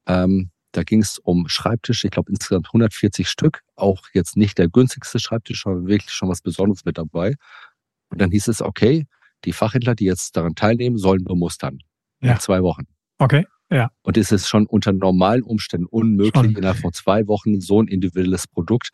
Ähm, 0.07 0.51
da 0.72 0.82
ging 0.82 1.02
es 1.02 1.18
um 1.18 1.48
Schreibtische, 1.48 2.06
ich 2.06 2.11
glaube 2.11 2.30
insgesamt 2.30 2.68
140 2.68 3.28
Stück. 3.28 3.62
Auch 3.76 4.02
jetzt 4.12 4.37
nicht 4.37 4.58
der 4.58 4.68
günstigste 4.68 5.18
Schreibtisch, 5.18 5.62
sondern 5.62 5.87
wirklich 5.87 6.12
schon 6.12 6.28
was 6.28 6.40
Besonderes 6.40 6.85
mit 6.85 6.98
dabei. 6.98 7.35
Und 8.08 8.20
dann 8.20 8.30
hieß 8.30 8.48
es, 8.48 8.61
okay, 8.61 9.06
die 9.44 9.52
Fachhändler, 9.52 9.94
die 9.94 10.04
jetzt 10.04 10.37
daran 10.37 10.54
teilnehmen, 10.54 10.98
sollen 10.98 11.24
bemustern. 11.24 11.78
Ja. 12.20 12.32
In 12.32 12.40
zwei 12.40 12.62
Wochen. 12.62 12.85
Okay, 13.18 13.46
ja. 13.70 13.90
Und 14.02 14.16
es 14.16 14.32
ist 14.32 14.48
schon 14.48 14.66
unter 14.66 14.92
normalen 14.92 15.42
Umständen 15.42 15.87
unmöglich, 15.87 16.35
schon. 16.35 16.56
innerhalb 16.56 16.78
von 16.78 16.92
zwei 16.92 17.26
Wochen 17.26 17.61
so 17.61 17.80
ein 17.80 17.88
individuelles 17.88 18.46
Produkt 18.46 18.90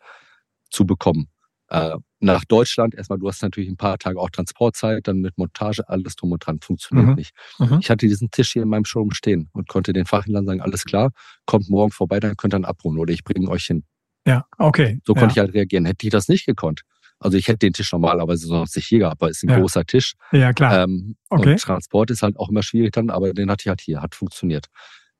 zu 0.69 0.85
bekommen 0.85 1.29
äh, 1.69 1.97
nach 2.19 2.43
Deutschland. 2.45 2.95
Erstmal, 2.95 3.19
du 3.19 3.27
hast 3.27 3.41
natürlich 3.41 3.69
ein 3.69 3.77
paar 3.77 3.97
Tage 3.97 4.19
auch 4.19 4.29
Transportzeit, 4.29 5.07
dann 5.07 5.19
mit 5.19 5.37
Montage, 5.37 5.87
alles 5.87 6.15
drum 6.15 6.31
und 6.31 6.45
dran. 6.45 6.59
Funktioniert 6.61 7.07
mhm. 7.07 7.15
nicht. 7.15 7.31
Mhm. 7.57 7.79
Ich 7.81 7.89
hatte 7.89 8.07
diesen 8.07 8.31
Tisch 8.31 8.51
hier 8.51 8.63
in 8.63 8.69
meinem 8.69 8.85
Showroom 8.85 9.11
stehen 9.11 9.49
und 9.53 9.67
konnte 9.67 9.93
den 9.93 10.05
Fachhändlern 10.05 10.45
sagen, 10.45 10.61
alles 10.61 10.85
klar, 10.85 11.11
kommt 11.45 11.69
morgen 11.69 11.91
vorbei, 11.91 12.19
dann 12.19 12.35
könnt 12.35 12.53
ihr 12.53 12.59
ihn 12.59 12.65
abholen 12.65 12.97
oder 12.97 13.13
ich 13.13 13.23
bringe 13.23 13.49
euch 13.49 13.65
hin. 13.65 13.83
Ja, 14.27 14.45
okay. 14.57 14.99
So 15.05 15.13
konnte 15.13 15.27
ja. 15.35 15.43
ich 15.43 15.47
halt 15.47 15.53
reagieren. 15.53 15.85
Hätte 15.85 16.05
ich 16.05 16.11
das 16.11 16.27
nicht 16.27 16.45
gekonnt. 16.45 16.81
Also 17.19 17.37
ich 17.37 17.47
hätte 17.47 17.59
den 17.59 17.73
Tisch 17.73 17.91
normalerweise 17.91 18.47
sonst 18.47 18.75
nicht 18.75 18.87
hier 18.87 18.99
gehabt, 18.99 19.21
weil 19.21 19.31
es 19.31 19.37
ist 19.37 19.43
ein 19.43 19.49
ja. 19.49 19.59
großer 19.59 19.85
Tisch. 19.85 20.13
Ja, 20.31 20.53
klar. 20.53 20.83
Ähm, 20.83 21.15
okay. 21.29 21.51
Und 21.51 21.61
Transport 21.61 22.11
ist 22.11 22.21
halt 22.21 22.37
auch 22.37 22.49
immer 22.49 22.63
schwierig 22.63 22.93
dann, 22.93 23.09
aber 23.09 23.33
den 23.33 23.49
hatte 23.51 23.63
ich 23.63 23.67
halt 23.67 23.81
hier, 23.81 24.01
hat 24.01 24.15
funktioniert. 24.15 24.67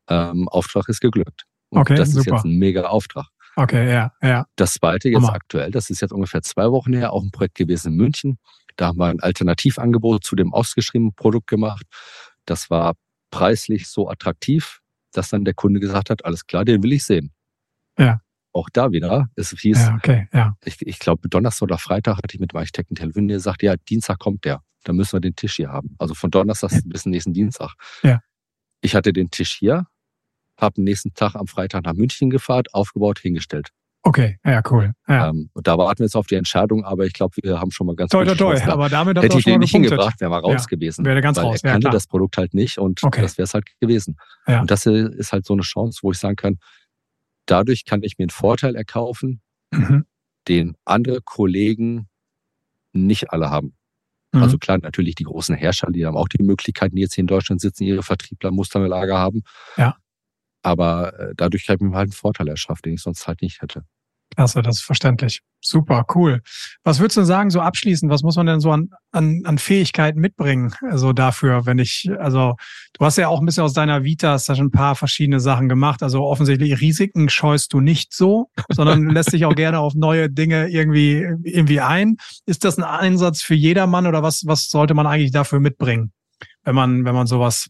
Ähm, 0.08 0.48
Auftrag 0.48 0.88
ist 0.88 1.02
geglückt. 1.02 1.44
Und 1.70 1.82
okay, 1.82 1.96
das 1.96 2.12
super. 2.12 2.20
ist 2.20 2.26
jetzt 2.28 2.46
ein 2.46 2.58
mega 2.58 2.84
Auftrag. 2.84 3.28
Okay, 3.56 3.92
ja, 3.92 4.14
ja. 4.22 4.46
Das 4.56 4.74
zweite 4.76 5.10
jetzt 5.10 5.24
Hammer. 5.24 5.34
aktuell, 5.34 5.72
das 5.72 5.90
ist 5.90 6.02
jetzt 6.02 6.14
ungefähr 6.14 6.42
zwei 6.42 6.72
Wochen 6.72 6.94
her, 6.94 7.14
auch 7.14 7.24
ein 7.24 7.32
Projekt 7.32 7.56
gewesen 7.56 7.94
in 7.94 7.98
München. 7.98 8.40
Da 8.76 8.88
haben 8.88 8.98
wir 8.98 9.08
ein 9.08 9.20
Alternativangebot 9.20 10.24
zu 10.24 10.36
dem 10.36 10.54
ausgeschriebenen 10.54 11.14
Produkt 11.14 11.48
gemacht. 11.48 11.86
Das 12.46 12.70
war 12.70 12.94
preislich 13.32 13.88
so 13.88 14.10
attraktiv, 14.10 14.80
dass 15.12 15.30
dann 15.30 15.46
der 15.46 15.54
Kunde 15.54 15.80
gesagt 15.80 16.10
hat, 16.10 16.26
alles 16.26 16.46
klar, 16.46 16.66
den 16.66 16.84
will 16.84 16.94
ich 16.94 17.04
sehen. 17.04 17.34
Ja. 17.98 18.22
Auch 18.52 18.70
da 18.72 18.92
wieder, 18.92 19.30
es 19.36 19.52
hieß, 19.52 19.80
ja, 19.80 19.96
okay, 19.96 20.28
ja. 20.34 20.56
ich, 20.66 20.82
ich 20.82 20.98
glaube, 20.98 21.30
Donnerstag 21.30 21.64
oder 21.64 21.78
Freitag 21.78 22.18
hatte 22.18 22.34
ich 22.34 22.40
mit 22.40 22.52
dem 22.52 22.58
Architekten 22.58 22.96
telefoniert, 22.96 23.30
der 23.30 23.38
gesagt, 23.38 23.62
ja, 23.62 23.76
Dienstag 23.76 24.20
kommt 24.20 24.46
der. 24.46 24.64
Da 24.86 24.94
müssen 24.94 25.14
wir 25.14 25.20
den 25.20 25.36
Tisch 25.36 25.58
hier 25.58 25.70
haben. 25.70 25.96
Also 26.00 26.16
von 26.16 26.32
Donnerstag 26.32 26.72
ja. 26.72 26.80
bis 26.86 27.06
nächsten 27.06 27.34
Dienstag. 27.34 27.74
Ja. 28.02 28.22
Ich 28.82 28.96
hatte 28.96 29.14
den 29.14 29.30
Tisch 29.30 29.58
hier, 29.60 29.86
habe 30.62 30.76
den 30.76 30.84
nächsten 30.84 31.14
Tag 31.14 31.36
am 31.36 31.48
Freitag 31.48 31.86
nach 31.86 31.94
München 31.94 32.30
gefahren, 32.30 32.64
aufgebaut, 32.72 33.20
hingestellt. 33.20 33.70
Okay, 34.02 34.38
ja, 34.46 34.62
cool. 34.72 34.94
Ja. 35.08 35.30
Ähm, 35.30 35.50
und 35.54 35.68
da 35.68 35.78
warten 35.78 36.00
wir 36.00 36.06
jetzt 36.06 36.16
auf 36.16 36.28
die 36.28 36.36
Entscheidung, 36.36 36.86
aber 36.86 37.06
ich 37.06 37.14
glaube, 37.14 37.36
wir 37.44 37.60
haben 37.60 37.72
schon 37.72 37.86
mal 37.86 37.96
ganz 37.96 38.12
toi, 38.12 38.24
toi, 38.24 38.36
toi. 38.36 38.62
Aber 38.64 38.88
damit 38.88 39.22
hätte 39.22 39.38
ich 39.38 39.44
den 39.44 39.60
nicht 39.60 39.72
hingebracht, 39.72 40.22
wäre 40.22 40.30
mal 40.30 40.40
raus 40.40 40.68
ja, 40.70 40.78
gewesen. 40.78 41.04
Wäre 41.04 41.22
ganz 41.22 41.38
raus. 41.38 41.60
Er 41.64 41.72
kannte 41.72 41.88
ja, 41.88 41.92
das 41.92 42.08
Produkt 42.08 42.38
halt 42.38 42.54
nicht 42.54 42.78
und 42.78 43.04
okay. 43.04 43.22
das 43.22 43.38
wäre 43.38 43.44
es 43.44 43.54
halt 43.54 43.66
gewesen. 43.82 44.18
Ja. 44.48 44.62
Und 44.62 44.72
das 44.72 44.86
ist 44.86 45.34
halt 45.34 45.46
so 45.46 45.54
eine 45.54 45.64
Chance, 45.64 46.00
wo 46.02 46.12
ich 46.12 46.18
sagen 46.18 46.38
kann, 46.38 46.60
dadurch 47.46 47.84
kann 47.84 48.02
ich 48.04 48.18
mir 48.18 48.24
einen 48.24 48.30
Vorteil 48.30 48.76
erkaufen, 48.76 49.42
mhm. 49.72 50.06
den 50.48 50.78
andere 50.86 51.20
Kollegen 51.22 52.08
nicht 52.94 53.32
alle 53.32 53.50
haben. 53.50 53.76
Mhm. 54.32 54.44
Also 54.44 54.58
klar, 54.58 54.78
natürlich 54.78 55.16
die 55.16 55.24
großen 55.24 55.56
Hersteller, 55.56 55.92
die 55.92 56.06
haben 56.06 56.16
auch 56.16 56.30
die 56.30 56.42
Möglichkeiten, 56.42 56.96
die 56.96 57.02
jetzt 57.02 57.16
hier 57.16 57.24
in 57.24 57.28
Deutschland 57.28 57.60
sitzen, 57.60 57.84
ihre 57.84 58.04
Vertriebler 58.04 58.52
Musterlager 58.52 59.18
haben. 59.18 59.44
Ja. 59.76 59.98
Aber 60.62 61.18
äh, 61.20 61.34
dadurch 61.36 61.68
habe 61.70 61.78
ich 61.78 61.90
mir 61.90 61.96
halt 61.96 62.08
einen 62.08 62.12
Vorteil 62.12 62.48
erschafft, 62.48 62.86
den 62.86 62.94
ich 62.94 63.02
sonst 63.02 63.28
halt 63.28 63.42
nicht 63.42 63.62
hätte. 63.62 63.84
Klasse, 64.36 64.62
das 64.62 64.78
ist 64.78 64.84
verständlich. 64.84 65.42
Super, 65.62 66.06
cool. 66.16 66.42
Was 66.84 67.00
würdest 67.00 67.18
du 67.18 67.24
sagen, 67.24 67.50
so 67.50 67.60
abschließend, 67.60 68.12
was 68.12 68.24
muss 68.24 68.38
man 68.38 68.46
denn 68.46 68.60
so 68.60 68.72
an, 68.72 68.90
an, 69.12 69.42
an 69.44 69.58
Fähigkeiten 69.58 70.20
mitbringen? 70.20 70.74
Also 70.82 71.12
dafür, 71.12 71.66
wenn 71.66 71.80
ich, 71.80 72.10
also 72.20 72.56
du 72.94 73.06
hast 73.06 73.18
ja 73.18 73.28
auch 73.28 73.40
ein 73.40 73.46
bisschen 73.46 73.64
aus 73.64 73.74
deiner 73.74 74.04
Vita, 74.04 74.32
hast 74.32 74.48
da 74.48 74.56
schon 74.56 74.68
ein 74.68 74.72
paar 74.72 74.96
verschiedene 74.96 75.40
Sachen 75.40 75.68
gemacht. 75.68 76.04
Also 76.04 76.24
offensichtlich 76.24 76.80
Risiken 76.80 77.28
scheust 77.28 77.74
du 77.74 77.82
nicht 77.82 78.14
so, 78.14 78.50
sondern 78.70 79.08
lässt 79.10 79.34
dich 79.34 79.46
auch 79.46 79.56
gerne 79.56 79.80
auf 79.80 79.96
neue 79.96 80.30
Dinge 80.30 80.70
irgendwie, 80.70 81.26
irgendwie 81.44 81.82
ein. 81.82 82.16
Ist 82.46 82.64
das 82.64 82.78
ein 82.78 82.84
Einsatz 82.84 83.42
für 83.42 83.56
jedermann 83.56 84.08
oder 84.08 84.24
was, 84.24 84.44
was 84.46 84.70
sollte 84.70 84.94
man 84.94 85.08
eigentlich 85.08 85.32
dafür 85.32 85.60
mitbringen, 85.60 86.14
wenn 86.64 86.76
man, 86.76 87.04
wenn 87.04 87.16
man 87.16 87.28
sowas 87.28 87.70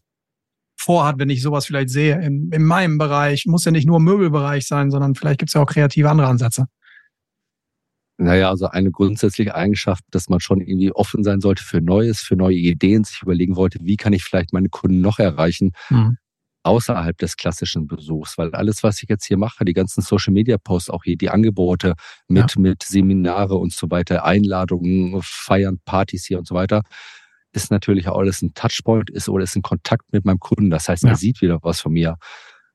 vorhat, 0.80 1.18
wenn 1.18 1.28
ich 1.28 1.42
sowas 1.42 1.66
vielleicht 1.66 1.90
sehe 1.90 2.20
in, 2.22 2.50
in 2.52 2.64
meinem 2.64 2.96
Bereich. 2.96 3.44
Muss 3.46 3.64
ja 3.64 3.70
nicht 3.70 3.86
nur 3.86 4.00
Möbelbereich 4.00 4.66
sein, 4.66 4.90
sondern 4.90 5.14
vielleicht 5.14 5.38
gibt 5.38 5.50
es 5.50 5.54
ja 5.54 5.62
auch 5.62 5.66
kreative 5.66 6.08
andere 6.08 6.28
Ansätze. 6.28 6.66
Naja, 8.16 8.50
also 8.50 8.66
eine 8.66 8.90
grundsätzliche 8.90 9.54
Eigenschaft, 9.54 10.04
dass 10.10 10.28
man 10.28 10.40
schon 10.40 10.60
irgendwie 10.60 10.92
offen 10.92 11.22
sein 11.22 11.40
sollte 11.40 11.62
für 11.64 11.80
Neues, 11.80 12.20
für 12.20 12.36
neue 12.36 12.56
Ideen, 12.56 13.04
sich 13.04 13.22
überlegen 13.22 13.56
wollte, 13.56 13.78
wie 13.82 13.96
kann 13.96 14.12
ich 14.12 14.24
vielleicht 14.24 14.52
meine 14.52 14.68
Kunden 14.68 15.00
noch 15.00 15.18
erreichen, 15.18 15.72
mhm. 15.88 16.18
außerhalb 16.62 17.16
des 17.16 17.36
klassischen 17.36 17.86
Besuchs. 17.86 18.36
Weil 18.36 18.54
alles, 18.54 18.82
was 18.82 19.02
ich 19.02 19.08
jetzt 19.08 19.24
hier 19.24 19.38
mache, 19.38 19.64
die 19.64 19.72
ganzen 19.72 20.02
Social 20.02 20.34
Media 20.34 20.58
Posts, 20.58 20.90
auch 20.90 21.04
hier 21.04 21.16
die 21.16 21.30
Angebote 21.30 21.94
mit, 22.28 22.56
ja. 22.56 22.60
mit 22.60 22.82
Seminare 22.82 23.56
und 23.56 23.72
so 23.72 23.90
weiter, 23.90 24.24
Einladungen, 24.24 25.18
Feiern, 25.22 25.78
Partys 25.84 26.26
hier 26.26 26.38
und 26.38 26.46
so 26.46 26.54
weiter, 26.54 26.82
ist 27.52 27.70
natürlich 27.70 28.08
auch 28.08 28.18
alles 28.18 28.42
ein 28.42 28.54
Touchpoint 28.54 29.10
ist 29.10 29.28
oder 29.28 29.44
ist 29.44 29.56
ein 29.56 29.62
Kontakt 29.62 30.12
mit 30.12 30.24
meinem 30.24 30.38
Kunden. 30.38 30.70
Das 30.70 30.88
heißt, 30.88 31.04
ja. 31.04 31.10
er 31.10 31.16
sieht 31.16 31.40
wieder 31.40 31.58
was 31.62 31.80
von 31.80 31.92
mir. 31.92 32.16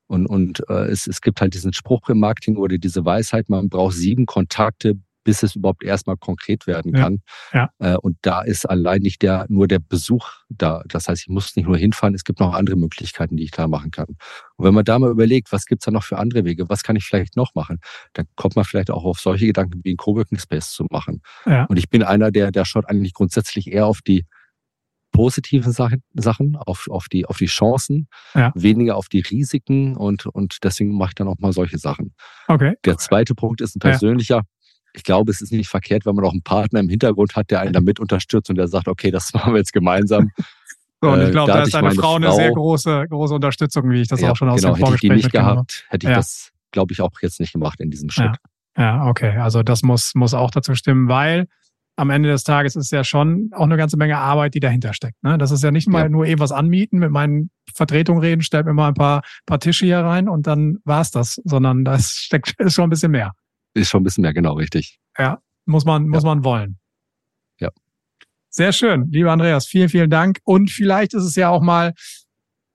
Und, 0.06 0.26
und 0.26 0.62
äh, 0.68 0.86
es, 0.86 1.06
es 1.06 1.20
gibt 1.20 1.40
halt 1.40 1.54
diesen 1.54 1.72
Spruch 1.72 2.08
im 2.08 2.20
Marketing 2.20 2.56
oder 2.56 2.78
diese 2.78 3.04
Weisheit, 3.04 3.48
man 3.48 3.68
braucht 3.68 3.96
sieben 3.96 4.26
Kontakte, 4.26 4.94
bis 5.24 5.42
es 5.42 5.56
überhaupt 5.56 5.82
erstmal 5.82 6.16
konkret 6.16 6.68
werden 6.68 6.92
kann. 6.92 7.18
Ja, 7.52 7.70
ja. 7.80 7.94
Äh, 7.94 7.96
und 7.96 8.16
da 8.22 8.42
ist 8.42 8.64
allein 8.64 9.02
nicht 9.02 9.22
der, 9.22 9.44
nur 9.48 9.66
der 9.66 9.80
Besuch 9.80 10.28
da. 10.48 10.84
Das 10.86 11.08
heißt, 11.08 11.22
ich 11.22 11.28
muss 11.28 11.56
nicht 11.56 11.66
nur 11.66 11.76
hinfahren, 11.76 12.14
es 12.14 12.22
gibt 12.22 12.38
noch 12.38 12.54
andere 12.54 12.76
Möglichkeiten, 12.76 13.36
die 13.36 13.42
ich 13.42 13.50
da 13.50 13.66
machen 13.66 13.90
kann. 13.90 14.06
Und 14.06 14.64
wenn 14.64 14.72
man 14.72 14.84
da 14.84 15.00
mal 15.00 15.10
überlegt, 15.10 15.50
was 15.50 15.66
gibt's 15.66 15.84
da 15.84 15.90
noch 15.90 16.04
für 16.04 16.18
andere 16.18 16.44
Wege, 16.44 16.68
was 16.68 16.84
kann 16.84 16.94
ich 16.94 17.04
vielleicht 17.04 17.34
noch 17.34 17.56
machen, 17.56 17.80
dann 18.12 18.26
kommt 18.36 18.54
man 18.54 18.64
vielleicht 18.64 18.92
auch 18.92 19.04
auf 19.04 19.18
solche 19.18 19.46
Gedanken 19.46 19.80
wie 19.82 19.94
ein 19.94 19.96
Coworking 19.96 20.38
Space 20.38 20.70
zu 20.70 20.86
machen. 20.90 21.20
Ja. 21.44 21.64
Und 21.64 21.76
ich 21.76 21.90
bin 21.90 22.04
einer, 22.04 22.30
der, 22.30 22.52
der 22.52 22.64
schaut 22.64 22.88
eigentlich 22.88 23.12
grundsätzlich 23.12 23.72
eher 23.72 23.86
auf 23.86 24.02
die 24.02 24.26
positiven 25.16 25.72
Sachen, 25.72 26.02
Sachen 26.14 26.56
auf, 26.56 26.86
auf, 26.90 27.08
die, 27.08 27.26
auf 27.26 27.38
die 27.38 27.46
Chancen, 27.46 28.08
ja. 28.34 28.52
weniger 28.54 28.96
auf 28.96 29.08
die 29.08 29.20
Risiken 29.20 29.96
und, 29.96 30.26
und 30.26 30.58
deswegen 30.62 30.96
mache 30.96 31.10
ich 31.10 31.14
dann 31.14 31.28
auch 31.28 31.38
mal 31.38 31.52
solche 31.52 31.78
Sachen. 31.78 32.14
Okay. 32.48 32.74
Der 32.84 32.98
zweite 32.98 33.34
Punkt 33.34 33.60
ist 33.60 33.76
ein 33.76 33.80
persönlicher. 33.80 34.36
Ja. 34.36 34.42
Ich 34.92 35.02
glaube, 35.02 35.30
es 35.30 35.40
ist 35.40 35.52
nicht 35.52 35.68
verkehrt, 35.68 36.06
wenn 36.06 36.14
man 36.14 36.24
auch 36.24 36.32
einen 36.32 36.42
Partner 36.42 36.80
im 36.80 36.88
Hintergrund 36.88 37.36
hat, 37.36 37.50
der 37.50 37.60
einen 37.60 37.72
damit 37.72 38.00
unterstützt 38.00 38.48
und 38.50 38.56
der 38.56 38.68
sagt, 38.68 38.88
okay, 38.88 39.10
das 39.10 39.32
machen 39.34 39.54
wir 39.54 39.58
jetzt 39.58 39.72
gemeinsam. 39.72 40.30
So, 41.02 41.10
und 41.10 41.20
ich 41.20 41.28
äh, 41.28 41.30
glaube, 41.30 41.52
da, 41.52 41.58
da 41.58 41.62
ist 41.64 41.74
deine 41.74 41.90
Frau, 41.92 42.02
Frau 42.02 42.14
eine 42.16 42.32
sehr 42.32 42.52
große, 42.52 43.06
große 43.08 43.34
Unterstützung, 43.34 43.90
wie 43.90 44.00
ich 44.00 44.08
das 44.08 44.20
ja, 44.20 44.32
auch 44.32 44.36
schon 44.36 44.48
aus 44.48 44.60
genau, 44.60 44.74
dem 44.74 44.80
Vorgespräch 44.80 45.10
Hätte 45.10 45.16
ich 45.16 45.22
die 45.22 45.26
nicht 45.26 45.32
gehabt, 45.32 45.86
hätte 45.88 46.08
ich 46.08 46.14
das, 46.14 46.52
glaube 46.72 46.92
ich, 46.92 47.00
auch 47.02 47.10
jetzt 47.20 47.40
nicht 47.40 47.52
gemacht 47.52 47.80
in 47.80 47.90
diesem 47.90 48.10
Schritt. 48.10 48.36
Ja, 48.76 49.06
okay. 49.06 49.36
Also 49.38 49.62
das 49.62 49.82
muss, 49.82 50.14
muss 50.14 50.34
auch 50.34 50.50
dazu 50.50 50.74
stimmen, 50.74 51.08
weil 51.08 51.46
am 51.96 52.10
Ende 52.10 52.28
des 52.28 52.44
Tages 52.44 52.76
ist 52.76 52.92
ja 52.92 53.04
schon 53.04 53.50
auch 53.52 53.64
eine 53.64 53.78
ganze 53.78 53.96
Menge 53.96 54.18
Arbeit, 54.18 54.54
die 54.54 54.60
dahinter 54.60 54.92
steckt. 54.92 55.22
Ne? 55.22 55.38
Das 55.38 55.50
ist 55.50 55.62
ja 55.62 55.70
nicht 55.70 55.88
mal 55.88 56.04
ja. 56.04 56.08
nur 56.10 56.26
eben 56.26 56.40
was 56.40 56.52
anmieten, 56.52 56.98
mit 56.98 57.10
meinen 57.10 57.50
Vertretungen 57.74 58.20
reden, 58.22 58.42
stellt 58.42 58.66
mir 58.66 58.74
mal 58.74 58.88
ein 58.88 58.94
paar, 58.94 59.22
paar 59.46 59.58
Tische 59.58 59.86
hier 59.86 60.00
rein 60.00 60.28
und 60.28 60.46
dann 60.46 60.78
war's 60.84 61.10
das, 61.10 61.40
sondern 61.44 61.84
das 61.84 62.10
steckt 62.10 62.54
ist 62.58 62.74
schon 62.74 62.84
ein 62.84 62.90
bisschen 62.90 63.12
mehr. 63.12 63.32
Ist 63.74 63.88
schon 63.88 64.02
ein 64.02 64.04
bisschen 64.04 64.22
mehr, 64.22 64.34
genau, 64.34 64.54
richtig. 64.54 64.98
Ja, 65.18 65.40
muss 65.64 65.84
man, 65.84 66.08
muss 66.08 66.22
ja. 66.22 66.28
man 66.28 66.44
wollen. 66.44 66.78
Ja. 67.60 67.70
Sehr 68.50 68.72
schön, 68.72 69.10
lieber 69.10 69.32
Andreas, 69.32 69.66
vielen, 69.66 69.88
vielen 69.88 70.10
Dank. 70.10 70.38
Und 70.44 70.70
vielleicht 70.70 71.14
ist 71.14 71.24
es 71.24 71.34
ja 71.34 71.48
auch 71.48 71.62
mal, 71.62 71.94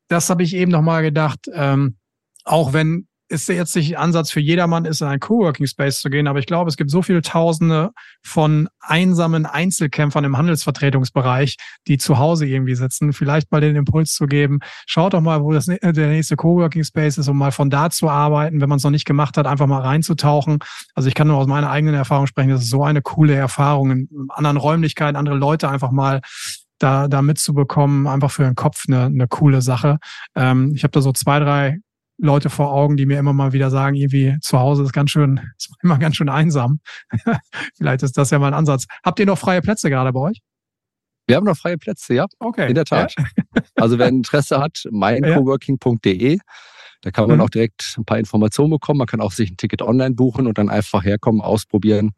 das 0.07 0.30
habe 0.32 0.41
ich 0.41 0.55
eben 0.55 0.72
noch 0.72 0.82
mal 0.82 1.01
gedacht, 1.03 1.47
ähm, 1.53 1.97
auch 2.43 2.74
wenn 2.74 3.07
ist 3.32 3.47
jetzt 3.47 3.75
nicht 3.75 3.97
Ansatz 3.97 4.29
für 4.29 4.41
jedermann 4.41 4.86
ist, 4.86 5.01
in 5.01 5.07
einen 5.07 5.19
Coworking 5.19 5.65
Space 5.65 6.01
zu 6.01 6.09
gehen, 6.09 6.27
aber 6.27 6.39
ich 6.39 6.45
glaube, 6.45 6.69
es 6.69 6.75
gibt 6.75 6.91
so 6.91 7.01
viele 7.01 7.21
Tausende 7.21 7.91
von 8.21 8.67
einsamen 8.82 9.45
Einzelkämpfern 9.45 10.25
im 10.25 10.38
Handelsvertretungsbereich, 10.38 11.55
die 11.88 11.97
zu 11.97 12.17
Hause 12.19 12.45
irgendwie 12.45 12.75
sitzen. 12.75 13.13
Vielleicht 13.13 13.51
mal 13.51 13.61
den 13.61 13.75
Impuls 13.75 14.13
zu 14.13 14.27
geben, 14.27 14.59
schaut 14.86 15.13
doch 15.13 15.21
mal, 15.21 15.41
wo 15.43 15.53
das, 15.53 15.65
der 15.65 16.07
nächste 16.07 16.36
Coworking 16.36 16.84
Space 16.84 17.17
ist, 17.17 17.29
um 17.29 17.38
mal 17.38 17.51
von 17.51 17.69
da 17.69 17.89
zu 17.89 18.09
arbeiten, 18.09 18.59
wenn 18.59 18.69
man 18.69 18.77
es 18.77 18.84
noch 18.84 18.91
nicht 18.91 19.05
gemacht 19.05 19.38
hat, 19.38 19.47
einfach 19.47 19.67
mal 19.67 19.82
reinzutauchen. 19.82 20.59
Also 20.93 21.07
ich 21.07 21.15
kann 21.15 21.27
nur 21.27 21.38
aus 21.38 21.47
meiner 21.47 21.71
eigenen 21.71 21.95
Erfahrung 21.95 22.27
sprechen, 22.27 22.49
das 22.49 22.63
ist 22.63 22.69
so 22.69 22.84
eine 22.84 23.01
coole 23.01 23.34
Erfahrung 23.34 23.91
in 23.91 24.09
anderen 24.29 24.57
Räumlichkeiten, 24.57 25.15
andere 25.15 25.38
Leute 25.38 25.69
einfach 25.69 25.91
mal 25.91 26.19
da, 26.79 27.07
da 27.07 27.21
mitzubekommen, 27.21 28.07
einfach 28.07 28.32
für 28.32 28.43
den 28.43 28.55
Kopf 28.55 28.86
eine, 28.88 29.05
eine 29.05 29.27
coole 29.27 29.61
Sache. 29.61 29.99
Ähm, 30.36 30.73
ich 30.75 30.84
habe 30.84 30.91
da 30.91 31.01
so 31.01 31.13
zwei, 31.13 31.39
drei 31.39 31.79
Leute 32.22 32.51
vor 32.51 32.72
Augen, 32.72 32.97
die 32.97 33.07
mir 33.07 33.17
immer 33.17 33.34
mal 33.34 33.51
wieder 33.51 33.72
sagen, 33.72 33.95
irgendwie 33.95 34.38
zu 34.41 34.59
Hause 34.59 34.84
ist 34.84 34.93
ganz 34.93 35.09
schön, 35.09 35.39
ist 35.57 35.74
immer 35.82 35.97
ganz 35.97 36.15
schön 36.15 36.30
einsam. 36.30 36.80
Vielleicht 37.78 38.03
ist 38.03 38.17
das 38.17 38.30
ja 38.30 38.38
mal 38.38 38.47
ein 38.47 38.53
Ansatz. 38.53 38.86
Habt 39.03 39.19
ihr 39.19 39.26
noch 39.26 39.39
freie 39.39 39.61
Plätze 39.61 39.89
gerade 39.89 40.13
bei 40.13 40.19
euch? 40.19 40.39
Wir 41.28 41.36
haben 41.36 41.45
noch 41.45 41.57
freie 41.57 41.78
Plätze, 41.78 42.13
ja. 42.13 42.26
Okay. 42.39 42.69
In 42.69 42.76
der 42.76 42.86
Tat. 42.86 43.15
Ja. 43.17 43.26
also 43.76 43.97
wer 43.97 44.07
Interesse 44.07 44.59
hat, 44.59 44.88
meincoworking.de. 44.91 46.38
Da 47.01 47.09
kann 47.09 47.28
man 47.28 47.38
mhm. 47.38 47.41
auch 47.41 47.49
direkt 47.49 47.95
ein 47.97 48.05
paar 48.05 48.19
Informationen 48.19 48.69
bekommen. 48.69 48.99
Man 48.99 49.07
kann 49.07 49.22
auch 49.22 49.32
sich 49.32 49.49
ein 49.49 49.57
Ticket 49.57 49.82
online 49.82 50.13
buchen 50.13 50.45
und 50.45 50.59
dann 50.59 50.69
einfach 50.69 51.03
herkommen, 51.03 51.41
ausprobieren. 51.41 52.11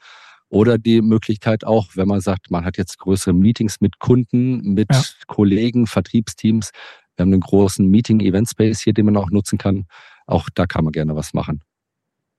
Oder 0.49 0.77
die 0.77 1.01
Möglichkeit 1.01 1.63
auch, 1.63 1.87
wenn 1.95 2.07
man 2.07 2.19
sagt, 2.19 2.51
man 2.51 2.65
hat 2.65 2.77
jetzt 2.77 2.99
größere 2.99 3.33
Meetings 3.33 3.79
mit 3.79 3.99
Kunden, 3.99 4.73
mit 4.73 4.91
ja. 4.91 5.01
Kollegen, 5.27 5.87
Vertriebsteams, 5.87 6.71
wir 7.15 7.23
haben 7.23 7.31
einen 7.31 7.41
großen 7.41 7.87
Meeting-Event-Space 7.87 8.81
hier, 8.81 8.93
den 8.93 9.05
man 9.05 9.17
auch 9.17 9.29
nutzen 9.29 9.57
kann. 9.57 9.85
Auch 10.25 10.49
da 10.53 10.65
kann 10.65 10.83
man 10.83 10.91
gerne 10.91 11.15
was 11.15 11.33
machen. 11.33 11.61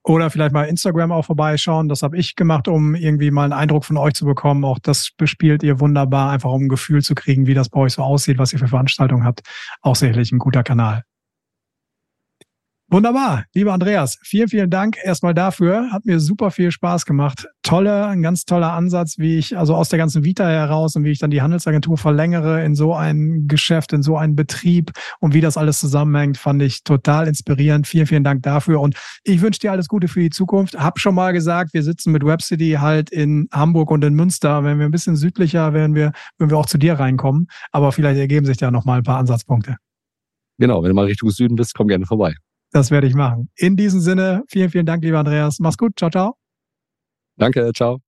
Oder 0.06 0.28
vielleicht 0.28 0.52
mal 0.52 0.64
Instagram 0.64 1.12
auch 1.12 1.24
vorbeischauen. 1.24 1.88
Das 1.88 2.02
habe 2.02 2.18
ich 2.18 2.36
gemacht, 2.36 2.68
um 2.68 2.94
irgendwie 2.94 3.30
mal 3.30 3.44
einen 3.44 3.54
Eindruck 3.54 3.86
von 3.86 3.96
euch 3.96 4.12
zu 4.12 4.26
bekommen. 4.26 4.64
Auch 4.64 4.78
das 4.78 5.10
bespielt 5.16 5.62
ihr 5.62 5.80
wunderbar, 5.80 6.30
einfach 6.30 6.50
um 6.50 6.64
ein 6.64 6.68
Gefühl 6.68 7.02
zu 7.02 7.14
kriegen, 7.14 7.46
wie 7.46 7.54
das 7.54 7.70
bei 7.70 7.80
euch 7.80 7.94
so 7.94 8.02
aussieht, 8.02 8.36
was 8.36 8.52
ihr 8.52 8.58
für 8.58 8.68
Veranstaltungen 8.68 9.24
habt. 9.24 9.40
Auch 9.80 9.96
sicherlich 9.96 10.30
ein 10.30 10.38
guter 10.38 10.62
Kanal. 10.62 11.04
Wunderbar, 12.94 13.46
lieber 13.52 13.72
Andreas, 13.72 14.20
vielen, 14.22 14.46
vielen 14.46 14.70
Dank 14.70 14.98
erstmal 15.02 15.34
dafür. 15.34 15.90
Hat 15.90 16.04
mir 16.04 16.20
super 16.20 16.52
viel 16.52 16.70
Spaß 16.70 17.06
gemacht. 17.06 17.48
Tolle, 17.64 18.06
ein 18.06 18.22
ganz 18.22 18.44
toller 18.44 18.72
Ansatz, 18.72 19.18
wie 19.18 19.36
ich 19.36 19.58
also 19.58 19.74
aus 19.74 19.88
der 19.88 19.98
ganzen 19.98 20.22
Vita 20.22 20.46
heraus 20.46 20.94
und 20.94 21.02
wie 21.02 21.10
ich 21.10 21.18
dann 21.18 21.32
die 21.32 21.42
Handelsagentur 21.42 21.98
verlängere 21.98 22.64
in 22.64 22.76
so 22.76 22.94
ein 22.94 23.48
Geschäft, 23.48 23.92
in 23.92 24.04
so 24.04 24.16
einen 24.16 24.36
Betrieb 24.36 24.92
und 25.18 25.34
wie 25.34 25.40
das 25.40 25.56
alles 25.56 25.80
zusammenhängt, 25.80 26.36
fand 26.36 26.62
ich 26.62 26.84
total 26.84 27.26
inspirierend. 27.26 27.88
Vielen, 27.88 28.06
vielen 28.06 28.22
Dank 28.22 28.44
dafür 28.44 28.80
und 28.80 28.94
ich 29.24 29.40
wünsche 29.40 29.58
dir 29.58 29.72
alles 29.72 29.88
Gute 29.88 30.06
für 30.06 30.20
die 30.20 30.30
Zukunft. 30.30 30.78
Hab 30.78 31.00
schon 31.00 31.16
mal 31.16 31.32
gesagt, 31.32 31.74
wir 31.74 31.82
sitzen 31.82 32.12
mit 32.12 32.24
WebCity 32.24 32.76
halt 32.78 33.10
in 33.10 33.48
Hamburg 33.50 33.90
und 33.90 34.04
in 34.04 34.14
Münster. 34.14 34.62
Wenn 34.62 34.78
wir 34.78 34.84
ein 34.84 34.92
bisschen 34.92 35.16
südlicher, 35.16 35.72
werden 35.72 35.96
wir, 35.96 36.12
würden 36.38 36.50
wir 36.50 36.58
auch 36.58 36.66
zu 36.66 36.78
dir 36.78 36.94
reinkommen. 36.94 37.48
Aber 37.72 37.90
vielleicht 37.90 38.20
ergeben 38.20 38.46
sich 38.46 38.58
da 38.58 38.70
noch 38.70 38.84
mal 38.84 38.98
ein 38.98 39.02
paar 39.02 39.18
Ansatzpunkte. 39.18 39.78
Genau, 40.58 40.84
wenn 40.84 40.90
du 40.90 40.94
mal 40.94 41.06
Richtung 41.06 41.30
Süden 41.30 41.56
bist, 41.56 41.74
komm 41.74 41.88
gerne 41.88 42.06
vorbei. 42.06 42.36
Das 42.74 42.90
werde 42.90 43.06
ich 43.06 43.14
machen. 43.14 43.48
In 43.54 43.76
diesem 43.76 44.00
Sinne, 44.00 44.42
vielen, 44.48 44.68
vielen 44.68 44.84
Dank, 44.84 45.04
lieber 45.04 45.20
Andreas. 45.20 45.60
Mach's 45.60 45.78
gut. 45.78 45.92
Ciao, 45.96 46.10
ciao. 46.10 46.34
Danke, 47.36 47.70
ciao. 47.72 48.04